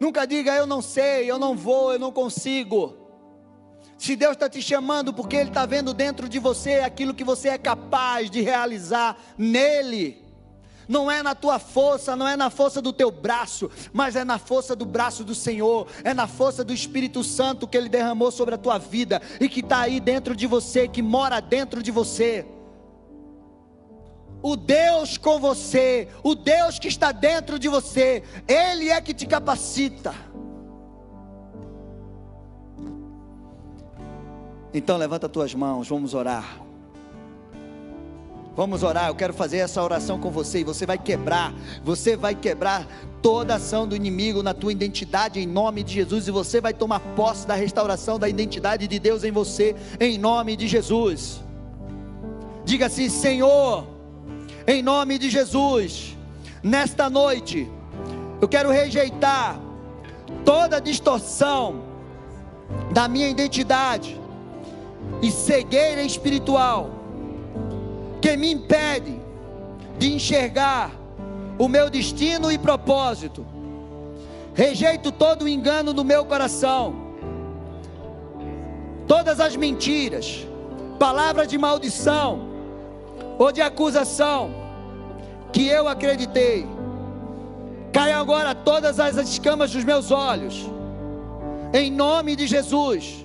Nunca 0.00 0.26
diga 0.26 0.56
eu 0.56 0.66
não 0.66 0.82
sei, 0.82 1.30
eu 1.30 1.38
não 1.38 1.56
vou, 1.56 1.92
eu 1.92 1.98
não 1.98 2.10
consigo. 2.10 3.03
Se 3.96 4.16
Deus 4.16 4.32
está 4.32 4.48
te 4.48 4.60
chamando 4.60 5.12
porque 5.12 5.36
Ele 5.36 5.50
está 5.50 5.64
vendo 5.66 5.94
dentro 5.94 6.28
de 6.28 6.38
você 6.38 6.80
aquilo 6.80 7.14
que 7.14 7.24
você 7.24 7.50
é 7.50 7.58
capaz 7.58 8.30
de 8.30 8.40
realizar 8.40 9.16
nele. 9.38 10.24
Não 10.88 11.10
é 11.10 11.22
na 11.22 11.34
tua 11.34 11.58
força, 11.58 12.14
não 12.14 12.28
é 12.28 12.36
na 12.36 12.50
força 12.50 12.80
do 12.82 12.92
teu 12.92 13.10
braço, 13.10 13.70
mas 13.92 14.16
é 14.16 14.24
na 14.24 14.38
força 14.38 14.76
do 14.76 14.84
braço 14.84 15.24
do 15.24 15.34
Senhor, 15.34 15.86
é 16.02 16.12
na 16.12 16.26
força 16.26 16.62
do 16.62 16.72
Espírito 16.72 17.24
Santo 17.24 17.66
que 17.66 17.76
Ele 17.76 17.88
derramou 17.88 18.30
sobre 18.30 18.54
a 18.54 18.58
tua 18.58 18.78
vida 18.78 19.22
e 19.40 19.48
que 19.48 19.60
está 19.60 19.80
aí 19.80 19.98
dentro 20.00 20.36
de 20.36 20.46
você, 20.46 20.86
que 20.86 21.02
mora 21.02 21.40
dentro 21.40 21.82
de 21.82 21.90
você. 21.90 22.46
O 24.42 24.56
Deus 24.56 25.16
com 25.16 25.38
você, 25.40 26.08
o 26.22 26.34
Deus 26.34 26.78
que 26.78 26.88
está 26.88 27.12
dentro 27.12 27.58
de 27.58 27.66
você, 27.66 28.22
Ele 28.46 28.90
é 28.90 29.00
que 29.00 29.14
te 29.14 29.26
capacita. 29.26 30.14
Então 34.74 34.96
levanta 34.96 35.28
tuas 35.28 35.54
mãos, 35.54 35.88
vamos 35.88 36.14
orar. 36.14 36.60
Vamos 38.56 38.82
orar, 38.82 39.08
eu 39.08 39.14
quero 39.14 39.32
fazer 39.32 39.58
essa 39.58 39.82
oração 39.82 40.18
com 40.18 40.30
você 40.30 40.60
e 40.60 40.64
você 40.64 40.84
vai 40.84 40.98
quebrar, 40.98 41.52
você 41.82 42.16
vai 42.16 42.34
quebrar 42.34 42.86
toda 43.22 43.54
ação 43.54 43.86
do 43.86 43.96
inimigo 43.96 44.42
na 44.42 44.52
tua 44.52 44.70
identidade 44.70 45.40
em 45.40 45.46
nome 45.46 45.82
de 45.82 45.94
Jesus 45.94 46.28
e 46.28 46.30
você 46.30 46.60
vai 46.60 46.72
tomar 46.72 47.00
posse 47.16 47.46
da 47.46 47.54
restauração 47.54 48.18
da 48.18 48.28
identidade 48.28 48.86
de 48.86 48.98
Deus 48.98 49.24
em 49.24 49.32
você 49.32 49.74
em 49.98 50.18
nome 50.18 50.56
de 50.56 50.68
Jesus. 50.68 51.40
Diga 52.64 52.86
assim: 52.86 53.08
Senhor, 53.08 53.88
em 54.66 54.82
nome 54.82 55.18
de 55.18 55.30
Jesus, 55.30 56.16
nesta 56.62 57.10
noite, 57.10 57.68
eu 58.40 58.48
quero 58.48 58.70
rejeitar 58.70 59.60
toda 60.44 60.80
distorção 60.80 61.82
da 62.92 63.08
minha 63.08 63.28
identidade 63.28 64.23
e 65.24 65.30
cegueira 65.30 66.02
espiritual 66.02 66.90
que 68.20 68.36
me 68.36 68.52
impede 68.52 69.18
de 69.98 70.12
enxergar 70.12 70.90
o 71.58 71.66
meu 71.66 71.88
destino 71.88 72.52
e 72.52 72.58
propósito. 72.58 73.46
Rejeito 74.52 75.10
todo 75.10 75.44
o 75.44 75.48
engano 75.48 75.94
do 75.94 76.04
meu 76.04 76.26
coração, 76.26 76.94
todas 79.08 79.40
as 79.40 79.56
mentiras, 79.56 80.46
palavras 80.98 81.48
de 81.48 81.56
maldição 81.56 82.46
ou 83.38 83.50
de 83.50 83.62
acusação 83.62 84.50
que 85.54 85.66
eu 85.66 85.88
acreditei. 85.88 86.66
Caiam 87.94 88.20
agora 88.20 88.54
todas 88.54 89.00
as 89.00 89.16
escamas 89.16 89.70
dos 89.70 89.84
meus 89.84 90.10
olhos, 90.10 90.68
em 91.72 91.90
nome 91.90 92.36
de 92.36 92.46
Jesus 92.46 93.23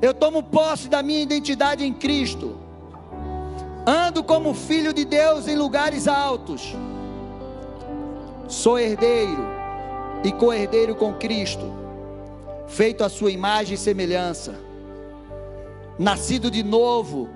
eu 0.00 0.12
tomo 0.14 0.42
posse 0.42 0.88
da 0.88 1.02
minha 1.02 1.22
identidade 1.22 1.84
em 1.84 1.92
Cristo. 1.92 2.56
Ando 3.86 4.22
como 4.22 4.52
filho 4.54 4.92
de 4.92 5.04
Deus 5.04 5.46
em 5.48 5.56
lugares 5.56 6.08
altos. 6.08 6.74
Sou 8.48 8.78
herdeiro 8.78 9.46
e 10.24 10.32
co-herdeiro 10.32 10.94
com 10.94 11.14
Cristo, 11.14 11.64
feito 12.66 13.04
à 13.04 13.08
sua 13.08 13.30
imagem 13.30 13.74
e 13.74 13.78
semelhança. 13.78 14.54
nascido 15.98 16.50
de 16.50 16.62
novo, 16.62 17.28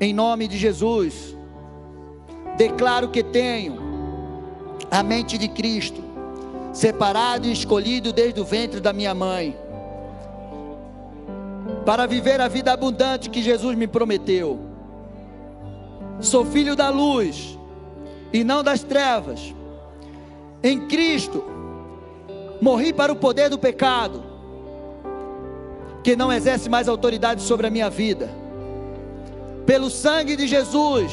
em 0.00 0.12
nome 0.12 0.48
de 0.48 0.56
Jesus. 0.56 1.36
Declaro 2.56 3.08
que 3.08 3.22
tenho 3.22 3.78
a 4.90 5.02
mente 5.02 5.36
de 5.38 5.48
Cristo, 5.48 6.02
separado 6.72 7.46
e 7.46 7.52
escolhido 7.52 8.12
desde 8.12 8.40
o 8.40 8.44
ventre 8.44 8.80
da 8.80 8.92
minha 8.92 9.14
mãe, 9.14 9.56
para 11.84 12.06
viver 12.06 12.40
a 12.40 12.48
vida 12.48 12.72
abundante 12.72 13.30
que 13.30 13.42
Jesus 13.42 13.76
me 13.76 13.86
prometeu. 13.86 14.58
Sou 16.20 16.44
filho 16.44 16.76
da 16.76 16.90
luz 16.90 17.58
e 18.32 18.44
não 18.44 18.62
das 18.62 18.82
trevas. 18.82 19.54
Em 20.62 20.86
Cristo, 20.86 21.42
morri 22.60 22.92
para 22.92 23.12
o 23.12 23.16
poder 23.16 23.48
do 23.48 23.58
pecado, 23.58 24.22
que 26.04 26.14
não 26.14 26.32
exerce 26.32 26.68
mais 26.68 26.88
autoridade 26.88 27.42
sobre 27.42 27.66
a 27.66 27.70
minha 27.70 27.88
vida. 27.88 28.30
Pelo 29.64 29.88
sangue 29.88 30.36
de 30.36 30.46
Jesus, 30.46 31.12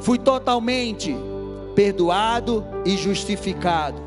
fui 0.00 0.18
totalmente 0.18 1.16
perdoado 1.74 2.64
e 2.84 2.96
justificado. 2.96 4.00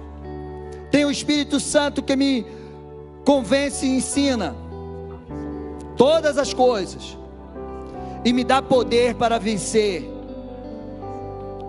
Tem 0.91 1.05
o 1.05 1.11
Espírito 1.11 1.59
Santo 1.59 2.03
que 2.03 2.15
me 2.15 2.45
convence 3.23 3.85
e 3.85 3.89
ensina 3.89 4.55
todas 5.99 6.37
as 6.37 6.53
coisas 6.53 7.17
e 8.23 8.31
me 8.31 8.45
dá 8.45 8.61
poder 8.61 9.15
para 9.15 9.37
vencer 9.37 10.09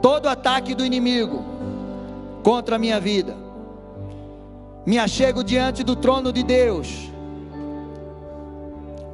todo 0.01 0.29
ataque 0.29 0.73
do 0.73 0.87
inimigo 0.87 1.45
contra 2.45 2.77
a 2.77 2.79
minha 2.79 3.01
vida. 3.01 3.37
Me 4.87 5.01
achego 5.01 5.43
diante 5.43 5.83
do 5.83 5.97
trono 5.97 6.33
de 6.33 6.45
Deus, 6.45 7.11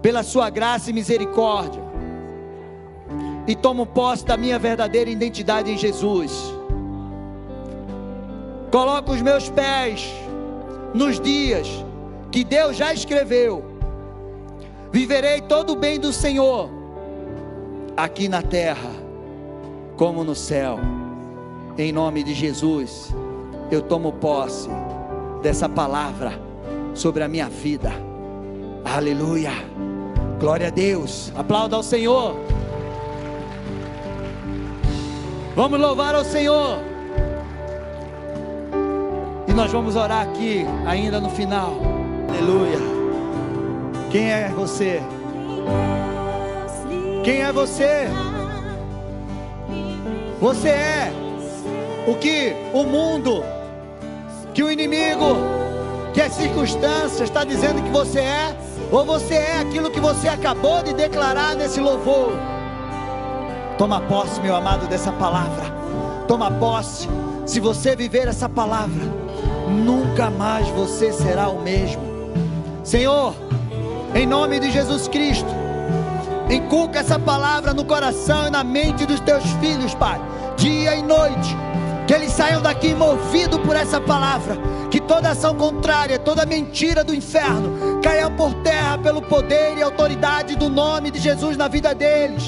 pela 0.03 0.23
Sua 0.23 0.51
graça 0.51 0.91
e 0.91 0.93
misericórdia, 0.93 1.83
e 3.47 3.57
tomo 3.57 3.87
posse 3.87 4.25
da 4.25 4.37
minha 4.37 4.59
verdadeira 4.59 5.09
identidade 5.09 5.71
em 5.71 5.79
Jesus. 5.79 6.31
Coloco 8.71 9.13
os 9.13 9.23
meus 9.23 9.49
pés 9.49 10.13
nos 10.93 11.19
dias 11.19 11.67
que 12.31 12.45
Deus 12.45 12.77
já 12.77 12.93
escreveu. 12.93 13.76
Viverei 14.97 15.43
todo 15.43 15.75
o 15.75 15.77
bem 15.77 16.01
do 16.01 16.11
Senhor, 16.11 16.71
aqui 17.95 18.31
na 18.31 18.41
terra, 18.41 18.89
como 19.95 20.25
no 20.25 20.35
céu. 20.35 20.79
Em 21.77 21.93
nome 21.93 22.23
de 22.23 22.33
Jesus, 22.33 23.15
eu 23.71 23.83
tomo 23.83 24.11
posse 24.13 24.71
dessa 25.43 25.69
palavra 25.69 26.41
sobre 26.95 27.23
a 27.23 27.29
minha 27.29 27.47
vida. 27.47 27.93
Aleluia. 28.87 29.53
Glória 30.41 30.69
a 30.69 30.71
Deus. 30.71 31.31
Aplauda 31.37 31.77
ao 31.77 31.83
Senhor. 31.83 32.35
Vamos 35.55 35.79
louvar 35.79 36.15
ao 36.15 36.25
Senhor 36.25 36.81
nós 39.55 39.73
vamos 39.73 39.97
orar 39.97 40.21
aqui, 40.21 40.67
ainda 40.87 41.19
no 41.19 41.31
final. 41.31 41.79
Aleluia. 42.29 42.96
Quem 44.17 44.33
é 44.33 44.49
você? 44.49 45.03
Quem 47.23 47.43
é 47.43 47.53
você? 47.53 48.09
Você 50.41 50.69
é 50.71 51.13
o 52.09 52.15
que 52.15 52.57
o 52.73 52.83
mundo, 52.85 53.45
que 54.55 54.63
o 54.63 54.71
inimigo, 54.71 55.37
que 56.15 56.23
as 56.23 56.33
circunstâncias 56.33 57.29
está 57.29 57.45
dizendo 57.45 57.83
que 57.83 57.91
você 57.91 58.21
é, 58.21 58.57
ou 58.91 59.05
você 59.05 59.35
é 59.35 59.61
aquilo 59.61 59.91
que 59.91 60.01
você 60.01 60.29
acabou 60.29 60.83
de 60.83 60.95
declarar 60.95 61.55
nesse 61.55 61.79
louvor. 61.79 62.33
Toma 63.77 64.01
posse, 64.01 64.41
meu 64.41 64.57
amado, 64.57 64.87
dessa 64.87 65.13
palavra. 65.13 65.67
Toma 66.27 66.51
posse. 66.53 67.07
Se 67.45 67.61
você 67.61 67.95
viver 67.95 68.29
essa 68.29 68.49
palavra, 68.49 69.05
nunca 69.69 70.31
mais 70.31 70.67
você 70.69 71.13
será 71.13 71.51
o 71.51 71.61
mesmo. 71.61 72.01
Senhor, 72.83 73.35
em 74.19 74.27
nome 74.27 74.59
de 74.59 74.71
Jesus 74.71 75.09
Cristo, 75.09 75.49
inculca 76.51 77.01
essa 77.01 77.19
palavra 77.19 77.75
no 77.75 77.85
coração 77.85 78.47
e 78.47 78.51
na 78.51 78.65
mente 78.65 79.05
dos 79.05 79.21
teus 79.21 79.45
filhos, 79.61 79.95
Pai, 79.95 80.21
dia 80.57 80.97
e 80.97 81.03
noite. 81.03 81.57
Que 82.07 82.15
eles 82.15 82.33
saiam 82.33 82.63
daqui 82.63 82.95
movidos 82.95 83.59
por 83.61 83.75
essa 83.75 84.01
palavra. 84.01 84.57
Que 84.91 85.01
toda 85.01 85.31
ação 85.31 85.57
contrária, 85.57 86.19
toda 86.21 86.47
mentira 86.47 87.03
do 87.03 87.13
inferno 87.13 88.01
caia 88.01 88.31
por 88.31 88.55
terra 88.63 88.97
pelo 88.97 89.21
poder 89.21 89.77
e 89.77 89.83
autoridade 89.83 90.55
do 90.55 90.69
nome 90.69 91.11
de 91.11 91.19
Jesus 91.19 91.57
na 91.57 91.67
vida 91.67 91.93
deles. 91.93 92.45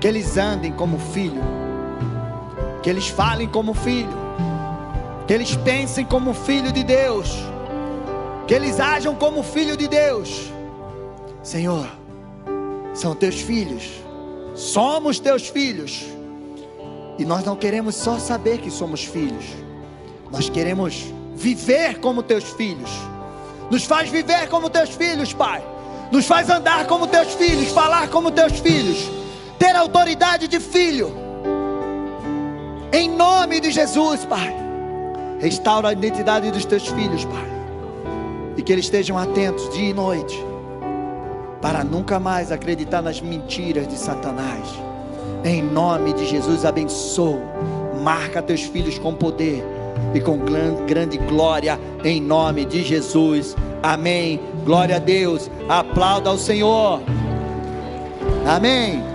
Que 0.00 0.06
eles 0.06 0.36
andem 0.36 0.70
como 0.70 0.98
filho. 0.98 1.42
Que 2.80 2.88
eles 2.88 3.08
falem 3.08 3.48
como 3.48 3.74
filho 3.74 4.22
que 5.26 5.32
eles 5.32 5.56
pensem 5.56 6.04
como 6.04 6.34
filho 6.34 6.72
de 6.72 6.82
Deus, 6.82 7.34
que 8.52 8.56
eles 8.56 8.78
ajam 8.78 9.14
como 9.14 9.42
filho 9.42 9.78
de 9.78 9.88
Deus. 9.88 10.52
Senhor, 11.42 11.88
são 12.92 13.14
teus 13.14 13.40
filhos, 13.40 13.90
somos 14.54 15.18
teus 15.18 15.48
filhos, 15.48 16.04
e 17.18 17.24
nós 17.24 17.46
não 17.46 17.56
queremos 17.56 17.94
só 17.94 18.18
saber 18.18 18.58
que 18.58 18.70
somos 18.70 19.04
filhos, 19.04 19.46
nós 20.30 20.50
queremos 20.50 21.02
viver 21.34 21.98
como 21.98 22.22
teus 22.22 22.44
filhos. 22.44 22.90
Nos 23.70 23.84
faz 23.84 24.10
viver 24.10 24.46
como 24.50 24.68
teus 24.68 24.90
filhos, 24.90 25.32
Pai. 25.32 25.64
Nos 26.10 26.26
faz 26.26 26.50
andar 26.50 26.86
como 26.86 27.06
teus 27.06 27.32
filhos, 27.32 27.72
falar 27.72 28.10
como 28.10 28.30
teus 28.30 28.58
filhos, 28.58 29.10
ter 29.58 29.74
autoridade 29.74 30.46
de 30.46 30.60
filho. 30.60 31.10
Em 32.92 33.08
nome 33.08 33.60
de 33.60 33.70
Jesus, 33.70 34.26
Pai. 34.26 34.54
Restaura 35.40 35.88
a 35.88 35.92
identidade 35.94 36.50
dos 36.50 36.66
teus 36.66 36.86
filhos, 36.86 37.24
Pai. 37.24 37.51
E 38.56 38.62
que 38.62 38.72
eles 38.72 38.84
estejam 38.84 39.16
atentos 39.16 39.68
dia 39.70 39.90
e 39.90 39.94
noite. 39.94 40.42
Para 41.60 41.84
nunca 41.84 42.18
mais 42.18 42.50
acreditar 42.50 43.02
nas 43.02 43.20
mentiras 43.20 43.86
de 43.86 43.96
Satanás. 43.96 44.68
Em 45.44 45.62
nome 45.62 46.12
de 46.12 46.26
Jesus, 46.26 46.64
abençoa. 46.64 47.40
Marca 48.02 48.42
teus 48.42 48.62
filhos 48.62 48.98
com 48.98 49.14
poder 49.14 49.64
e 50.14 50.20
com 50.20 50.38
grande 50.86 51.18
glória. 51.18 51.78
Em 52.04 52.20
nome 52.20 52.64
de 52.64 52.82
Jesus. 52.82 53.56
Amém. 53.82 54.40
Glória 54.64 54.96
a 54.96 54.98
Deus. 54.98 55.50
Aplauda 55.68 56.30
ao 56.30 56.38
Senhor. 56.38 57.00
Amém. 58.46 59.11